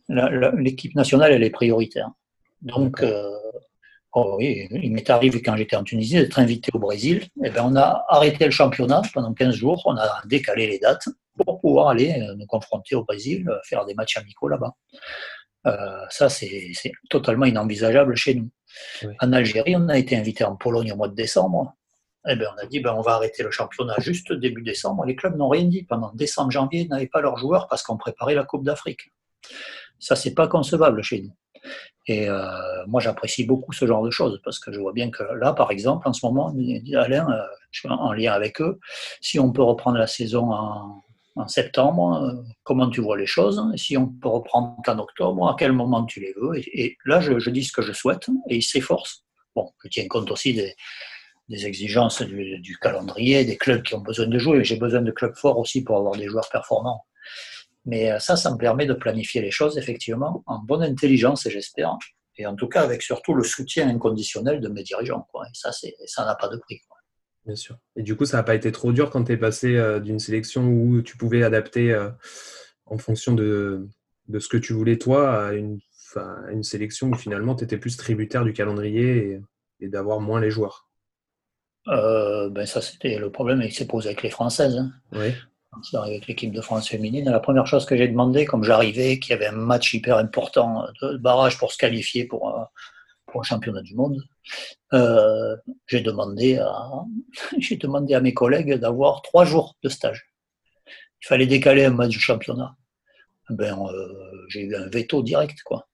L'équipe 0.58 0.94
nationale, 0.94 1.32
elle 1.32 1.42
est 1.42 1.50
prioritaire. 1.50 2.10
Donc, 2.60 3.02
euh, 3.02 3.30
oh 4.12 4.36
oui, 4.38 4.68
il 4.70 4.92
m'est 4.92 5.08
arrivé 5.08 5.40
quand 5.40 5.56
j'étais 5.56 5.76
en 5.76 5.82
Tunisie 5.82 6.16
d'être 6.16 6.38
invité 6.38 6.70
au 6.74 6.78
Brésil. 6.78 7.22
Et 7.42 7.46
eh 7.46 7.50
ben, 7.50 7.64
on 7.64 7.74
a 7.74 8.04
arrêté 8.06 8.44
le 8.44 8.50
championnat 8.50 9.00
pendant 9.14 9.32
15 9.32 9.54
jours, 9.54 9.82
on 9.86 9.96
a 9.96 10.20
décalé 10.26 10.66
les 10.66 10.78
dates 10.78 11.08
pour 11.42 11.58
pouvoir 11.58 11.88
aller 11.88 12.20
euh, 12.20 12.34
nous 12.36 12.46
confronter 12.46 12.94
au 12.96 13.04
Brésil, 13.04 13.48
euh, 13.48 13.56
faire 13.64 13.86
des 13.86 13.94
matchs 13.94 14.18
amicaux 14.18 14.48
là-bas. 14.48 14.74
ça, 16.10 16.28
c'est 16.28 16.92
totalement 17.08 17.46
inenvisageable 17.46 18.14
chez 18.14 18.34
nous. 18.34 18.50
En 19.20 19.32
Algérie, 19.32 19.74
on 19.76 19.88
a 19.88 19.96
été 19.96 20.16
invité 20.16 20.44
en 20.44 20.56
Pologne 20.56 20.92
au 20.92 20.96
mois 20.96 21.08
de 21.08 21.14
décembre. 21.14 21.74
Eh 22.30 22.36
bien, 22.36 22.48
on 22.54 22.62
a 22.62 22.66
dit 22.66 22.80
ben, 22.80 22.94
on 22.94 23.00
va 23.00 23.14
arrêter 23.14 23.42
le 23.42 23.50
championnat 23.50 23.94
juste 23.98 24.32
début 24.32 24.62
décembre. 24.62 25.04
Les 25.06 25.16
clubs 25.16 25.36
n'ont 25.36 25.48
rien 25.48 25.64
dit. 25.64 25.84
Pendant 25.84 26.12
décembre, 26.12 26.50
janvier, 26.50 26.82
ils 26.82 26.88
n'avaient 26.88 27.06
pas 27.06 27.22
leurs 27.22 27.38
joueurs 27.38 27.68
parce 27.68 27.82
qu'on 27.82 27.96
préparait 27.96 28.34
la 28.34 28.44
Coupe 28.44 28.64
d'Afrique. 28.64 29.12
Ça, 29.98 30.14
c'est 30.14 30.34
pas 30.34 30.46
concevable 30.46 31.02
chez 31.02 31.22
nous. 31.22 31.32
Et 32.06 32.28
euh, 32.28 32.40
moi, 32.86 33.00
j'apprécie 33.00 33.44
beaucoup 33.44 33.72
ce 33.72 33.86
genre 33.86 34.02
de 34.02 34.10
choses 34.10 34.40
parce 34.44 34.58
que 34.58 34.72
je 34.72 34.78
vois 34.78 34.92
bien 34.92 35.10
que 35.10 35.22
là, 35.22 35.52
par 35.52 35.70
exemple, 35.70 36.06
en 36.08 36.12
ce 36.12 36.24
moment, 36.24 36.54
Alain, 36.94 37.30
euh, 37.30 37.42
je 37.70 37.80
suis 37.80 37.88
en 37.88 38.12
lien 38.12 38.32
avec 38.32 38.60
eux, 38.60 38.78
si 39.20 39.38
on 39.38 39.52
peut 39.52 39.62
reprendre 39.62 39.98
la 39.98 40.06
saison 40.06 40.52
en, 40.52 41.02
septembre, 41.46 42.20
euh, 42.20 42.42
comment 42.64 42.90
tu 42.90 43.00
vois 43.00 43.16
les 43.16 43.26
choses? 43.26 43.62
Si 43.76 43.96
on 43.96 44.08
peut 44.08 44.28
reprendre 44.28 44.76
qu'en 44.84 44.98
octobre, 44.98 45.48
à 45.48 45.54
quel 45.56 45.70
moment 45.70 46.04
tu 46.04 46.18
les 46.18 46.34
veux? 46.36 46.56
Et, 46.56 46.96
là, 47.04 47.20
je, 47.20 47.38
je, 47.38 47.50
dis 47.50 47.62
ce 47.62 47.70
que 47.70 47.82
je 47.82 47.92
souhaite 47.92 48.28
et 48.48 48.56
ils 48.56 48.62
s'efforcent. 48.62 49.24
Bon, 49.54 49.70
je 49.84 49.88
tiens 49.88 50.08
compte 50.08 50.32
aussi 50.32 50.52
des, 50.52 50.74
des 51.48 51.66
exigences 51.66 52.22
du, 52.22 52.78
calendrier, 52.80 53.44
des 53.44 53.56
clubs 53.56 53.82
qui 53.82 53.94
ont 53.94 54.00
besoin 54.00 54.26
de 54.26 54.38
jouer. 54.38 54.64
J'ai 54.64 54.76
besoin 54.76 55.00
de 55.00 55.10
clubs 55.10 55.34
forts 55.34 55.58
aussi 55.58 55.82
pour 55.82 55.96
avoir 55.96 56.16
des 56.16 56.26
joueurs 56.26 56.48
performants. 56.50 57.04
Mais 57.86 58.12
euh, 58.12 58.18
ça, 58.18 58.36
ça 58.36 58.52
me 58.52 58.58
permet 58.58 58.86
de 58.86 58.92
planifier 58.92 59.40
les 59.40 59.50
choses, 59.50 59.78
effectivement, 59.78 60.42
en 60.46 60.58
bonne 60.58 60.82
intelligence, 60.82 61.48
j'espère. 61.48 61.96
Et 62.36 62.46
en 62.46 62.54
tout 62.54 62.68
cas, 62.68 62.82
avec 62.82 63.02
surtout 63.02 63.34
le 63.34 63.42
soutien 63.42 63.88
inconditionnel 63.88 64.60
de 64.60 64.68
mes 64.68 64.82
dirigeants. 64.82 65.26
Et 65.46 65.54
ça, 65.54 65.72
ça 65.72 66.24
n'a 66.24 66.34
pas 66.34 66.48
de 66.48 66.58
prix. 66.58 66.82
Bien 67.46 67.56
sûr. 67.56 67.78
Et 67.96 68.02
du 68.02 68.14
coup, 68.14 68.26
ça 68.26 68.36
n'a 68.36 68.42
pas 68.42 68.54
été 68.54 68.70
trop 68.72 68.92
dur 68.92 69.10
quand 69.10 69.24
tu 69.24 69.32
es 69.32 69.36
passé 69.38 69.76
euh, 69.76 70.00
d'une 70.00 70.18
sélection 70.18 70.68
où 70.68 71.00
tu 71.00 71.16
pouvais 71.16 71.42
adapter 71.42 71.92
euh, 71.92 72.10
en 72.84 72.98
fonction 72.98 73.34
de, 73.34 73.88
ce 74.38 74.48
que 74.48 74.58
tu 74.58 74.74
voulais, 74.74 74.98
toi, 74.98 75.46
à 75.46 75.52
une, 75.54 75.80
sélection 76.62 77.08
où 77.08 77.14
finalement 77.14 77.54
tu 77.54 77.64
étais 77.64 77.78
plus 77.78 77.96
tributaire 77.96 78.44
du 78.44 78.52
calendrier 78.52 79.40
et 79.80 79.88
d'avoir 79.88 80.20
moins 80.20 80.40
les 80.40 80.50
joueurs? 80.50 80.87
Euh, 81.88 82.50
ben 82.50 82.66
ça, 82.66 82.80
c'était 82.82 83.18
le 83.18 83.30
problème 83.30 83.62
qui 83.62 83.72
s'est 83.72 83.86
posé 83.86 84.08
avec 84.08 84.22
les 84.22 84.30
Françaises. 84.30 84.76
Hein. 84.76 84.92
Oui. 85.12 85.32
Avec 85.94 86.26
l'équipe 86.26 86.52
de 86.52 86.60
France 86.60 86.88
féminine, 86.88 87.30
la 87.30 87.40
première 87.40 87.66
chose 87.66 87.86
que 87.86 87.96
j'ai 87.96 88.08
demandé, 88.08 88.44
comme 88.46 88.64
j'arrivais, 88.64 89.18
qu'il 89.18 89.30
y 89.30 89.34
avait 89.34 89.46
un 89.46 89.52
match 89.52 89.94
hyper 89.94 90.16
important 90.16 90.86
de 91.02 91.16
barrage 91.18 91.56
pour 91.58 91.72
se 91.72 91.78
qualifier 91.78 92.24
pour, 92.24 92.48
un, 92.48 92.68
pour 93.26 93.42
un 93.42 93.44
championnat 93.44 93.82
du 93.82 93.94
monde, 93.94 94.20
euh, 94.92 95.56
j'ai 95.86 96.00
demandé, 96.00 96.56
à, 96.56 97.04
demandé 97.80 98.14
à 98.14 98.20
mes 98.20 98.34
collègues 98.34 98.74
d'avoir 98.74 99.22
trois 99.22 99.44
jours 99.44 99.76
de 99.82 99.88
stage. 99.88 100.32
Il 101.22 101.26
fallait 101.26 101.46
décaler 101.46 101.84
un 101.84 101.90
match 101.90 102.10
du 102.10 102.20
championnat. 102.20 102.74
Ben, 103.50 103.78
euh, 103.78 104.46
j'ai 104.48 104.62
eu 104.62 104.74
un 104.74 104.88
veto 104.88 105.22
direct, 105.22 105.62
quoi. 105.62 105.86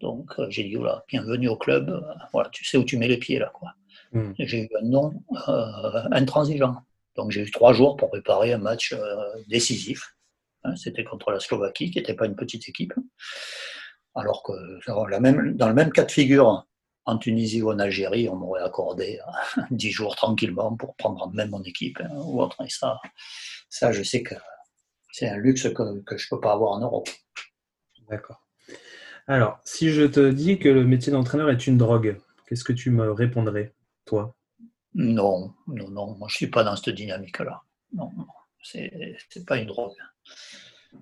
Donc, 0.00 0.32
j'ai 0.50 0.64
dit, 0.64 0.74
voilà, 0.74 1.04
bienvenue 1.08 1.48
au 1.48 1.56
club, 1.56 2.04
voilà, 2.32 2.50
tu 2.50 2.64
sais 2.66 2.76
où 2.76 2.84
tu 2.84 2.98
mets 2.98 3.08
les 3.08 3.16
pieds, 3.16 3.38
là, 3.38 3.50
quoi. 3.54 3.72
Hmm. 4.12 4.32
J'ai 4.38 4.62
eu 4.62 4.68
un 4.80 4.86
nom 4.86 5.12
euh, 5.48 6.02
intransigeant. 6.12 6.76
Donc 7.16 7.30
j'ai 7.30 7.42
eu 7.42 7.50
trois 7.50 7.72
jours 7.72 7.96
pour 7.96 8.10
préparer 8.10 8.52
un 8.52 8.58
match 8.58 8.92
euh, 8.92 9.16
décisif. 9.48 10.14
Hein, 10.64 10.76
c'était 10.76 11.04
contre 11.04 11.30
la 11.30 11.40
Slovaquie, 11.40 11.90
qui 11.90 11.98
n'était 11.98 12.14
pas 12.14 12.26
une 12.26 12.36
petite 12.36 12.68
équipe. 12.68 12.94
Alors 14.14 14.42
que 14.42 14.52
la 15.10 15.20
même, 15.20 15.56
dans 15.56 15.68
le 15.68 15.74
même 15.74 15.92
cas 15.92 16.04
de 16.04 16.10
figure, 16.10 16.66
en 17.06 17.18
Tunisie 17.18 17.62
ou 17.62 17.70
en 17.70 17.78
Algérie, 17.78 18.28
on 18.28 18.36
m'aurait 18.36 18.62
accordé 18.62 19.20
euh, 19.26 19.62
dix 19.70 19.92
jours 19.92 20.16
tranquillement 20.16 20.76
pour 20.76 20.96
prendre 20.96 21.32
même 21.32 21.50
mon 21.50 21.62
équipe 21.62 21.98
hein, 22.02 22.10
ou 22.12 22.42
autre. 22.42 22.56
Et 22.64 22.68
ça, 22.68 22.98
ça, 23.70 23.92
je 23.92 24.02
sais 24.02 24.22
que 24.22 24.34
c'est 25.12 25.28
un 25.28 25.36
luxe 25.36 25.62
que, 25.68 26.00
que 26.00 26.16
je 26.18 26.26
ne 26.26 26.36
peux 26.36 26.40
pas 26.40 26.52
avoir 26.52 26.72
en 26.72 26.80
Europe. 26.80 27.08
D'accord. 28.10 28.42
Alors, 29.28 29.58
si 29.64 29.90
je 29.90 30.02
te 30.02 30.30
dis 30.30 30.58
que 30.58 30.68
le 30.68 30.84
métier 30.84 31.12
d'entraîneur 31.12 31.50
est 31.50 31.66
une 31.66 31.78
drogue, 31.78 32.18
qu'est-ce 32.48 32.64
que 32.64 32.72
tu 32.72 32.90
me 32.90 33.10
répondrais? 33.10 33.72
Toi? 34.06 34.34
Non, 34.94 35.54
non, 35.66 35.90
non, 35.90 36.14
moi 36.16 36.28
je 36.30 36.36
suis 36.36 36.46
pas 36.46 36.64
dans 36.64 36.76
cette 36.76 36.94
dynamique-là. 36.94 37.60
Non, 37.92 38.10
non. 38.16 38.26
c'est 38.62 39.44
pas 39.46 39.58
une 39.58 39.66
drogue. 39.66 39.92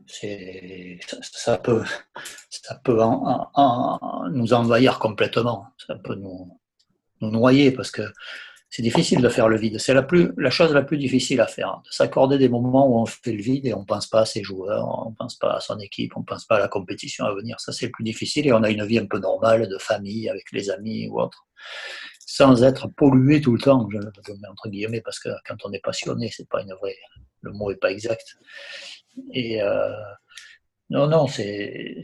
Ça, 0.07 1.59
peut 1.59 1.85
ça 2.51 2.75
peut 2.83 2.99
nous 4.33 4.53
envahir 4.53 4.99
complètement, 4.99 5.69
ça 5.87 5.95
peut 5.95 6.17
nous, 6.17 6.59
noyer 7.21 7.71
parce 7.71 7.91
que 7.91 8.03
c'est 8.69 8.83
difficile 8.83 9.23
de 9.23 9.29
faire 9.29 9.49
le 9.49 9.57
vide. 9.57 9.79
C'est 9.79 9.95
la, 9.95 10.05
la 10.37 10.51
chose 10.51 10.73
la 10.73 10.83
plus 10.83 10.99
difficile 10.99 11.41
à 11.41 11.47
faire, 11.47 11.81
de 11.85 11.91
s'accorder 11.93 12.39
des 12.39 12.49
moments 12.49 12.89
où 12.89 12.99
on 12.99 13.07
fait 13.07 13.33
le 13.33 13.41
vide 13.41 13.67
et 13.67 13.73
on 13.75 13.81
ne 13.81 13.85
pense 13.85 14.09
pas 14.09 14.23
à 14.23 14.27
ses 14.27 14.43
joueurs, 14.43 15.07
on 15.07 15.11
ne 15.11 15.15
pense 15.15 15.37
pas 15.37 15.55
à 15.55 15.61
son 15.61 15.79
équipe, 15.79 16.17
on 16.17 16.21
ne 16.21 16.25
pense 16.25 16.45
pas 16.45 16.57
à 16.57 16.59
la 16.59 16.69
compétition 16.69 17.25
à 17.25 17.33
venir. 17.33 17.61
Ça, 17.61 17.71
c'est 17.73 17.87
le 17.87 17.93
plus 17.93 18.03
difficile 18.03 18.49
et 18.49 18.53
on 18.53 18.65
a 18.65 18.71
une 18.71 18.85
vie 18.85 18.99
un 18.99 19.07
peu 19.07 19.21
normale 19.21 19.69
de 19.69 19.79
famille 19.79 20.29
avec 20.29 20.51
les 20.51 20.71
amis 20.71 21.07
ou 21.09 21.21
autre, 21.21 21.47
sans 22.27 22.63
être 22.63 22.89
pollué 22.89 23.41
tout 23.41 23.55
le 23.55 23.61
temps, 23.61 23.89
je, 23.91 23.99
mets 23.99 24.49
entre 24.49 24.69
guillemets, 24.69 25.01
parce 25.01 25.19
que 25.19 25.29
quand 25.47 25.57
on 25.65 25.73
est 25.73 25.83
passionné, 25.83 26.31
c'est 26.35 26.49
pas 26.49 26.63
une 26.63 26.73
vraie, 26.75 26.97
le 27.43 27.53
mot 27.53 27.71
n'est 27.71 27.77
pas 27.77 27.91
exact. 27.91 28.37
Et 29.33 29.63
euh, 29.63 29.93
non, 30.91 31.07
non, 31.07 31.27
c'est 31.27 32.01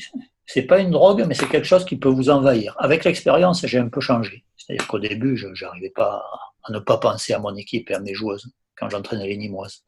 c'est 0.46 0.62
pas 0.62 0.80
une 0.80 0.90
drogue, 0.90 1.24
mais 1.28 1.34
c'est 1.34 1.48
quelque 1.48 1.66
chose 1.66 1.84
qui 1.84 1.96
peut 1.96 2.08
vous 2.08 2.28
envahir. 2.28 2.74
Avec 2.78 3.04
l'expérience, 3.04 3.64
j'ai 3.64 3.78
un 3.78 3.88
peu 3.88 4.00
changé. 4.00 4.44
C'est-à-dire 4.56 4.86
qu'au 4.88 4.98
début, 4.98 5.36
je 5.36 5.46
n'arrivais 5.64 5.90
pas 5.90 6.24
à 6.64 6.72
ne 6.72 6.80
pas 6.80 6.98
penser 6.98 7.32
à 7.32 7.38
mon 7.38 7.54
équipe 7.54 7.88
et 7.90 7.94
à 7.94 8.00
mes 8.00 8.14
joueuses 8.14 8.52
quand 8.76 8.88
j'entraînais 8.90 9.28
les 9.28 9.36
Nîmoises. 9.36 9.84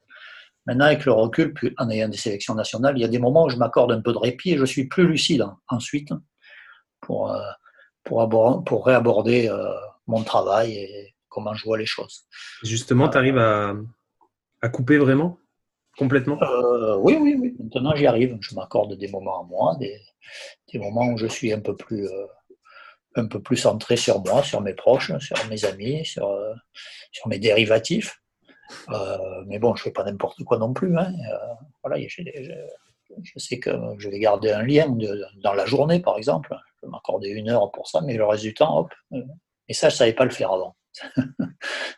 Maintenant, 0.66 0.84
avec 0.84 1.04
le 1.04 1.12
recul, 1.12 1.52
en 1.78 1.90
ayant 1.90 2.08
des 2.08 2.16
sélections 2.16 2.54
nationales, 2.54 2.96
il 2.96 3.00
y 3.00 3.04
a 3.04 3.08
des 3.08 3.18
moments 3.18 3.46
où 3.46 3.50
je 3.50 3.56
m'accorde 3.56 3.90
un 3.90 4.00
peu 4.00 4.12
de 4.12 4.18
répit 4.18 4.52
et 4.52 4.58
je 4.58 4.64
suis 4.64 4.86
plus 4.86 5.06
lucide 5.08 5.44
ensuite 5.68 6.10
pour, 7.00 7.32
euh, 7.32 7.40
pour, 8.04 8.64
pour 8.64 8.86
réaborder 8.86 9.48
euh, 9.48 9.74
mon 10.06 10.22
travail 10.22 10.72
et 10.74 11.14
comment 11.28 11.54
je 11.54 11.64
vois 11.64 11.78
les 11.78 11.86
choses. 11.86 12.24
Justement, 12.62 13.08
tu 13.08 13.18
arrives 13.18 13.38
à, 13.38 13.74
à 14.60 14.68
couper 14.68 14.98
vraiment 14.98 15.38
Complètement? 15.98 16.42
Euh, 16.42 16.96
Oui, 16.96 17.18
oui, 17.20 17.36
oui. 17.38 17.54
Maintenant, 17.58 17.94
j'y 17.94 18.06
arrive. 18.06 18.38
Je 18.40 18.54
m'accorde 18.54 18.94
des 18.96 19.08
moments 19.08 19.40
à 19.40 19.44
moi, 19.44 19.76
des, 19.78 20.00
des, 20.72 20.78
moments 20.78 21.06
où 21.06 21.18
je 21.18 21.26
suis 21.26 21.52
un 21.52 21.60
peu 21.60 21.76
plus, 21.76 22.06
euh, 22.06 22.26
un 23.14 23.26
peu 23.26 23.42
plus 23.42 23.58
centré 23.58 23.96
sur 23.96 24.20
moi, 24.24 24.42
sur 24.42 24.60
mes 24.62 24.74
proches, 24.74 25.12
sur 25.18 25.36
mes 25.48 25.64
amis, 25.64 26.04
sur, 26.04 26.28
euh, 26.28 26.54
sur 27.10 27.28
mes 27.28 27.38
dérivatifs. 27.38 28.22
mais 29.46 29.58
bon, 29.58 29.74
je 29.74 29.82
ne 29.82 29.84
fais 29.84 29.90
pas 29.90 30.04
n'importe 30.04 30.42
quoi 30.44 30.58
non 30.58 30.72
plus. 30.72 30.96
Hein. 30.96 31.12
voilà, 31.82 32.00
je, 32.08 32.22
je, 33.22 33.38
sais 33.38 33.58
que 33.58 33.70
je 33.98 34.08
vais 34.08 34.18
garder 34.18 34.50
un 34.50 34.62
lien 34.62 34.96
dans 35.42 35.52
la 35.52 35.66
journée, 35.66 36.00
par 36.00 36.16
exemple. 36.16 36.56
Je 36.80 36.86
vais 36.86 36.90
m'accorder 36.90 37.28
une 37.28 37.50
heure 37.50 37.70
pour 37.70 37.86
ça, 37.86 38.00
mais 38.00 38.16
le 38.16 38.24
reste 38.24 38.44
du 38.44 38.54
temps, 38.54 38.78
hop. 38.78 38.94
Et 39.72 39.74
ça, 39.74 39.88
je 39.88 39.94
ne 39.94 39.96
savais 39.96 40.12
pas 40.12 40.24
le 40.24 40.30
faire 40.30 40.52
avant. 40.52 40.76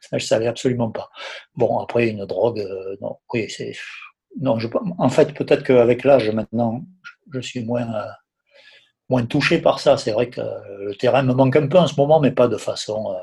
ça, 0.00 0.16
je 0.16 0.24
savais 0.24 0.46
absolument 0.46 0.92
pas. 0.92 1.10
Bon, 1.56 1.80
après, 1.80 2.06
une 2.06 2.24
drogue, 2.24 2.60
euh, 2.60 2.96
non, 3.00 3.16
oui, 3.32 3.50
c'est. 3.50 3.72
Non, 4.40 4.60
je, 4.60 4.68
en 4.98 5.08
fait, 5.08 5.34
peut-être 5.34 5.64
qu'avec 5.64 6.04
l'âge, 6.04 6.30
maintenant, 6.30 6.84
je 7.32 7.40
suis 7.40 7.64
moins, 7.64 7.92
euh, 7.92 8.06
moins 9.08 9.26
touché 9.26 9.60
par 9.60 9.80
ça. 9.80 9.96
C'est 9.96 10.12
vrai 10.12 10.30
que 10.30 10.40
le 10.40 10.94
terrain 10.94 11.24
me 11.24 11.34
manque 11.34 11.56
un 11.56 11.66
peu 11.66 11.78
en 11.78 11.88
ce 11.88 11.96
moment, 11.96 12.20
mais 12.20 12.30
pas 12.30 12.46
de 12.46 12.56
façon. 12.56 13.10
Euh, 13.10 13.18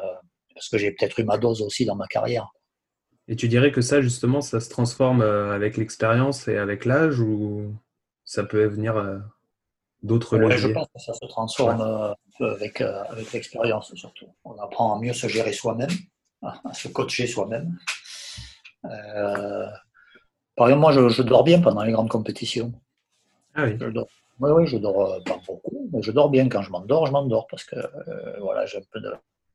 parce 0.54 0.68
que 0.68 0.78
j'ai 0.78 0.92
peut-être 0.92 1.18
eu 1.18 1.24
ma 1.24 1.38
dose 1.38 1.62
aussi 1.62 1.86
dans 1.86 1.96
ma 1.96 2.08
carrière. 2.08 2.50
Et 3.30 3.38
tu 3.38 3.48
dirais 3.48 3.72
que 3.72 3.80
ça, 3.80 4.02
justement, 4.02 4.42
ça 4.42 4.60
se 4.60 4.70
transforme 4.70 5.22
avec 5.22 5.78
l'expérience 5.78 6.50
et 6.50 6.58
avec 6.58 6.84
l'âge 6.84 7.22
ou 7.22 7.74
ça 8.26 8.44
peut 8.44 8.66
venir 8.66 9.22
d'autres 10.04 10.38
ouais, 10.38 10.58
Je 10.58 10.68
pense 10.68 10.88
que 10.94 11.02
ça 11.02 11.14
se 11.14 11.26
transforme 11.28 12.16
euh, 12.42 12.56
avec, 12.56 12.82
euh, 12.82 13.04
avec 13.10 13.32
l'expérience 13.34 13.94
surtout. 13.96 14.28
On 14.44 14.58
apprend 14.60 14.96
à 14.96 15.00
mieux 15.00 15.14
se 15.14 15.28
gérer 15.28 15.54
soi-même, 15.54 15.92
à 16.42 16.74
se 16.74 16.88
coacher 16.88 17.28
soi-même. 17.28 17.78
Euh, 18.86 19.68
par 20.56 20.68
exemple, 20.68 20.82
moi, 20.82 20.92
je, 21.10 21.22
dors 21.22 21.44
bien 21.44 21.62
pendant 21.62 21.84
les 21.84 21.92
grandes 21.92 22.10
compétitions. 22.10 22.74
Ah 23.56 23.64
oui. 23.66 23.78
Je 23.80 23.88
dors. 23.88 24.08
Oui, 24.40 24.52
oui, 24.52 24.68
je 24.68 24.78
dors 24.78 25.24
pas 25.24 25.40
beaucoup, 25.46 25.90
mais 25.94 26.02
je 26.02 26.12
dors 26.12 26.30
bien. 26.30 26.50
Quand 26.50 26.62
je 26.64 26.72
m'endors, 26.72 27.06
je 27.06 27.12
m'endors 27.12 27.46
parce 27.48 27.64
que 27.64 27.76
voilà, 28.40 28.66
j'ai 28.66 28.80
un 28.80 28.84
peu 28.92 29.00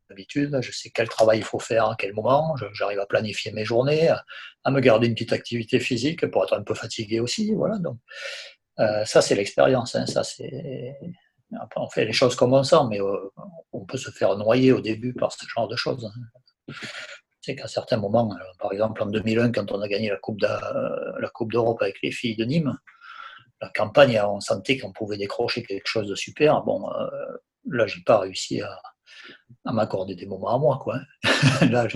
d'habitude. 0.09 0.57
Je 0.63 0.71
sais 0.71 0.91
quel 0.91 1.09
travail 1.09 1.39
il 1.39 1.45
faut 1.45 1.59
faire 1.59 1.87
à 1.87 1.97
quel 1.99 2.15
moment. 2.15 2.55
J'arrive 2.73 3.01
à 3.01 3.07
planifier 3.07 3.51
mes 3.51 3.65
journées, 3.65 4.09
à, 4.09 4.25
à, 4.63 4.71
me 4.71 4.79
garder 4.81 5.09
une 5.09 5.15
petite 5.15 5.33
activité 5.33 5.81
physique 5.81 6.27
pour 6.27 6.45
être 6.45 6.57
un 6.57 6.63
peu 6.63 6.75
fatigué 6.75 7.19
aussi. 7.19 7.53
Voilà, 7.53 7.79
donc 7.79 7.99
euh, 8.79 9.05
ça, 9.05 9.23
c'est 9.23 9.35
l'expérience. 9.35 9.95
Hein, 9.95 10.07
ça, 10.07 10.23
c'est... 10.23 10.97
On 11.77 11.89
fait 11.89 12.05
les 12.05 12.13
choses 12.13 12.35
comme 12.35 12.53
on 12.53 12.63
sent, 12.63 12.77
mais 12.91 13.01
euh, 13.01 13.31
on 13.73 13.85
peut 13.85 13.99
se 13.99 14.11
faire 14.11 14.37
noyer 14.37 14.73
au 14.73 14.81
début 14.81 15.15
par 15.15 15.33
ce 15.33 15.47
genre 15.47 15.69
de 15.69 15.77
choses. 15.77 16.11
C'est 17.41 17.55
qu'à 17.55 17.69
certains 17.69 17.99
moments, 17.99 18.33
euh, 18.33 18.45
par 18.59 18.73
exemple 18.73 19.03
en 19.03 19.07
2001, 19.07 19.53
quand 19.53 19.71
on 19.73 19.81
a 19.81 19.89
gagné 19.89 20.11
la 20.11 20.17
Coupe, 20.17 20.41
la 20.41 21.31
coupe 21.33 21.53
d'Europe 21.53 21.81
avec 21.83 21.97
les 22.03 22.11
filles 22.11 22.37
de 22.37 22.45
Nîmes, 22.45 22.77
la 23.61 23.71
campagne, 23.71 24.21
on 24.21 24.41
sentait 24.41 24.79
qu'on 24.79 24.93
pouvait 24.93 25.17
décrocher 25.17 25.63
quelque 25.63 25.87
chose 25.87 26.09
de 26.09 26.15
super. 26.15 26.63
Bon, 26.63 26.91
là, 27.69 27.87
j'ai 27.87 28.03
pas 28.03 28.19
réussi 28.19 28.61
à, 28.61 28.79
à 29.65 29.73
m'accorder 29.73 30.15
des 30.15 30.27
moments 30.27 30.55
à 30.55 30.59
moi. 30.59 30.79
Quoi. 30.83 31.01
Là, 31.71 31.87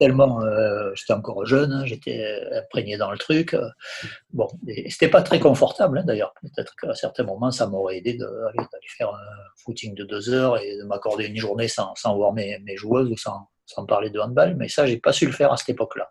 tellement, 0.00 0.42
euh, 0.42 0.90
j'étais 0.94 1.12
encore 1.12 1.44
jeune, 1.46 1.72
hein, 1.72 1.84
j'étais 1.84 2.40
imprégné 2.52 2.96
dans 2.96 3.10
le 3.10 3.18
truc. 3.18 3.56
Bon, 4.32 4.48
et 4.66 4.90
c'était 4.90 5.08
pas 5.08 5.22
très 5.22 5.38
confortable 5.38 5.98
hein, 5.98 6.04
d'ailleurs. 6.04 6.34
Peut-être 6.40 6.74
qu'à 6.76 6.94
certains 6.94 7.24
moments, 7.24 7.50
ça 7.50 7.66
m'aurait 7.66 7.98
aidé 7.98 8.14
d'aller 8.14 8.66
faire 8.96 9.10
un 9.10 9.18
footing 9.64 9.94
de 9.94 10.04
deux 10.04 10.30
heures 10.30 10.58
et 10.58 10.76
de 10.76 10.84
m'accorder 10.84 11.26
une 11.26 11.36
journée 11.36 11.68
sans, 11.68 11.94
sans 11.94 12.16
voir 12.16 12.32
mes, 12.32 12.58
mes, 12.60 12.76
joueuses 12.76 13.10
ou 13.10 13.16
sans, 13.16 13.48
sans, 13.66 13.84
parler 13.86 14.10
de 14.10 14.18
handball. 14.18 14.56
Mais 14.56 14.68
ça, 14.68 14.86
j'ai 14.86 14.98
pas 14.98 15.12
su 15.12 15.26
le 15.26 15.32
faire 15.32 15.52
à 15.52 15.56
cette 15.56 15.70
époque-là. 15.70 16.10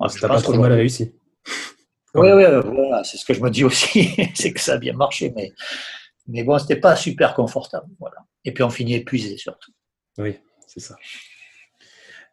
Ah, 0.00 0.08
ça 0.08 0.28
pas 0.28 0.40
trop 0.40 0.54
mal 0.54 0.72
réussi. 0.72 1.14
Oui, 2.14 2.32
oui, 2.32 2.44
voilà, 2.64 3.04
c'est 3.04 3.18
ce 3.18 3.26
que 3.26 3.34
je 3.34 3.42
me 3.42 3.50
dis 3.50 3.64
aussi, 3.64 4.10
c'est 4.34 4.52
que 4.52 4.60
ça 4.60 4.74
a 4.74 4.78
bien 4.78 4.94
marché, 4.94 5.32
mais 5.36 5.52
mais 6.28 6.42
bon, 6.42 6.58
c'était 6.58 6.80
pas 6.80 6.96
super 6.96 7.34
confortable. 7.34 7.86
Voilà. 8.00 8.16
Et 8.44 8.52
puis 8.52 8.62
on 8.62 8.70
finit 8.70 8.94
épuisé 8.94 9.36
surtout. 9.36 9.72
Oui, 10.18 10.38
c'est 10.66 10.80
ça. 10.80 10.96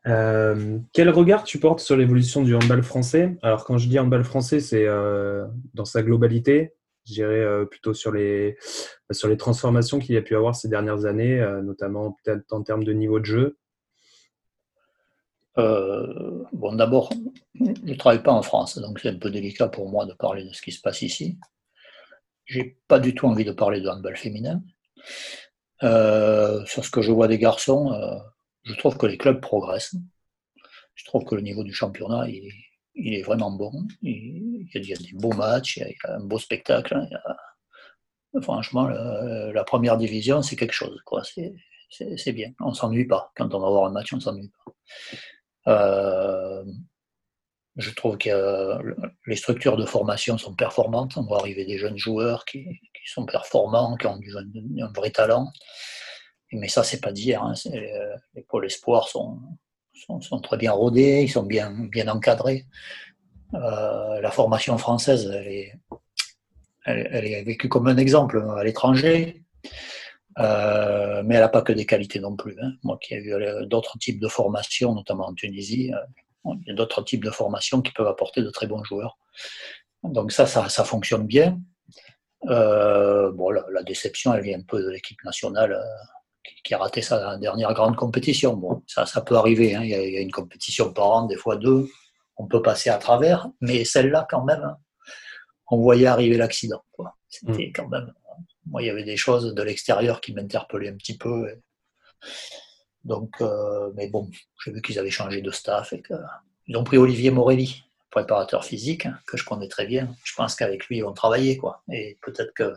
Euh, 0.05 0.79
quel 0.91 1.09
regard 1.09 1.43
tu 1.43 1.59
portes 1.59 1.79
sur 1.79 1.95
l'évolution 1.95 2.43
du 2.43 2.55
handball 2.55 2.83
français? 2.83 3.37
Alors 3.41 3.65
quand 3.65 3.77
je 3.77 3.87
dis 3.87 3.99
handball 3.99 4.23
français, 4.23 4.59
c'est 4.59 4.85
euh, 4.85 5.45
dans 5.73 5.85
sa 5.85 6.03
globalité. 6.03 6.73
Je 7.05 7.13
dirais 7.13 7.39
euh, 7.39 7.65
plutôt 7.65 7.93
sur 7.93 8.11
les, 8.11 8.57
sur 9.11 9.27
les 9.27 9.37
transformations 9.37 9.99
qu'il 9.99 10.15
y 10.15 10.17
a 10.17 10.21
pu 10.21 10.35
avoir 10.35 10.55
ces 10.55 10.69
dernières 10.69 11.05
années, 11.05 11.39
notamment 11.63 12.17
peut-être 12.23 12.51
en 12.51 12.63
termes 12.63 12.83
de 12.83 12.93
niveau 12.93 13.19
de 13.19 13.25
jeu. 13.25 13.57
bon, 15.57 16.73
d'abord, 16.73 17.11
je 17.55 17.91
ne 17.91 17.95
travaille 17.95 18.23
pas 18.23 18.31
en 18.31 18.41
France, 18.41 18.77
donc 18.77 18.99
c'est 18.99 19.09
un 19.09 19.19
peu 19.19 19.29
délicat 19.29 19.67
pour 19.67 19.89
moi 19.89 20.05
de 20.05 20.13
parler 20.13 20.43
de 20.43 20.53
ce 20.53 20.61
qui 20.61 20.71
se 20.71 20.81
passe 20.81 21.01
ici 21.01 21.37
j'ai 22.45 22.77
pas 22.87 22.99
du 22.99 23.13
tout 23.15 23.27
envie 23.27 23.45
de 23.45 23.51
parler 23.51 23.81
de 23.81 23.89
handball 23.89 24.17
féminin. 24.17 24.61
Euh, 25.83 26.65
sur 26.65 26.85
ce 26.85 26.91
que 26.91 27.01
je 27.01 27.11
vois 27.11 27.27
des 27.27 27.37
garçons, 27.37 27.91
euh, 27.93 28.17
je 28.63 28.73
trouve 28.75 28.97
que 28.97 29.05
les 29.05 29.17
clubs 29.17 29.41
progressent. 29.41 29.95
Je 30.95 31.05
trouve 31.05 31.25
que 31.25 31.35
le 31.35 31.41
niveau 31.41 31.63
du 31.63 31.73
championnat, 31.73 32.27
il, 32.29 33.13
est 33.13 33.23
vraiment 33.23 33.51
bon. 33.51 33.71
Il, 34.01 34.69
y 34.73 34.93
a 34.93 34.97
des 34.97 35.13
beaux 35.13 35.33
matchs, 35.33 35.77
il 35.77 35.87
y 35.87 36.07
a, 36.07 36.15
un 36.15 36.23
beau 36.23 36.37
spectacle. 36.37 36.95
franchement, 38.41 38.87
la 38.87 39.63
première 39.63 39.97
division, 39.97 40.41
c'est 40.41 40.55
quelque 40.55 40.73
chose. 40.73 41.01
C'est 41.89 42.31
bien. 42.31 42.53
On 42.59 42.69
ne 42.69 42.75
s'ennuie 42.75 43.05
pas. 43.05 43.31
Quand 43.35 43.53
on 43.53 43.59
va 43.59 43.69
voir 43.69 43.85
un 43.85 43.91
match, 43.91 44.13
on 44.13 44.17
ne 44.17 44.21
s'ennuie 44.21 44.51
pas. 44.65 44.73
Euh, 45.67 46.63
je 47.75 47.91
trouve 47.91 48.17
que 48.17 48.77
les 49.25 49.35
structures 49.35 49.77
de 49.77 49.85
formation 49.85 50.37
sont 50.37 50.53
performantes. 50.53 51.17
On 51.17 51.23
voit 51.23 51.39
arriver 51.39 51.65
des 51.65 51.77
jeunes 51.77 51.97
joueurs 51.97 52.45
qui, 52.45 52.67
sont 53.05 53.25
performants, 53.25 53.95
qui 53.97 54.07
ont 54.07 54.19
un 54.19 54.91
vrai 54.95 55.09
talent. 55.09 55.51
Mais 56.51 56.67
ça, 56.67 56.83
c'est 56.83 57.01
pas 57.01 57.11
d'hier. 57.11 57.43
Hein. 57.43 57.53
Les 58.35 58.43
pôles 58.43 58.65
espoirs 58.65 59.07
sont, 59.07 59.39
sont, 60.21 60.39
très 60.39 60.57
bien 60.57 60.71
rodés, 60.71 61.23
ils 61.23 61.31
sont 61.31 61.43
bien, 61.43 61.71
bien 61.71 62.07
encadrés. 62.07 62.65
Euh, 63.55 64.21
la 64.21 64.31
formation 64.31 64.77
française, 64.77 65.31
elle 65.33 65.47
est, 65.47 65.73
elle, 66.85 67.25
est 67.25 67.43
vécue 67.43 67.69
comme 67.69 67.87
un 67.87 67.97
exemple 67.97 68.43
à 68.57 68.63
l'étranger. 68.63 69.43
Euh, 70.39 71.21
mais 71.23 71.35
elle 71.35 71.41
n'a 71.41 71.49
pas 71.49 71.61
que 71.61 71.73
des 71.73 71.85
qualités 71.85 72.19
non 72.19 72.35
plus. 72.35 72.55
Hein. 72.61 72.73
Moi 72.83 72.97
qui 73.01 73.13
ai 73.13 73.19
vu 73.19 73.33
d'autres 73.67 73.97
types 73.99 74.19
de 74.19 74.27
formations, 74.27 74.93
notamment 74.95 75.27
en 75.27 75.33
Tunisie, 75.33 75.93
euh, 75.93 75.97
il 76.45 76.67
y 76.67 76.71
a 76.71 76.75
d'autres 76.75 77.01
types 77.03 77.23
de 77.23 77.31
formations 77.31 77.81
qui 77.81 77.91
peuvent 77.91 78.07
apporter 78.07 78.41
de 78.41 78.49
très 78.49 78.67
bons 78.67 78.83
joueurs. 78.83 79.17
Donc 80.03 80.31
ça, 80.31 80.45
ça, 80.45 80.83
fonctionne 80.83 81.25
bien. 81.25 81.59
Euh, 82.49 83.31
bon, 83.31 83.51
la, 83.51 83.83
déception, 83.83 84.33
elle 84.33 84.43
vient 84.43 84.59
un 84.59 84.63
peu 84.63 84.83
de 84.83 84.89
l'équipe 84.89 85.23
nationale 85.23 85.73
euh, 85.73 86.49
qui, 86.63 86.73
a 86.73 86.77
raté 86.77 87.01
sa 87.01 87.37
dernière 87.37 87.73
grande 87.73 87.95
compétition. 87.95 88.55
Bon, 88.55 88.83
ça, 88.87 89.05
ça 89.05 89.21
peut 89.21 89.35
arriver. 89.35 89.75
Hein. 89.75 89.83
Il, 89.83 89.89
y 89.89 90.17
a, 90.17 90.21
une 90.21 90.31
compétition 90.31 90.91
par 90.91 91.09
an, 91.09 91.25
des 91.25 91.37
fois 91.37 91.55
deux. 91.55 91.87
On 92.35 92.47
peut 92.47 92.61
passer 92.61 92.89
à 92.89 92.97
travers, 92.97 93.47
mais 93.61 93.85
celle-là, 93.85 94.27
quand 94.29 94.43
même, 94.43 94.61
hein, 94.61 94.77
on 95.69 95.77
voyait 95.77 96.07
arriver 96.07 96.35
l'accident. 96.35 96.83
C'était 97.29 97.67
mm. 97.67 97.73
quand 97.73 97.87
même. 97.87 98.13
Moi, 98.65 98.81
il 98.81 98.85
y 98.87 98.89
avait 98.89 99.03
des 99.03 99.17
choses 99.17 99.53
de 99.53 99.63
l'extérieur 99.63 100.19
qui 100.19 100.33
m'interpellaient 100.33 100.89
un 100.89 100.97
petit 100.97 101.17
peu. 101.17 101.47
Donc, 103.03 103.35
euh, 103.41 103.91
mais 103.95 104.07
bon, 104.07 104.29
j'ai 104.63 104.71
vu 104.71 104.81
qu'ils 104.81 104.99
avaient 104.99 105.09
changé 105.09 105.41
de 105.41 105.51
staff 105.51 105.93
et 105.93 106.01
qu'ils 106.01 106.77
ont 106.77 106.83
pris 106.83 106.97
Olivier 106.97 107.31
Morelli, 107.31 107.83
préparateur 108.11 108.63
physique, 108.63 109.07
que 109.27 109.37
je 109.37 109.45
connais 109.45 109.67
très 109.67 109.85
bien. 109.85 110.15
Je 110.23 110.33
pense 110.35 110.55
qu'avec 110.55 110.85
lui, 110.87 110.97
ils 110.97 111.03
vont 111.03 111.13
travailler, 111.13 111.57
quoi. 111.57 111.83
Et 111.91 112.17
peut-être 112.21 112.53
que 112.53 112.73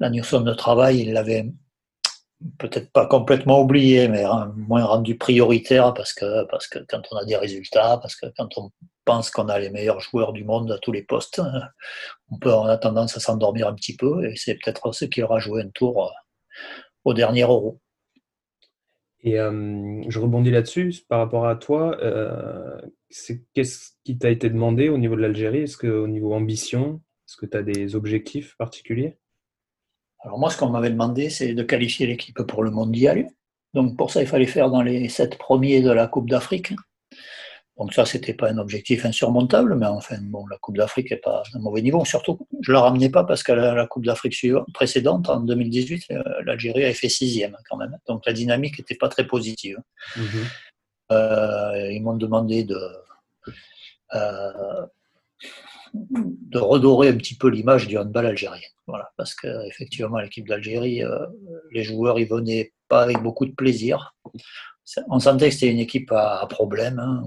la 0.00 0.10
notion 0.10 0.40
de 0.40 0.52
travail, 0.54 1.00
il 1.00 1.12
l'avait, 1.12 1.46
peut-être 2.58 2.90
pas 2.90 3.06
complètement 3.06 3.60
oublié, 3.60 4.08
mais 4.08 4.24
moins 4.56 4.84
rendu 4.84 5.16
prioritaire 5.16 5.92
parce 5.94 6.12
que, 6.12 6.44
parce 6.44 6.66
que 6.66 6.78
quand 6.88 7.02
on 7.12 7.16
a 7.16 7.24
des 7.24 7.36
résultats, 7.36 7.98
parce 7.98 8.16
que 8.16 8.26
quand 8.36 8.56
on 8.56 8.70
pense 9.04 9.30
qu'on 9.30 9.48
a 9.48 9.58
les 9.58 9.70
meilleurs 9.70 10.00
joueurs 10.00 10.32
du 10.32 10.44
monde 10.44 10.72
à 10.72 10.78
tous 10.78 10.92
les 10.92 11.02
postes, 11.02 11.40
on, 12.30 12.38
peut, 12.38 12.52
on 12.52 12.64
a 12.64 12.78
tendance 12.78 13.16
à 13.16 13.20
s'endormir 13.20 13.68
un 13.68 13.74
petit 13.74 13.96
peu 13.96 14.24
et 14.24 14.36
c'est 14.36 14.54
peut-être 14.54 14.92
ce 14.92 15.04
qui 15.04 15.22
aura 15.22 15.38
joué 15.38 15.62
un 15.62 15.68
tour 15.68 16.06
euh, 16.06 16.10
au 17.04 17.14
dernier 17.14 17.42
euro. 17.42 17.80
Et 19.22 19.36
je 19.36 20.18
rebondis 20.18 20.50
là-dessus 20.50 21.04
par 21.08 21.18
rapport 21.18 21.46
à 21.46 21.56
toi. 21.56 21.98
Qu'est-ce 23.54 23.90
qui 24.04 24.16
t'a 24.18 24.30
été 24.30 24.48
demandé 24.48 24.88
au 24.88 24.98
niveau 24.98 25.16
de 25.16 25.20
l'Algérie? 25.20 25.62
Est-ce 25.62 25.76
qu'au 25.76 26.08
niveau 26.08 26.32
ambition, 26.32 27.02
est-ce 27.28 27.36
que 27.36 27.46
tu 27.46 27.56
as 27.56 27.62
des 27.62 27.94
objectifs 27.96 28.56
particuliers? 28.56 29.18
Alors 30.20 30.38
moi, 30.38 30.50
ce 30.50 30.58
qu'on 30.58 30.70
m'avait 30.70 30.90
demandé, 30.90 31.30
c'est 31.30 31.54
de 31.54 31.62
qualifier 31.62 32.06
l'équipe 32.06 32.42
pour 32.42 32.62
le 32.62 32.70
mondial. 32.70 33.28
Donc 33.74 33.96
pour 33.96 34.10
ça, 34.10 34.20
il 34.20 34.26
fallait 34.26 34.46
faire 34.46 34.70
dans 34.70 34.82
les 34.82 35.08
sept 35.08 35.38
premiers 35.38 35.80
de 35.80 35.90
la 35.90 36.06
Coupe 36.08 36.28
d'Afrique. 36.28 36.72
Donc 37.80 37.94
ça, 37.94 38.04
c'était 38.04 38.34
pas 38.34 38.50
un 38.50 38.58
objectif 38.58 39.06
insurmontable, 39.06 39.74
mais 39.74 39.86
enfin, 39.86 40.16
bon, 40.20 40.46
la 40.48 40.58
Coupe 40.58 40.76
d'Afrique 40.76 41.10
n'est 41.10 41.16
pas 41.16 41.42
un 41.54 41.58
mauvais 41.60 41.80
niveau. 41.80 42.04
Surtout, 42.04 42.46
je 42.60 42.72
ne 42.72 42.74
la 42.74 42.82
ramenais 42.82 43.08
pas 43.08 43.24
parce 43.24 43.42
qu'à 43.42 43.54
la, 43.54 43.86
Coupe 43.86 44.04
d'Afrique 44.04 44.36
précédente, 44.74 45.30
en 45.30 45.40
2018, 45.40 46.04
euh, 46.10 46.22
l'Algérie 46.44 46.84
avait 46.84 46.92
fait 46.92 47.08
sixième 47.08 47.56
quand 47.70 47.78
même. 47.78 47.96
Donc 48.06 48.26
la 48.26 48.34
dynamique 48.34 48.78
n'était 48.78 48.96
pas 48.96 49.08
très 49.08 49.26
positive. 49.26 49.78
Mhm. 50.14 50.24
Euh, 51.12 51.90
ils 51.90 52.02
m'ont 52.02 52.16
demandé 52.16 52.64
de, 52.64 52.78
euh, 54.14 54.86
de 55.94 56.58
redorer 56.58 57.08
un 57.08 57.16
petit 57.16 57.34
peu 57.34 57.48
l'image 57.48 57.88
du 57.88 57.96
handball 57.96 58.26
algérien. 58.26 58.68
Voilà, 58.86 59.10
parce 59.16 59.34
qu'effectivement, 59.34 60.18
l'équipe 60.18 60.46
d'Algérie, 60.46 61.02
euh, 61.02 61.26
les 61.72 61.82
joueurs 61.84 62.18
y 62.18 62.26
venaient 62.26 62.72
pas 62.88 63.02
avec 63.02 63.22
beaucoup 63.22 63.46
de 63.46 63.52
plaisir. 63.52 64.14
On 65.08 65.20
sentait 65.20 65.48
que 65.48 65.54
c'était 65.54 65.72
une 65.72 65.78
équipe 65.78 66.12
à, 66.12 66.46
problème. 66.48 66.98
Hein, 66.98 67.22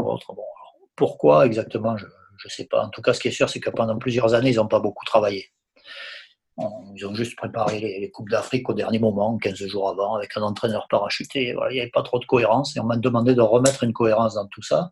pourquoi 0.95 1.45
exactement 1.45 1.97
Je 1.97 2.05
ne 2.05 2.49
sais 2.49 2.65
pas. 2.65 2.85
En 2.85 2.89
tout 2.89 3.01
cas, 3.01 3.13
ce 3.13 3.19
qui 3.19 3.29
est 3.29 3.31
sûr, 3.31 3.49
c'est 3.49 3.59
que 3.59 3.69
pendant 3.69 3.97
plusieurs 3.97 4.33
années, 4.33 4.51
ils 4.51 4.57
n'ont 4.57 4.67
pas 4.67 4.79
beaucoup 4.79 5.05
travaillé. 5.05 5.51
Ils 6.95 7.05
ont 7.07 7.15
juste 7.15 7.35
préparé 7.35 7.79
les, 7.79 8.11
Coupes 8.11 8.29
d'Afrique 8.29 8.69
au 8.69 8.73
dernier 8.73 8.99
moment, 8.99 9.37
15 9.37 9.65
jours 9.65 9.89
avant, 9.89 10.15
avec 10.15 10.37
un 10.37 10.43
entraîneur 10.43 10.87
parachuté. 10.87 11.55
Il 11.69 11.73
n'y 11.73 11.79
avait 11.79 11.89
pas 11.89 12.03
trop 12.03 12.19
de 12.19 12.25
cohérence 12.25 12.75
et 12.75 12.79
on 12.79 12.83
m'a 12.83 12.97
demandé 12.97 13.33
de 13.33 13.41
remettre 13.41 13.83
une 13.83 13.93
cohérence 13.93 14.35
dans 14.35 14.47
tout 14.47 14.61
ça 14.61 14.91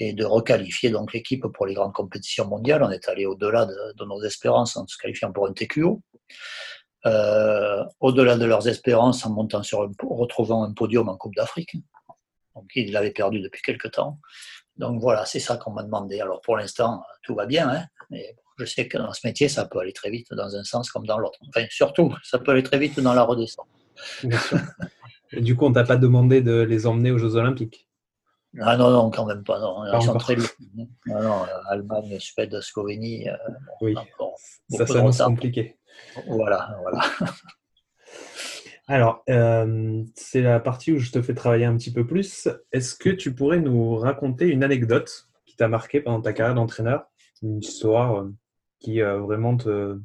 et 0.00 0.12
de 0.12 0.24
requalifier 0.24 0.90
donc 0.90 1.12
l'équipe 1.12 1.46
pour 1.54 1.66
les 1.66 1.74
grandes 1.74 1.92
compétitions 1.92 2.46
mondiales. 2.46 2.82
On 2.82 2.90
est 2.90 3.08
allé 3.08 3.26
au-delà 3.26 3.66
de, 3.66 4.04
nos 4.04 4.22
espérances 4.22 4.76
en 4.76 4.86
se 4.86 4.96
qualifiant 4.96 5.32
pour 5.32 5.46
un 5.46 5.52
TQO. 5.52 6.02
Euh, 7.08 7.84
au-delà 8.00 8.36
de 8.36 8.44
leurs 8.44 8.68
espérances 8.68 9.24
en 9.24 9.30
montant 9.30 9.62
sur 9.62 9.82
un, 9.82 9.90
retrouvant 10.02 10.64
un 10.64 10.72
podium 10.72 11.08
en 11.08 11.16
Coupe 11.16 11.34
d'Afrique. 11.34 11.76
Donc 12.54 12.70
ils 12.74 12.92
l'avaient 12.92 13.12
perdu 13.12 13.40
depuis 13.40 13.62
quelques 13.62 13.92
temps. 13.92 14.18
Donc 14.76 15.00
voilà, 15.00 15.24
c'est 15.24 15.40
ça 15.40 15.56
qu'on 15.56 15.72
m'a 15.72 15.82
demandé. 15.82 16.20
Alors 16.20 16.40
pour 16.40 16.56
l'instant, 16.56 17.02
tout 17.22 17.34
va 17.34 17.46
bien, 17.46 17.68
hein, 17.68 17.84
mais 18.10 18.36
je 18.58 18.64
sais 18.64 18.88
que 18.88 18.98
dans 18.98 19.12
ce 19.12 19.26
métier, 19.26 19.48
ça 19.48 19.64
peut 19.64 19.78
aller 19.78 19.92
très 19.92 20.10
vite 20.10 20.32
dans 20.32 20.54
un 20.56 20.64
sens 20.64 20.90
comme 20.90 21.06
dans 21.06 21.18
l'autre. 21.18 21.38
Enfin, 21.48 21.64
surtout, 21.70 22.14
ça 22.24 22.38
peut 22.38 22.52
aller 22.52 22.62
très 22.62 22.78
vite 22.78 22.98
dans 23.00 23.14
la 23.14 23.22
redescente. 23.22 23.68
du 25.32 25.56
coup, 25.56 25.66
on 25.66 25.72
t'a 25.72 25.84
pas 25.84 25.96
demandé 25.96 26.40
de 26.40 26.60
les 26.60 26.86
emmener 26.86 27.10
aux 27.10 27.18
Jeux 27.18 27.36
Olympiques? 27.36 27.88
Ah 28.60 28.76
non, 28.76 28.90
non, 28.90 29.10
quand 29.10 29.26
même 29.26 29.44
pas. 29.44 29.60
Non. 29.60 29.84
Ils 29.92 30.02
sont 30.02 30.14
très 30.14 30.36
ah 30.36 31.22
non, 31.22 31.44
Allemagne, 31.68 32.18
Suède, 32.18 32.58
Slovénie. 32.60 33.28
Euh, 33.28 33.36
oui, 33.82 33.94
ça 34.70 34.86
s'annonce 34.86 35.18
compliqué. 35.18 35.76
Voilà, 36.26 36.76
voilà. 36.82 37.00
Alors, 38.88 39.22
euh, 39.28 40.02
c'est 40.14 40.40
la 40.40 40.60
partie 40.60 40.92
où 40.92 40.98
je 40.98 41.10
te 41.10 41.20
fais 41.20 41.34
travailler 41.34 41.66
un 41.66 41.76
petit 41.76 41.92
peu 41.92 42.06
plus. 42.06 42.48
Est-ce 42.72 42.94
que 42.94 43.10
tu 43.10 43.34
pourrais 43.34 43.60
nous 43.60 43.96
raconter 43.96 44.48
une 44.48 44.64
anecdote 44.64 45.28
qui 45.44 45.56
t'a 45.56 45.68
marqué 45.68 46.00
pendant 46.00 46.22
ta 46.22 46.32
carrière 46.32 46.54
d'entraîneur? 46.54 47.04
Une 47.42 47.58
histoire 47.58 48.20
euh, 48.20 48.34
qui 48.80 49.00
vraiment 49.00 49.56
te. 49.56 49.98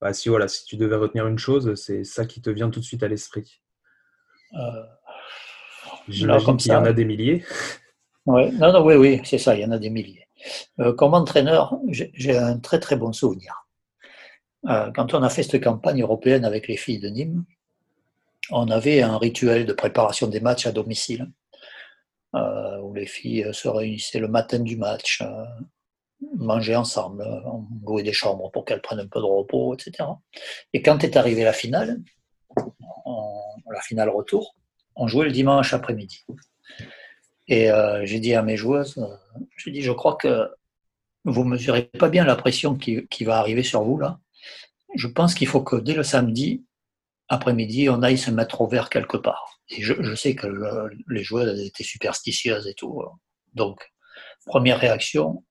Bah, 0.00 0.12
si, 0.12 0.28
voilà, 0.28 0.46
si 0.46 0.64
tu 0.64 0.76
devais 0.76 0.96
retenir 0.96 1.26
une 1.26 1.38
chose, 1.38 1.74
c'est 1.74 2.04
ça 2.04 2.24
qui 2.24 2.40
te 2.40 2.50
vient 2.50 2.70
tout 2.70 2.80
de 2.80 2.84
suite 2.84 3.02
à 3.02 3.08
l'esprit. 3.08 3.60
J'imagine 6.08 6.56
qu'il 6.56 6.72
y 6.72 6.74
en 6.74 6.84
a 6.84 6.92
des 6.92 7.04
milliers. 7.04 7.44
Ouais. 8.26 8.50
Non, 8.52 8.72
non, 8.72 8.84
oui, 8.84 8.94
oui, 8.94 9.20
c'est 9.24 9.38
ça, 9.38 9.54
il 9.54 9.62
y 9.62 9.64
en 9.64 9.70
a 9.72 9.78
des 9.78 9.90
milliers. 9.90 10.28
Euh, 10.78 10.92
comme 10.92 11.14
entraîneur, 11.14 11.78
j'ai 11.88 12.36
un 12.36 12.58
très 12.58 12.80
très 12.80 12.96
bon 12.96 13.12
souvenir. 13.12 13.66
Euh, 14.68 14.90
quand 14.92 15.14
on 15.14 15.22
a 15.22 15.30
fait 15.30 15.42
cette 15.42 15.62
campagne 15.62 16.02
européenne 16.02 16.44
avec 16.44 16.68
les 16.68 16.76
filles 16.76 16.98
de 16.98 17.08
Nîmes, 17.08 17.44
on 18.50 18.68
avait 18.68 19.02
un 19.02 19.16
rituel 19.16 19.64
de 19.64 19.72
préparation 19.72 20.26
des 20.26 20.40
matchs 20.40 20.66
à 20.66 20.72
domicile, 20.72 21.30
euh, 22.34 22.78
où 22.80 22.94
les 22.94 23.06
filles 23.06 23.48
se 23.52 23.68
réunissaient 23.68 24.18
le 24.18 24.28
matin 24.28 24.58
du 24.58 24.76
match, 24.76 25.22
mangeaient 26.36 26.76
ensemble, 26.76 27.24
on 27.46 27.64
louait 27.86 28.02
des 28.02 28.12
chambres 28.12 28.50
pour 28.50 28.64
qu'elles 28.64 28.82
prennent 28.82 29.00
un 29.00 29.06
peu 29.06 29.20
de 29.20 29.24
repos, 29.24 29.74
etc. 29.74 30.08
Et 30.72 30.82
quand 30.82 31.02
est 31.04 31.16
arrivée 31.16 31.44
la 31.44 31.52
finale, 31.52 32.00
la 33.70 33.80
finale 33.80 34.08
retour, 34.08 34.54
on 34.96 35.06
jouait 35.06 35.24
le 35.24 35.32
dimanche 35.32 35.72
après-midi. 35.72 36.24
Et 37.48 37.70
euh, 37.70 38.04
j'ai 38.04 38.20
dit 38.20 38.34
à 38.34 38.42
mes 38.42 38.56
joueuses, 38.56 38.98
euh, 38.98 39.40
j'ai 39.56 39.70
dit, 39.70 39.82
je 39.82 39.92
crois 39.92 40.16
que 40.16 40.48
vous 41.24 41.44
ne 41.44 41.50
mesurez 41.50 41.82
pas 41.82 42.08
bien 42.08 42.24
la 42.24 42.36
pression 42.36 42.76
qui, 42.76 43.24
va 43.24 43.38
arriver 43.38 43.62
sur 43.62 43.82
vous 43.82 43.98
là. 43.98 44.18
Je 44.94 45.06
pense 45.06 45.34
qu'il 45.34 45.46
faut 45.46 45.62
que 45.62 45.76
dès 45.76 45.94
le 45.94 46.02
samedi 46.02 46.64
après-midi, 47.28 47.88
on 47.88 48.02
aille 48.02 48.18
se 48.18 48.30
mettre 48.30 48.60
au 48.60 48.66
vert 48.66 48.90
quelque 48.90 49.16
part. 49.16 49.60
Et 49.68 49.82
je, 49.82 50.14
sais 50.14 50.34
que 50.34 50.48
les 51.08 51.22
joueuses 51.22 51.60
étaient 51.60 51.84
superstitieuses 51.84 52.66
et 52.66 52.74
tout. 52.74 53.02
Donc, 53.54 53.80
première 54.46 54.80
réaction, 54.80 55.44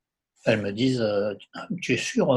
elles 0.46 0.62
me 0.62 0.74
disent 0.74 1.02
euh, 1.02 1.34
Tu 1.82 1.94
es 1.94 1.98
sûr, 1.98 2.28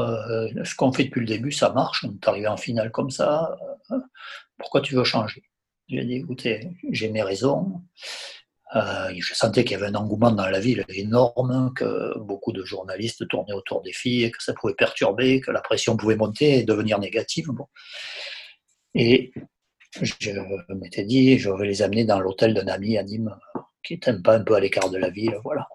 ce 0.63 0.75
qu'on 0.75 0.93
fait 0.93 1.05
depuis 1.05 1.19
le 1.19 1.25
début, 1.25 1.51
ça 1.51 1.71
marche, 1.73 2.05
on 2.05 2.13
est 2.13 2.27
arrivé 2.27 2.47
en 2.47 2.57
finale 2.57 2.91
comme 2.91 3.09
ça, 3.09 3.57
pourquoi 4.57 4.81
tu 4.81 4.95
veux 4.95 5.03
changer? 5.03 5.43
J'ai 5.89 6.05
dit 6.05 6.15
Écoutez, 6.15 6.69
j'ai 6.91 7.09
mes 7.09 7.21
raisons, 7.21 7.81
euh, 8.75 9.13
je 9.17 9.33
sentais 9.33 9.63
qu'il 9.63 9.73
y 9.73 9.75
avait 9.75 9.87
un 9.87 9.95
engouement 9.95 10.31
dans 10.31 10.47
la 10.47 10.59
ville 10.59 10.83
énorme, 10.89 11.71
que 11.75 12.17
beaucoup 12.19 12.51
de 12.51 12.63
journalistes 12.63 13.27
tournaient 13.27 13.53
autour 13.53 13.81
des 13.81 13.93
filles, 13.93 14.31
que 14.31 14.41
ça 14.41 14.53
pouvait 14.53 14.73
perturber, 14.73 15.41
que 15.41 15.51
la 15.51 15.61
pression 15.61 15.95
pouvait 15.95 16.15
monter 16.15 16.59
et 16.59 16.63
devenir 16.63 16.99
négative. 16.99 17.49
Et 18.95 19.31
je 20.01 20.31
m'étais 20.73 21.03
dit, 21.03 21.37
je 21.37 21.51
vais 21.51 21.67
les 21.67 21.81
amener 21.81 22.03
dans 22.03 22.19
l'hôtel 22.19 22.53
d'un 22.53 22.67
ami 22.67 22.97
à 22.97 23.03
Nîmes, 23.03 23.35
qui 23.83 23.93
est 23.93 23.97
peu, 24.21 24.31
un 24.31 24.43
peu 24.43 24.55
à 24.55 24.59
l'écart 24.59 24.89
de 24.89 24.97
la 24.97 25.09
ville. 25.09 25.35
Voilà. 25.43 25.67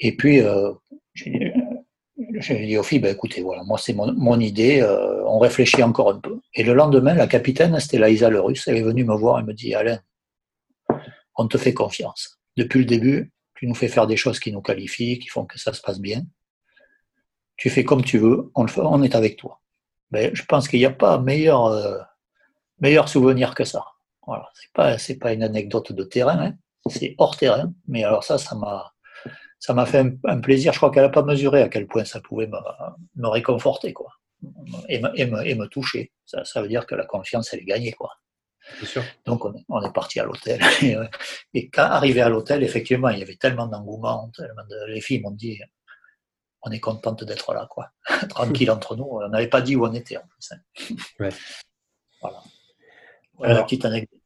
Et 0.00 0.16
puis, 0.16 0.40
euh, 0.40 0.72
j'ai 1.14 2.66
dit 2.66 2.76
aux 2.76 2.82
filles, 2.82 2.98
ben, 2.98 3.14
écoutez, 3.14 3.42
voilà, 3.42 3.62
moi 3.62 3.78
c'est 3.78 3.92
mon, 3.92 4.40
idée, 4.40 4.80
euh, 4.80 5.24
on 5.26 5.38
réfléchit 5.38 5.82
encore 5.82 6.10
un 6.10 6.18
peu. 6.18 6.40
Et 6.54 6.64
le 6.64 6.74
lendemain, 6.74 7.14
la 7.14 7.26
capitaine, 7.26 7.78
c'était 7.78 7.98
Laïsa 7.98 8.28
elle 8.28 8.76
est 8.76 8.82
venue 8.82 9.04
me 9.04 9.14
voir 9.14 9.38
et 9.38 9.44
me 9.44 9.52
dit, 9.52 9.74
Alain, 9.74 10.00
on 11.36 11.48
te 11.48 11.58
fait 11.58 11.74
confiance. 11.74 12.38
Depuis 12.56 12.80
le 12.80 12.84
début, 12.84 13.32
tu 13.54 13.66
nous 13.66 13.74
fais 13.74 13.88
faire 13.88 14.06
des 14.06 14.16
choses 14.16 14.38
qui 14.38 14.52
nous 14.52 14.62
qualifient, 14.62 15.18
qui 15.18 15.28
font 15.28 15.44
que 15.44 15.58
ça 15.58 15.72
se 15.72 15.80
passe 15.80 16.00
bien. 16.00 16.24
Tu 17.56 17.70
fais 17.70 17.84
comme 17.84 18.04
tu 18.04 18.18
veux, 18.18 18.50
on, 18.54 19.02
est 19.02 19.14
avec 19.14 19.36
toi. 19.36 19.60
Mais 20.10 20.34
je 20.34 20.44
pense 20.44 20.68
qu'il 20.68 20.80
n'y 20.80 20.86
a 20.86 20.90
pas 20.90 21.18
meilleur, 21.18 21.66
euh, 21.66 21.98
meilleur 22.80 23.08
souvenir 23.08 23.54
que 23.54 23.64
ça. 23.64 23.84
Voilà, 24.26 24.48
c'est 24.54 24.72
pas 24.72 24.98
c'est 24.98 25.16
pas 25.16 25.32
une 25.32 25.42
anecdote 25.42 25.92
de 25.92 26.02
terrain, 26.02 26.38
hein. 26.38 26.54
c'est 26.88 27.14
hors 27.18 27.36
terrain. 27.36 27.72
Mais 27.86 28.04
alors 28.04 28.24
ça, 28.24 28.38
ça 28.38 28.54
m'a 28.54 28.94
ça 29.58 29.72
m'a 29.72 29.86
fait 29.86 30.04
un, 30.24 30.40
plaisir. 30.40 30.72
Je 30.72 30.78
crois 30.78 30.90
qu'elle 30.90 31.04
n'a 31.04 31.08
pas 31.08 31.22
mesuré 31.22 31.62
à 31.62 31.68
quel 31.68 31.86
point 31.86 32.04
ça 32.04 32.20
pouvait 32.20 32.46
me, 32.46 33.28
réconforter, 33.28 33.94
quoi, 33.94 34.12
et 34.90 35.00
me, 35.00 35.66
toucher. 35.68 36.12
Ça, 36.26 36.44
ça, 36.44 36.60
veut 36.60 36.68
dire 36.68 36.86
que 36.86 36.94
la 36.94 37.06
confiance, 37.06 37.54
elle 37.54 37.60
est 37.60 37.64
gagnée, 37.64 37.92
quoi. 37.92 38.10
Donc 39.24 39.44
on, 39.44 39.82
est 39.82 39.92
parti 39.92 40.20
à 40.20 40.24
l'hôtel. 40.24 40.60
Euh, 40.84 41.06
et, 41.54 41.68
quand 41.70 41.82
arrivé 41.82 42.20
à 42.20 42.28
l'hôtel, 42.28 42.62
effectivement, 42.62 43.08
il 43.08 43.18
y 43.18 43.22
avait 43.22 43.36
tellement 43.36 43.66
d'engouement, 43.66 44.30
les 44.88 45.00
filles 45.00 45.20
m'ont 45.20 45.30
dit 45.30 45.60
on 46.64 46.70
est 46.70 46.80
contente 46.80 47.24
d'être 47.24 47.52
là, 47.52 47.66
quoi. 47.70 47.90
Tranquille 48.28 48.70
entre 48.70 48.96
nous. 48.96 49.04
On 49.04 49.28
n'avait 49.28 49.48
pas 49.48 49.60
dit 49.60 49.76
où 49.76 49.86
on 49.86 49.92
était 49.92 50.16
en 50.16 50.26
plus. 50.26 50.52
Hein. 50.52 51.28
Voilà. 52.20 52.42
voilà 53.34 53.54
la 53.54 53.62
petite 53.64 53.84
anecdote. 53.84 54.18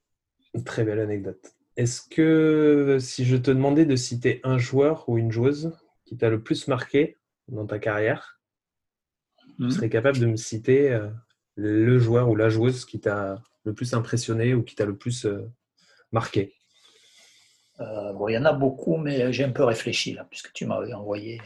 Très 0.64 0.84
belle 0.84 1.00
anecdote. 1.00 1.52
Est-ce 1.76 2.00
que 2.00 2.98
si 3.00 3.24
je 3.24 3.36
te 3.36 3.50
demandais 3.50 3.86
de 3.86 3.96
citer 3.96 4.40
un 4.44 4.56
joueur 4.56 5.08
ou 5.08 5.18
une 5.18 5.32
joueuse 5.32 5.76
qui 6.04 6.16
t'a 6.16 6.30
le 6.30 6.40
plus 6.40 6.68
marqué 6.68 7.16
dans 7.48 7.66
ta 7.66 7.80
carrière, 7.80 8.40
tu 9.56 9.64
hmm. 9.64 9.70
serais 9.70 9.88
capable 9.88 10.20
de 10.20 10.26
me 10.26 10.36
citer 10.36 10.92
euh, 10.92 11.08
le 11.56 11.98
joueur 11.98 12.30
ou 12.30 12.36
la 12.36 12.50
joueuse 12.50 12.84
qui 12.84 13.00
t'a 13.00 13.42
le 13.64 13.74
plus 13.74 13.94
impressionné 13.94 14.54
ou 14.54 14.62
qui 14.62 14.74
t'a 14.74 14.84
le 14.84 14.96
plus 14.96 15.26
euh, 15.26 15.50
marqué 16.12 16.54
euh, 17.80 18.12
bon, 18.12 18.28
Il 18.28 18.34
y 18.34 18.38
en 18.38 18.44
a 18.44 18.52
beaucoup, 18.52 18.96
mais 18.96 19.32
j'ai 19.32 19.44
un 19.44 19.50
peu 19.50 19.64
réfléchi 19.64 20.14
là, 20.14 20.26
puisque 20.28 20.52
tu 20.52 20.66
m'avais 20.66 20.92
envoyé 20.92 21.40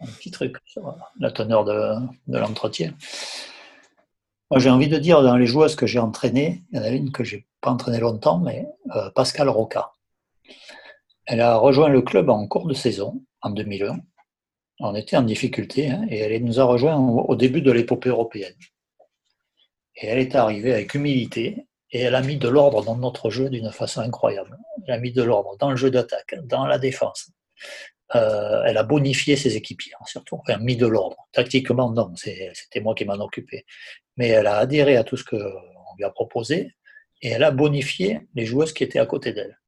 un 0.00 0.06
petit 0.06 0.30
truc 0.30 0.56
sur 0.64 0.96
la 1.18 1.30
teneur 1.30 1.64
de, 1.64 1.94
l'entretien. 2.26 2.94
Moi, 4.50 4.58
j'ai 4.58 4.70
envie 4.70 4.88
de 4.88 4.98
dire, 4.98 5.22
dans 5.22 5.36
les 5.36 5.46
joueuses 5.46 5.76
que 5.76 5.86
j'ai 5.86 5.98
entraînées, 5.98 6.64
il 6.72 6.78
y 6.78 6.80
en 6.80 6.84
a 6.84 6.88
une 6.88 7.12
que 7.12 7.22
j'ai 7.22 7.46
pas 7.60 7.70
entraînée 7.70 8.00
longtemps, 8.00 8.38
mais 8.38 8.66
euh, 8.96 9.10
Pascal 9.10 9.48
Roca. 9.48 9.92
Elle 11.26 11.40
a 11.40 11.56
rejoint 11.56 11.88
le 11.88 12.02
club 12.02 12.30
en 12.30 12.46
cours 12.48 12.66
de 12.66 12.74
saison, 12.74 13.22
en 13.42 13.50
2001. 13.50 14.00
On 14.80 14.94
était 14.94 15.16
en 15.16 15.22
difficulté, 15.22 15.90
hein, 15.90 16.06
et 16.08 16.18
elle 16.18 16.44
nous 16.44 16.58
a 16.58 16.64
rejoint 16.64 16.96
au, 16.96 17.36
début 17.36 17.60
de 17.60 17.70
l'épopée 17.70 18.08
européenne. 18.08 18.54
Et 20.00 20.06
elle 20.06 20.18
est 20.18 20.34
arrivée 20.34 20.72
avec 20.72 20.94
humilité, 20.94 21.66
et 21.92 22.00
elle 22.00 22.14
a 22.14 22.22
mis 22.22 22.36
de 22.36 22.48
l'ordre 22.48 22.82
dans 22.84 22.96
notre 22.96 23.30
jeu 23.30 23.50
d'une 23.50 23.70
façon 23.72 24.00
incroyable. 24.00 24.56
Elle 24.86 24.94
a 24.94 24.98
mis 24.98 25.12
de 25.12 25.22
l'ordre 25.22 25.56
dans 25.58 25.70
le 25.70 25.76
jeu 25.76 25.90
d'attaque, 25.90 26.36
dans 26.44 26.66
la 26.66 26.78
défense. 26.78 27.30
Euh, 28.14 28.62
elle 28.66 28.76
a 28.76 28.82
bonifié 28.82 29.36
ses 29.36 29.56
équipiers, 29.56 29.92
hein, 30.00 30.04
surtout, 30.06 30.36
enfin 30.36 30.58
mis 30.58 30.76
de 30.76 30.86
l'ordre. 30.86 31.28
Tactiquement, 31.32 31.90
non, 31.90 32.12
c'était 32.16 32.80
moi 32.80 32.94
qui 32.94 33.04
m'en 33.04 33.14
occupais. 33.14 33.64
Mais 34.16 34.28
elle 34.28 34.46
a 34.46 34.56
adhéré 34.56 34.96
à 34.96 35.04
tout 35.04 35.16
ce 35.16 35.24
qu'on 35.24 35.96
lui 35.96 36.04
a 36.04 36.10
proposé 36.10 36.74
et 37.22 37.28
elle 37.28 37.44
a 37.44 37.50
bonifié 37.50 38.26
les 38.34 38.46
joueuses 38.46 38.72
qui 38.72 38.82
étaient 38.82 38.98
à 38.98 39.06
côté 39.06 39.32
d'elle. 39.32 39.58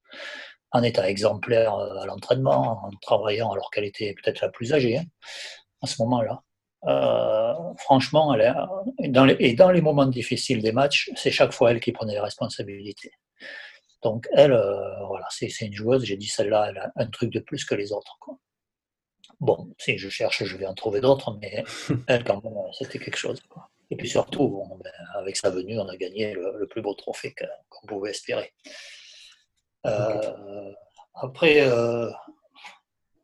En 0.73 0.83
étant 0.83 1.05
exemplaire 1.05 1.75
euh, 1.77 2.01
à 2.01 2.07
l'entraînement, 2.07 2.85
en 2.85 2.91
travaillant 3.01 3.53
alors 3.53 3.71
qu'elle 3.71 3.85
était 3.85 4.15
peut-être 4.15 4.41
la 4.41 4.49
plus 4.49 4.73
âgée 4.73 4.99
hein, 4.99 5.05
à 5.83 5.87
ce 5.87 6.01
moment-là. 6.03 6.43
Euh, 6.85 7.55
franchement, 7.77 8.35
elle 8.35 8.57
dans 9.11 9.25
les, 9.25 9.37
et 9.39 9.55
dans 9.55 9.71
les 9.71 9.81
moments 9.81 10.07
difficiles 10.07 10.63
des 10.63 10.73
matchs, 10.73 11.11
c'est 11.15 11.31
chaque 11.31 11.53
fois 11.53 11.71
elle 11.71 11.81
qui 11.81 11.93
prenait 11.93 12.15
les 12.15 12.21
responsabilités. 12.21 13.13
Donc 14.03 14.29
elle, 14.33 14.53
euh, 14.53 15.05
voilà, 15.07 15.27
c'est 15.31 15.49
une 15.61 15.73
joueuse, 15.73 16.05
j'ai 16.05 16.17
dit 16.17 16.27
celle-là, 16.27 16.67
elle 16.71 16.79
a 16.79 16.93
un 16.97 17.07
truc 17.07 17.31
de 17.31 17.39
plus 17.39 17.65
que 17.65 17.75
les 17.75 17.93
autres. 17.93 18.19
Bon, 19.39 19.73
si 19.79 19.97
je 19.97 20.09
cherche, 20.09 20.45
je 20.45 20.57
vais 20.57 20.67
en 20.67 20.75
trouver 20.75 21.01
d'autres, 21.01 21.37
mais 21.41 21.65
elle, 22.09 22.25
quand 22.25 22.43
même, 22.43 22.55
c'était 22.73 22.99
quelque 22.99 23.17
chose. 23.17 23.41
Et 23.91 23.97
puis 23.97 24.09
surtout, 24.09 24.65
ben, 24.83 24.93
avec 25.15 25.37
sa 25.37 25.51
venue, 25.51 25.79
on 25.79 25.89
a 25.89 25.97
gagné 25.97 26.33
le, 26.33 26.67
plus 26.67 26.83
beau 26.83 26.95
trophée 26.95 27.35
qu'on 27.69 27.87
pouvait 27.87 28.11
espérer. 28.11 28.53
Euh, 29.87 30.73
après, 31.15 31.61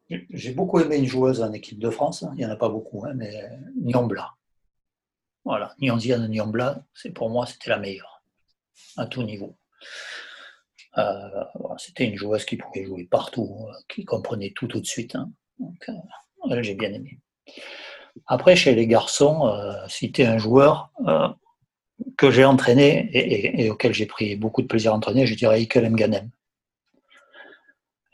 j'ai 0.08 0.52
beaucoup 0.52 0.80
aimé 0.80 0.96
une 0.96 1.06
joueuse 1.06 1.42
en 1.42 1.52
équipe 1.52 1.78
de 1.78 1.90
France, 1.90 2.24
il 2.32 2.38
n'y 2.38 2.46
en 2.46 2.50
a 2.50 2.56
pas 2.56 2.68
beaucoup, 2.68 3.04
hein, 3.04 3.12
mais 3.14 3.50
Nyambla. 3.76 4.34
Voilà, 5.44 5.74
Nyanziane 5.80 6.28
Nyambla, 6.28 6.84
c'est 6.94 7.10
pour 7.10 7.30
moi, 7.30 7.46
c'était 7.46 7.70
la 7.70 7.78
meilleure, 7.78 8.22
à 8.96 9.06
tout 9.06 9.22
niveau. 9.22 9.56
Euh, 10.98 11.44
c'était 11.76 12.04
une 12.04 12.16
joueuse 12.16 12.44
qui 12.44 12.56
pouvait 12.56 12.84
jouer 12.84 13.04
partout, 13.04 13.66
euh, 13.68 13.72
qui 13.88 14.04
comprenait 14.04 14.52
tout 14.54 14.66
tout 14.66 14.80
de 14.80 14.86
suite. 14.86 15.14
Hein. 15.14 15.30
Donc, 15.58 15.88
euh, 15.88 16.62
j'ai 16.62 16.74
bien 16.74 16.92
aimé. 16.92 17.18
Après, 18.26 18.56
chez 18.56 18.74
les 18.74 18.86
garçons, 18.86 19.48
es 20.02 20.24
un 20.24 20.38
joueur 20.38 20.90
que 22.16 22.30
j'ai 22.30 22.44
entraîné 22.44 23.08
et, 23.12 23.70
auquel 23.70 23.94
j'ai 23.94 24.06
pris 24.06 24.36
beaucoup 24.36 24.62
de 24.62 24.66
plaisir 24.66 24.92
à 24.92 24.96
entraîner, 24.96 25.26
je 25.26 25.34
dirais 25.34 25.62
Ikel 25.62 25.88
Mganem. 25.88 26.30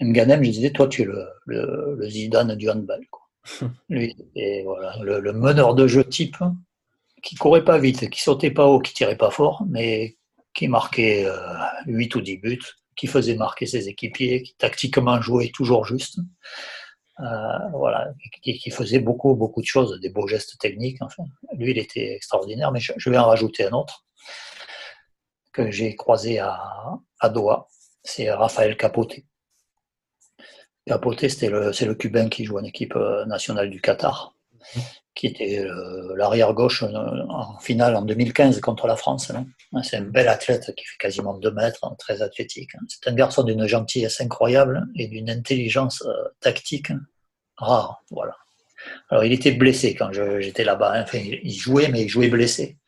Mganem, 0.01 0.43
je 0.43 0.51
disais, 0.51 0.71
toi, 0.71 0.89
tu 0.89 1.03
es 1.03 1.09
le, 1.47 2.09
Zidane 2.09 2.55
du 2.57 2.69
handball. 2.69 3.05
Lui, 3.89 4.17
et 4.35 4.63
voilà, 4.65 4.97
le, 5.03 5.33
meneur 5.33 5.75
de 5.75 5.87
jeu 5.87 6.05
type, 6.05 6.37
qui 7.23 7.37
courait 7.37 7.65
pas 7.65 7.79
vite, 7.79 8.11
qui 8.11 8.23
sautait 8.23 8.51
pas 8.51 8.67
haut, 8.67 8.81
qui 8.81 8.95
tirait 8.95 9.17
pas 9.17 9.31
fort, 9.31 9.65
mais 9.69 10.17
qui 10.55 10.69
marquait 10.69 11.27
8 11.87 12.17
euh, 12.17 12.19
ou 12.19 12.23
10 12.23 12.37
buts, 12.39 12.61
qui 12.97 13.07
faisait 13.07 13.37
marquer 13.37 13.67
ses 13.67 13.89
équipiers, 13.89 14.43
qui 14.43 14.55
tactiquement 14.57 15.21
jouait 15.21 15.51
toujours 15.53 15.85
juste. 15.85 16.19
Euh, 17.21 17.69
voilà, 17.73 18.09
qui, 18.43 18.71
faisait 18.71 18.99
beaucoup, 18.99 19.35
beaucoup 19.35 19.61
de 19.61 19.67
choses, 19.67 20.01
des 20.01 20.09
beaux 20.09 20.27
gestes 20.27 20.59
techniques. 20.59 21.01
Enfin. 21.01 21.25
Lui, 21.57 21.71
il 21.71 21.79
était 21.79 22.15
extraordinaire, 22.15 22.73
mais 22.73 22.81
je, 22.81 23.11
vais 23.11 23.19
en 23.19 23.27
rajouter 23.27 23.67
un 23.67 23.73
autre 23.73 24.05
que 25.53 25.71
j'ai 25.71 25.95
croisé 25.95 26.41
à, 26.41 26.61
à 27.21 27.29
Doha, 27.29 27.69
c'est 28.03 28.31
Raphaël 28.33 28.77
Capote. 28.77 29.15
Capote, 30.87 31.29
c'est 31.29 31.49
le, 31.49 31.71
le 31.71 31.95
Cubain 31.95 32.29
qui 32.29 32.45
joue 32.45 32.59
en 32.59 32.65
équipe 32.65 32.95
euh, 32.97 33.25
nationale 33.25 33.71
du 33.71 33.81
Qatar 33.81 34.35
qui 35.15 35.29
était 35.29 35.61
euh, 35.61 36.15
l'arrière 36.17 36.53
gauche 36.55 36.83
euh, 36.83 36.89
en 37.29 37.59
finale 37.61 37.95
en 37.95 38.03
2015 38.03 38.61
contre 38.61 38.89
la 38.89 38.97
France. 38.97 39.31
C'est 39.83 39.99
un 39.99 40.03
bel 40.03 40.27
athlète 40.27 40.75
qui 40.75 40.85
fait 40.85 40.97
quasiment 40.99 41.35
2 41.35 41.53
mètres, 41.53 41.85
hein, 41.85 41.95
très 41.99 42.21
athlétique. 42.21 42.75
Hein. 42.75 42.81
C'est 42.89 43.09
un 43.09 43.15
garçon 43.15 43.45
d'une 43.45 43.67
gentillesse 43.67 44.21
incroyable 44.21 44.87
et 44.97 45.07
d'une 45.07 45.31
intelligence 45.31 46.03
tactique 46.41 46.91
rare. 47.57 48.03
Voilà. 48.11 48.37
Alors 49.11 49.25
il 49.25 49.33
était 49.33 49.53
blessé 49.53 49.95
quand 49.95 50.13
j'étais 50.13 50.65
là-bas. 50.65 50.95
Hein. 50.95 51.03
Enfin, 51.03 51.19
il 51.23 51.55
jouait, 51.55 51.89
mais 51.89 52.03
il 52.03 52.09
jouait 52.09 52.29
blessé. 52.29 52.79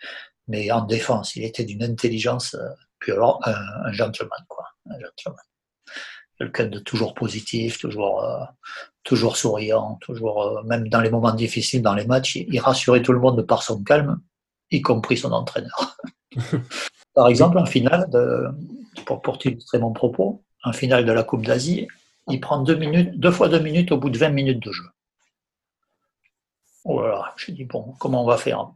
Mais 0.49 0.71
en 0.73 0.81
défense, 0.83 1.37
il 1.37 1.45
était 1.45 1.65
d'une 1.65 1.85
intelligence, 1.85 2.57
puis 2.99 3.13
alors 3.13 3.41
un 3.45 3.93
gentleman, 3.93 4.45
quoi. 4.49 4.65
Un 4.87 4.99
gentleman 4.99 5.45
quelqu'un 6.39 6.67
de 6.67 6.79
toujours 6.79 7.15
positif, 7.15 7.79
toujours, 7.79 8.23
euh, 8.25 8.45
toujours 9.05 9.37
souriant, 9.37 9.99
toujours, 10.01 10.43
euh, 10.43 10.63
même 10.65 10.89
dans 10.89 11.01
les 11.01 11.11
moments 11.11 11.33
difficiles 11.33 11.83
dans 11.83 11.95
les 11.95 12.07
matchs, 12.07 12.37
il, 12.37 12.61
rassurait 12.61 13.03
tout 13.03 13.13
le 13.13 13.21
monde 13.21 13.43
par 13.47 13.63
son 13.63 13.83
calme, 13.83 14.21
y 14.71 14.83
compris 14.83 15.17
son 15.17 15.33
entraîneur. 15.33 15.97
par 17.15 17.29
exemple, 17.29 17.59
en 17.59 17.67
finale, 17.67 18.09
de, 18.11 18.49
pour, 19.05 19.23
pour 19.23 19.39
illustrer 19.45 19.79
mon 19.79 19.93
propos, 19.93 20.43
en 20.65 20.73
finale 20.73 21.05
de 21.05 21.13
la 21.13 21.23
Coupe 21.23 21.47
d'Asie, 21.47 21.87
il 22.29 22.41
prend 22.41 22.61
deux, 22.63 22.77
minutes, 22.77 23.19
deux 23.19 23.31
fois 23.31 23.49
deux 23.49 23.61
minutes 23.61 23.93
au 23.93 23.99
bout 23.99 24.11
de 24.11 24.19
20 24.19 24.31
minutes 24.31 24.63
de 24.63 24.73
jeu. 24.73 24.85
Voilà, 26.85 27.33
je 27.37 27.53
dis, 27.53 27.65
bon, 27.65 27.95
comment 27.99 28.23
on 28.23 28.27
va 28.27 28.37
faire? 28.37 28.71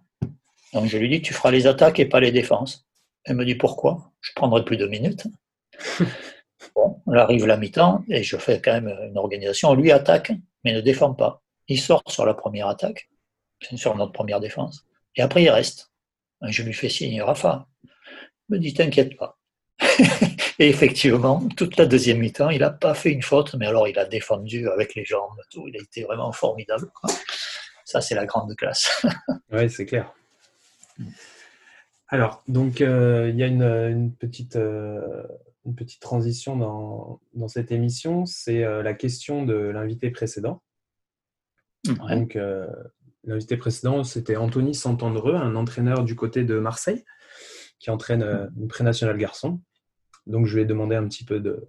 Donc 0.72 0.86
je 0.86 0.98
lui 0.98 1.08
dis, 1.08 1.22
tu 1.22 1.34
feras 1.34 1.50
les 1.50 1.66
attaques 1.66 1.98
et 1.98 2.06
pas 2.06 2.20
les 2.20 2.32
défenses. 2.32 2.86
Elle 3.24 3.36
me 3.36 3.44
dit, 3.44 3.54
pourquoi? 3.54 4.12
Je 4.20 4.32
prendrai 4.34 4.64
plus 4.64 4.76
de 4.76 4.86
minutes. 4.86 5.26
Bon, 6.74 7.00
on 7.06 7.14
arrive 7.14 7.46
la 7.46 7.56
mi-temps 7.56 8.04
et 8.08 8.22
je 8.22 8.36
fais 8.36 8.60
quand 8.60 8.72
même 8.72 8.94
une 9.08 9.18
organisation. 9.18 9.74
Lui 9.74 9.92
attaque, 9.92 10.32
mais 10.64 10.72
ne 10.72 10.80
défend 10.80 11.14
pas. 11.14 11.42
Il 11.68 11.80
sort 11.80 12.02
sur 12.08 12.26
la 12.26 12.34
première 12.34 12.68
attaque, 12.68 13.08
sur 13.76 13.96
notre 13.96 14.12
première 14.12 14.40
défense, 14.40 14.84
et 15.16 15.22
après 15.22 15.42
il 15.42 15.50
reste. 15.50 15.90
Je 16.42 16.62
lui 16.62 16.72
fais 16.72 16.88
signe, 16.88 17.20
Rafa, 17.22 17.66
me 18.48 18.58
dit 18.58 18.74
t'inquiète 18.74 19.16
pas. 19.16 19.38
et 20.58 20.68
effectivement, 20.68 21.46
toute 21.56 21.76
la 21.76 21.86
deuxième 21.86 22.18
mi-temps, 22.18 22.50
il 22.50 22.60
n'a 22.60 22.70
pas 22.70 22.94
fait 22.94 23.10
une 23.10 23.22
faute, 23.22 23.54
mais 23.54 23.66
alors 23.66 23.88
il 23.88 23.98
a 23.98 24.04
défendu 24.04 24.68
avec 24.68 24.94
les 24.94 25.04
jambes, 25.04 25.38
tout. 25.50 25.68
Il 25.68 25.76
a 25.76 25.82
été 25.82 26.02
vraiment 26.04 26.32
formidable. 26.32 26.90
Ça, 27.84 28.00
c'est 28.00 28.14
la 28.14 28.26
grande 28.26 28.54
classe. 28.56 29.04
oui, 29.52 29.68
c'est 29.70 29.86
clair. 29.86 30.12
Alors, 32.08 32.42
donc, 32.48 32.80
euh, 32.80 33.30
il 33.30 33.36
y 33.38 33.42
a 33.42 33.46
une, 33.46 34.12
petite 34.18 34.56
euh, 34.56 35.22
une 35.66 35.74
petite 35.74 36.00
transition 36.00 36.56
dans, 36.56 37.20
dans 37.34 37.48
cette 37.48 37.70
émission, 37.70 38.26
c'est 38.26 38.64
euh, 38.64 38.82
la 38.82 38.94
question 38.94 39.44
de 39.44 39.54
l'invité 39.54 40.10
précédent. 40.10 40.62
Donc, 41.84 42.36
euh, 42.36 42.66
l'invité 43.24 43.56
précédent, 43.56 44.04
c'était 44.04 44.36
Anthony 44.36 44.74
Santandreux, 44.74 45.34
un 45.34 45.56
entraîneur 45.56 46.04
du 46.04 46.14
côté 46.14 46.44
de 46.44 46.58
Marseille, 46.58 47.04
qui 47.78 47.90
entraîne 47.90 48.22
euh, 48.22 48.46
une 48.58 48.68
pré-nationale 48.68 49.16
garçon. 49.16 49.60
Donc, 50.26 50.46
je 50.46 50.54
lui 50.54 50.62
ai 50.62 50.66
demandé 50.66 50.96
un 50.96 51.06
petit 51.06 51.24
peu 51.24 51.40
de, 51.40 51.66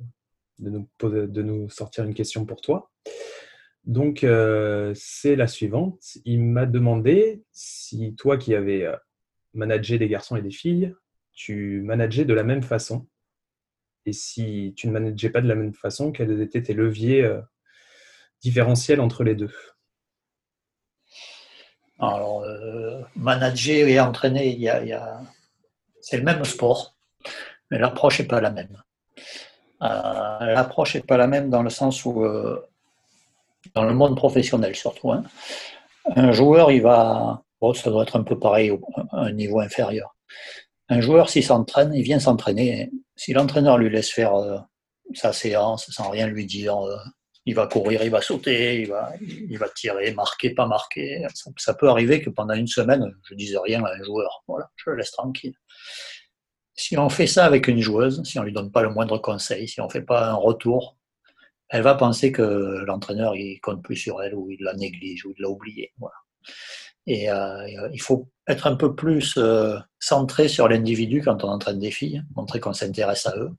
de, 0.59 0.69
nous, 0.69 0.89
de 1.01 1.41
nous 1.41 1.69
sortir 1.69 2.03
une 2.03 2.13
question 2.13 2.45
pour 2.45 2.61
toi. 2.61 2.91
Donc, 3.83 4.19
c'est 4.93 5.35
la 5.35 5.47
suivante. 5.47 6.03
Il 6.23 6.43
m'a 6.43 6.67
demandé 6.67 7.43
si 7.51 8.13
toi 8.13 8.37
qui 8.37 8.53
avais 8.53 8.87
managé 9.55 9.97
des 9.97 10.07
garçons 10.07 10.35
et 10.35 10.43
des 10.43 10.51
filles, 10.51 10.93
tu 11.33 11.81
manageais 11.81 12.25
de 12.25 12.33
la 12.35 12.43
même 12.43 12.61
façon 12.61 13.07
et 14.05 14.13
si 14.13 14.73
tu 14.75 14.87
ne 14.87 14.93
manageais 14.93 15.29
pas 15.29 15.41
de 15.41 15.47
la 15.47 15.55
même 15.55 15.73
façon, 15.73 16.11
quels 16.11 16.41
étaient 16.41 16.63
tes 16.63 16.73
leviers 16.73 17.23
euh, 17.23 17.41
différentiels 18.41 19.01
entre 19.01 19.23
les 19.23 19.35
deux? 19.35 19.53
Alors, 21.99 22.41
euh, 22.41 23.01
manager 23.15 23.87
et 23.87 23.99
entraîner, 23.99 24.55
y 24.55 24.67
a, 24.67 25.21
c'est 25.99 26.17
le 26.17 26.23
même 26.23 26.43
sport, 26.45 26.95
mais 27.69 27.77
l'approche 27.77 28.19
n'est 28.19 28.27
pas 28.27 28.41
la 28.41 28.49
même. 28.49 28.81
Euh, 29.83 30.45
l'approche 30.53 30.95
n'est 30.95 31.01
pas 31.01 31.17
la 31.17 31.27
même 31.27 31.49
dans 31.51 31.61
le 31.61 31.69
sens 31.69 32.03
où, 32.05 32.25
dans 33.75 33.83
le 33.83 33.93
monde 33.93 34.15
professionnel 34.15 34.75
surtout, 34.75 35.11
hein, 35.11 35.23
un 36.15 36.31
joueur, 36.31 36.71
il 36.71 36.81
va, 36.81 37.43
ça 37.75 37.89
doit 37.91 38.03
être 38.03 38.15
un 38.15 38.23
peu 38.23 38.39
pareil 38.39 38.77
un 39.11 39.31
niveau 39.31 39.59
inférieur. 39.59 40.15
Un 40.89 41.01
joueur, 41.01 41.29
s'il 41.29 41.43
s'entraîne, 41.43 41.93
il 41.93 42.03
vient 42.03 42.19
s'entraîner. 42.19 42.91
Si 43.21 43.33
l'entraîneur 43.33 43.77
lui 43.77 43.91
laisse 43.91 44.09
faire 44.09 44.33
euh, 44.33 44.57
sa 45.13 45.31
séance 45.31 45.91
sans 45.91 46.09
rien 46.09 46.25
lui 46.25 46.47
dire, 46.47 46.75
euh, 46.79 46.97
il 47.45 47.53
va 47.53 47.67
courir, 47.67 48.01
il 48.01 48.09
va 48.09 48.19
sauter, 48.19 48.81
il 48.81 48.87
va, 49.59 49.69
tirer, 49.75 50.11
marquer, 50.15 50.55
pas 50.55 50.65
marquer. 50.65 51.23
Ça, 51.55 51.75
peut 51.75 51.87
arriver 51.87 52.19
que 52.19 52.31
pendant 52.31 52.55
une 52.55 52.65
semaine, 52.65 53.15
je 53.29 53.35
dise 53.35 53.55
rien 53.63 53.83
à 53.85 53.93
un 53.93 54.03
joueur. 54.03 54.43
Voilà, 54.47 54.71
je 54.75 54.89
le 54.89 54.95
laisse 54.95 55.11
tranquille. 55.11 55.53
Si 56.73 56.97
on 56.97 57.09
fait 57.09 57.27
ça 57.27 57.45
avec 57.45 57.67
une 57.67 57.79
joueuse, 57.79 58.23
si 58.23 58.39
on 58.39 58.41
ne 58.41 58.47
lui 58.47 58.53
donne 58.53 58.71
pas 58.71 58.81
le 58.81 58.89
moindre 58.89 59.19
conseil, 59.19 59.67
si 59.67 59.79
on 59.81 59.85
ne 59.85 59.91
fait 59.91 60.01
pas 60.01 60.31
un 60.31 60.33
retour, 60.33 60.97
elle 61.69 61.83
va 61.83 61.93
penser 61.93 62.31
que 62.31 62.83
l'entraîneur 62.87 63.35
il 63.35 63.59
compte 63.61 63.83
plus 63.83 63.97
sur 63.97 64.23
elle 64.23 64.33
ou 64.33 64.49
il 64.49 64.57
la 64.61 64.73
néglige 64.73 65.27
ou 65.27 65.33
il 65.37 65.43
l'a 65.43 65.49
oublié. 65.49 65.93
Voilà. 65.99 66.15
Et 67.07 67.27
il 67.27 68.01
faut 68.01 68.29
être 68.47 68.67
un 68.67 68.75
peu 68.75 68.95
plus 68.95 69.39
centré 69.99 70.47
sur 70.47 70.67
l'individu 70.67 71.21
quand 71.23 71.43
on 71.43 71.49
entraîne 71.49 71.79
des 71.79 71.91
filles, 71.91 72.23
montrer 72.35 72.59
qu'on 72.59 72.73
s'intéresse 72.73 73.25
à 73.25 73.35
eux, 73.37 73.51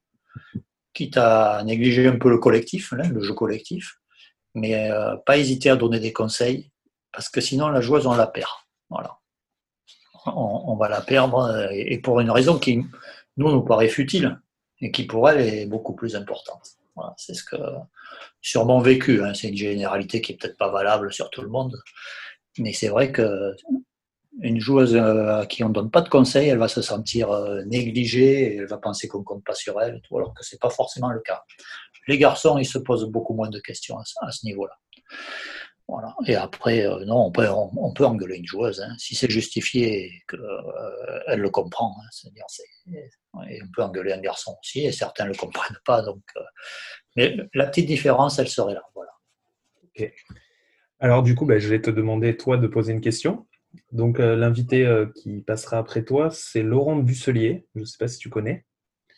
quitte 0.92 1.16
à 1.16 1.62
négliger 1.64 2.06
un 2.06 2.18
peu 2.18 2.30
le 2.30 2.38
collectif, 2.38 2.92
hein, 2.92 3.08
le 3.08 3.20
jeu 3.22 3.34
collectif, 3.34 3.96
mais 4.54 4.90
pas 5.26 5.38
hésiter 5.38 5.70
à 5.70 5.76
donner 5.76 5.98
des 5.98 6.12
conseils, 6.12 6.70
parce 7.12 7.28
que 7.28 7.40
sinon 7.40 7.68
la 7.68 7.80
joueuse, 7.80 8.06
on 8.06 8.14
la 8.14 8.26
perd. 8.26 8.50
Voilà. 8.90 9.18
On, 10.26 10.76
va 10.76 10.88
la 10.88 11.00
perdre, 11.00 11.68
et 11.72 11.98
pour 11.98 12.20
une 12.20 12.30
raison 12.30 12.58
qui, 12.58 12.76
nous, 13.36 13.50
nous 13.50 13.62
paraît 13.62 13.88
futile, 13.88 14.40
et 14.80 14.90
qui 14.90 15.04
pour 15.04 15.28
elle 15.28 15.40
est 15.40 15.66
beaucoup 15.66 15.94
plus 15.94 16.14
importante. 16.14 16.76
c'est 17.16 17.34
ce 17.34 17.42
que, 17.42 17.56
sûrement 18.40 18.80
vécu, 18.80 19.22
hein, 19.22 19.34
c'est 19.34 19.48
une 19.48 19.56
généralité 19.56 20.20
qui 20.20 20.32
est 20.32 20.36
peut-être 20.36 20.56
pas 20.56 20.70
valable 20.70 21.12
sur 21.12 21.30
tout 21.30 21.42
le 21.42 21.48
monde, 21.48 21.76
mais 22.58 22.72
c'est 22.72 22.88
vrai 22.88 23.12
que 23.12 23.54
une 24.40 24.60
joueuse 24.60 24.94
euh, 24.94 25.40
à 25.40 25.46
qui 25.46 25.62
on 25.62 25.68
ne 25.68 25.74
donne 25.74 25.90
pas 25.90 26.00
de 26.00 26.08
conseils, 26.08 26.48
elle 26.48 26.58
va 26.58 26.68
se 26.68 26.80
sentir 26.80 27.30
euh, 27.30 27.62
négligée, 27.64 28.54
et 28.54 28.56
elle 28.56 28.66
va 28.66 28.78
penser 28.78 29.08
qu'on 29.08 29.18
ne 29.18 29.24
compte 29.24 29.44
pas 29.44 29.54
sur 29.54 29.80
elle, 29.80 30.00
alors 30.10 30.34
que 30.34 30.44
ce 30.44 30.54
n'est 30.54 30.58
pas 30.58 30.70
forcément 30.70 31.10
le 31.10 31.20
cas. 31.20 31.42
Les 32.08 32.18
garçons, 32.18 32.58
ils 32.58 32.66
se 32.66 32.78
posent 32.78 33.08
beaucoup 33.08 33.34
moins 33.34 33.50
de 33.50 33.60
questions 33.60 33.96
à, 33.98 34.32
ce 34.32 34.46
niveau-là. 34.46 34.74
Voilà. 35.86 36.14
Et 36.26 36.34
après, 36.34 36.86
euh, 36.86 37.04
non, 37.04 37.26
on 37.26 37.30
peut, 37.30 38.04
engueuler 38.04 38.36
une 38.36 38.46
joueuse, 38.46 38.80
hein. 38.80 38.94
si 38.98 39.14
c'est 39.14 39.30
justifié 39.30 40.06
et 40.06 40.22
qu'elle 40.28 41.40
le 41.40 41.50
comprend. 41.50 41.94
Hein. 41.98 42.06
C'est-à-dire, 42.10 42.46
on 43.34 43.42
peut 43.74 43.82
engueuler 43.82 44.12
un 44.12 44.20
garçon 44.20 44.56
aussi, 44.60 44.86
et 44.86 44.92
certains 44.92 45.24
ne 45.24 45.30
le 45.30 45.36
comprennent 45.36 45.78
pas. 45.84 46.00
Donc, 46.02 46.22
mais 47.16 47.36
la 47.52 47.66
petite 47.66 47.86
différence, 47.86 48.38
elle 48.38 48.48
serait 48.48 48.74
là. 48.74 48.82
Voilà. 48.94 49.10
Alors, 51.02 51.24
du 51.24 51.34
coup, 51.34 51.46
ben, 51.46 51.58
je 51.58 51.68
vais 51.68 51.82
te 51.82 51.90
demander, 51.90 52.36
toi, 52.36 52.56
de 52.56 52.68
poser 52.68 52.92
une 52.92 53.00
question. 53.00 53.44
Donc, 53.90 54.20
euh, 54.20 54.36
l'invité 54.36 54.86
euh, 54.86 55.06
qui 55.16 55.40
passera 55.40 55.78
après 55.78 56.04
toi, 56.04 56.30
c'est 56.30 56.62
Laurent 56.62 56.94
Busselier. 56.94 57.66
Je 57.74 57.80
ne 57.80 57.84
sais 57.84 57.98
pas 57.98 58.06
si 58.06 58.18
tu 58.18 58.30
connais. 58.30 58.64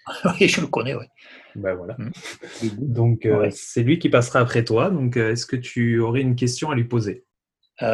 oui, 0.40 0.48
je 0.48 0.62
le 0.62 0.66
connais, 0.66 0.94
oui. 0.94 1.04
Ben 1.54 1.74
voilà. 1.74 1.94
Mm. 1.98 2.12
Donc, 2.78 3.26
euh, 3.26 3.50
c'est 3.52 3.82
lui 3.82 3.98
qui 3.98 4.08
passera 4.08 4.40
après 4.40 4.64
toi. 4.64 4.88
Donc, 4.88 5.18
est-ce 5.18 5.44
que 5.44 5.56
tu 5.56 6.00
aurais 6.00 6.22
une 6.22 6.36
question 6.36 6.70
à 6.70 6.74
lui 6.74 6.84
poser? 6.84 7.26
Je, 7.80 7.84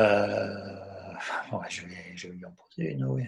vais, 1.83 2.13
je, 2.15 2.29
vais, 2.29 2.35
lui 2.35 2.45
en 2.45 2.53
poser 2.53 2.93
une, 2.93 3.05
oui. 3.07 3.25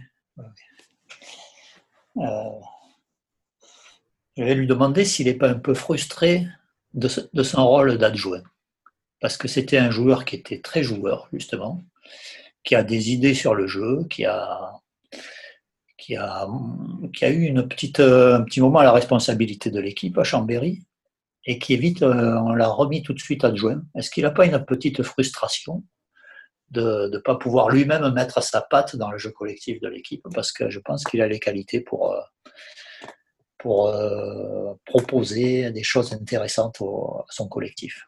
je 4.37 4.45
vais 4.45 4.55
lui 4.55 4.69
demander 4.69 5.05
s'il 5.05 5.27
n'est 5.27 5.35
pas 5.35 5.49
un 5.49 5.59
peu 5.59 5.75
frustré 5.75 6.47
de, 6.95 7.09
de 7.33 7.43
son 7.43 7.67
rôle 7.67 7.99
d'adjoint. 7.99 8.45
Parce 9.23 9.39
que 9.39 9.49
c'était 9.49 9.79
un 9.79 9.91
joueur 9.91 10.27
qui 10.27 10.37
était 10.37 10.61
très 10.61 10.83
joueur, 10.83 11.29
justement 11.33 11.81
qui 12.65 12.75
a 12.75 12.83
des 12.83 13.11
idées 13.11 13.35
sur 13.35 13.55
le 13.55 13.67
jeu, 13.67 14.05
qui 14.09 14.25
a, 14.25 14.73
qui 15.99 16.17
a, 16.17 16.49
qui 17.15 17.25
a 17.25 17.31
eu 17.31 17.43
une 17.43 17.67
petite, 17.67 18.01
euh, 18.01 18.37
un 18.37 18.43
petit 18.43 18.61
moment 18.61 18.81
à 18.81 18.85
la 18.85 18.93
responsabilité 18.93 19.71
de 19.71 19.81
l'équipe 19.81 20.17
à 20.19 20.25
Chambéry 20.25 20.83
et 21.45 21.59
qui 21.59 21.75
est 21.75 21.79
vite, 21.79 22.03
euh, 22.03 22.37
on 22.39 22.55
l'a 22.55 22.69
remis 22.69 23.03
tout 23.03 23.13
de 23.13 23.19
suite 23.19 23.45
adjoint. 23.45 23.83
Est-ce 23.97 24.11
qu'il 24.11 24.23
n'a 24.23 24.31
pas 24.31 24.47
une 24.47 24.65
petite 24.65 25.03
frustration 25.03 25.83
de 26.71 27.11
ne 27.13 27.19
pas 27.19 27.35
pouvoir 27.35 27.69
lui-même 27.69 28.09
mettre 28.15 28.43
sa 28.43 28.61
patte 28.63 28.97
dans 28.97 29.11
le 29.11 29.19
jeu 29.19 29.31
collectif 29.31 29.81
de 29.81 29.89
l'équipe? 29.89 30.25
Parce 30.35 30.53
que 30.53 30.71
je 30.71 30.79
pense 30.79 31.05
qu'il 31.05 31.21
a 31.21 31.27
les 31.27 31.41
qualités 31.41 31.81
pour, 31.81 32.13
euh, 32.13 32.21
pour 33.59 33.93
proposer 34.85 35.71
des 35.73 35.83
choses 35.83 36.13
intéressantes 36.13 36.81
à 36.81 37.25
son 37.31 37.49
collectif. 37.49 38.07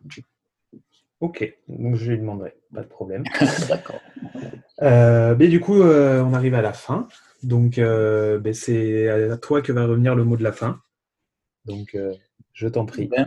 Ok, 1.25 1.57
donc 1.69 1.97
je 1.97 2.11
lui 2.11 2.19
demanderai, 2.19 2.55
pas 2.75 2.83
de 2.83 2.87
problème. 2.87 3.25
D'accord. 3.71 3.99
Euh, 4.83 5.35
mais 5.39 5.49
du 5.49 5.59
coup, 5.59 5.81
euh, 5.81 6.23
on 6.23 6.35
arrive 6.35 6.53
à 6.53 6.61
la 6.61 6.75
fin. 6.75 7.09
Donc, 7.43 7.79
euh, 7.79 8.39
ben, 8.39 8.53
c'est 8.53 9.09
à 9.09 9.39
toi 9.39 9.63
que 9.63 9.73
va 9.73 9.87
revenir 9.87 10.15
le 10.15 10.25
mot 10.25 10.37
de 10.37 10.43
la 10.43 10.53
fin. 10.53 10.83
Donc, 11.65 11.97
je 12.53 12.69
t'en 12.69 12.85
prie. 12.85 13.07
Ben, 13.07 13.27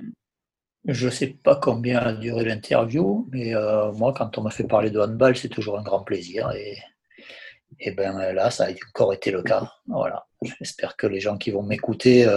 je 0.85 1.07
ne 1.07 1.11
sais 1.11 1.25
pas 1.25 1.55
combien 1.55 1.97
a 1.97 2.13
duré 2.13 2.45
l'interview, 2.45 3.27
mais 3.31 3.55
moi, 3.95 4.13
quand 4.15 4.37
on 4.37 4.43
m'a 4.43 4.51
fait 4.51 4.65
parler 4.65 4.91
de 4.91 4.99
handball, 4.99 5.35
c'est 5.35 5.49
toujours 5.49 5.79
un 5.79 5.83
grand 5.83 6.03
plaisir. 6.03 6.51
Et, 6.51 6.77
et 7.79 7.89
ben 7.89 8.31
là, 8.31 8.51
ça 8.51 8.65
a 8.65 8.69
encore 8.89 9.11
été 9.11 9.31
le 9.31 9.41
cas. 9.41 9.71
Voilà. 9.87 10.27
J'espère 10.43 10.97
que 10.97 11.07
les 11.07 11.19
gens 11.19 11.39
qui 11.39 11.49
vont 11.49 11.63
m'écouter 11.63 12.27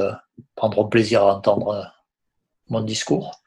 prendront 0.55 0.89
plaisir 0.89 1.21
à 1.21 1.37
entendre 1.37 1.93
mon 2.71 2.81
discours. 2.81 3.43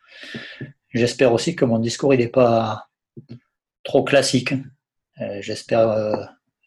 J'espère 0.94 1.34
aussi 1.34 1.56
que 1.56 1.66
mon 1.66 1.80
discours 1.80 2.14
n'est 2.14 2.28
pas 2.28 2.88
trop 3.84 4.04
classique. 4.04 4.54
Euh, 5.22 5.41
j'espère, 5.41 5.89
euh, 5.89 6.16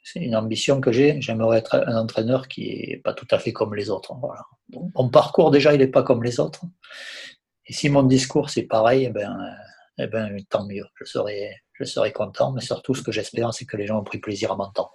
c'est 0.02 0.20
une 0.20 0.36
ambition 0.36 0.80
que 0.80 0.92
j'ai. 0.92 1.20
J'aimerais 1.20 1.58
être 1.58 1.76
un 1.86 1.96
entraîneur 1.96 2.48
qui 2.48 2.86
n'est 2.88 2.96
pas 2.96 3.14
tout 3.14 3.26
à 3.30 3.38
fait 3.38 3.52
comme 3.52 3.74
les 3.74 3.88
autres. 3.90 4.14
Mon 4.94 5.08
parcours 5.08 5.50
déjà, 5.50 5.74
il 5.74 5.78
n'est 5.78 5.86
pas 5.86 6.02
comme 6.02 6.22
les 6.22 6.40
autres. 6.40 6.64
Et 7.66 7.72
si 7.72 7.88
mon 7.88 8.02
discours 8.02 8.50
c'est 8.50 8.62
pareil, 8.62 9.04
eh 9.04 9.10
ben, 9.10 9.36
eh 9.98 10.06
ben, 10.06 10.36
tant 10.48 10.66
mieux. 10.66 10.84
Je 10.96 11.04
serai, 11.04 11.56
je 11.74 11.84
serai 11.84 12.12
content. 12.12 12.52
Mais 12.52 12.60
surtout, 12.60 12.94
ce 12.94 13.02
que 13.02 13.12
j'espère, 13.12 13.54
c'est 13.54 13.64
que 13.64 13.76
les 13.76 13.86
gens 13.86 13.98
ont 13.98 14.04
pris 14.04 14.18
plaisir 14.18 14.52
à 14.52 14.56
m'entendre. 14.56 14.92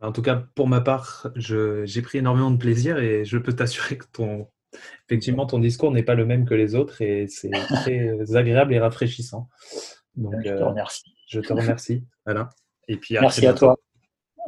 En 0.00 0.12
tout 0.12 0.22
cas, 0.22 0.44
pour 0.54 0.68
ma 0.68 0.80
part, 0.80 1.28
j'ai 1.36 2.02
pris 2.02 2.18
énormément 2.18 2.50
de 2.50 2.58
plaisir 2.58 2.98
et 2.98 3.24
je 3.24 3.38
peux 3.38 3.54
t'assurer 3.54 3.96
que 3.96 4.04
ton, 4.12 4.48
effectivement, 5.06 5.46
ton 5.46 5.58
discours 5.58 5.90
n'est 5.90 6.02
pas 6.02 6.14
le 6.14 6.26
même 6.26 6.44
que 6.44 6.54
les 6.54 6.74
autres 6.74 7.02
et 7.02 7.26
c'est 7.28 7.50
très 7.68 8.36
agréable 8.36 8.74
et 8.74 8.78
rafraîchissant. 8.78 9.48
Donc, 10.16 10.34
je 10.38 10.42
te 10.42 10.48
euh, 10.48 10.66
remercie. 10.66 11.14
Je 11.26 11.40
te 11.40 11.52
remercie, 11.52 12.04
Alain. 12.26 12.48
Et 12.88 12.96
puis 12.96 13.16
Merci 13.20 13.46
à 13.46 13.54
toi. 13.54 13.76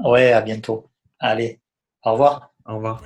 Ouais, 0.05 0.33
à 0.33 0.43
bientôt. 0.43 0.91
Allez, 1.19 1.61
au 2.05 2.13
revoir. 2.13 2.55
Au 2.67 2.77
revoir. 2.77 3.03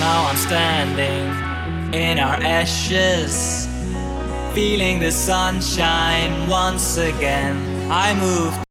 Now 0.00 0.26
I'm 0.28 0.36
standing 0.36 1.28
in 1.92 2.18
our 2.18 2.36
ashes, 2.36 3.68
feeling 4.54 4.98
the 4.98 5.12
sunshine 5.12 6.48
once 6.48 6.96
again. 6.96 7.90
I 7.92 8.14
move. 8.14 8.69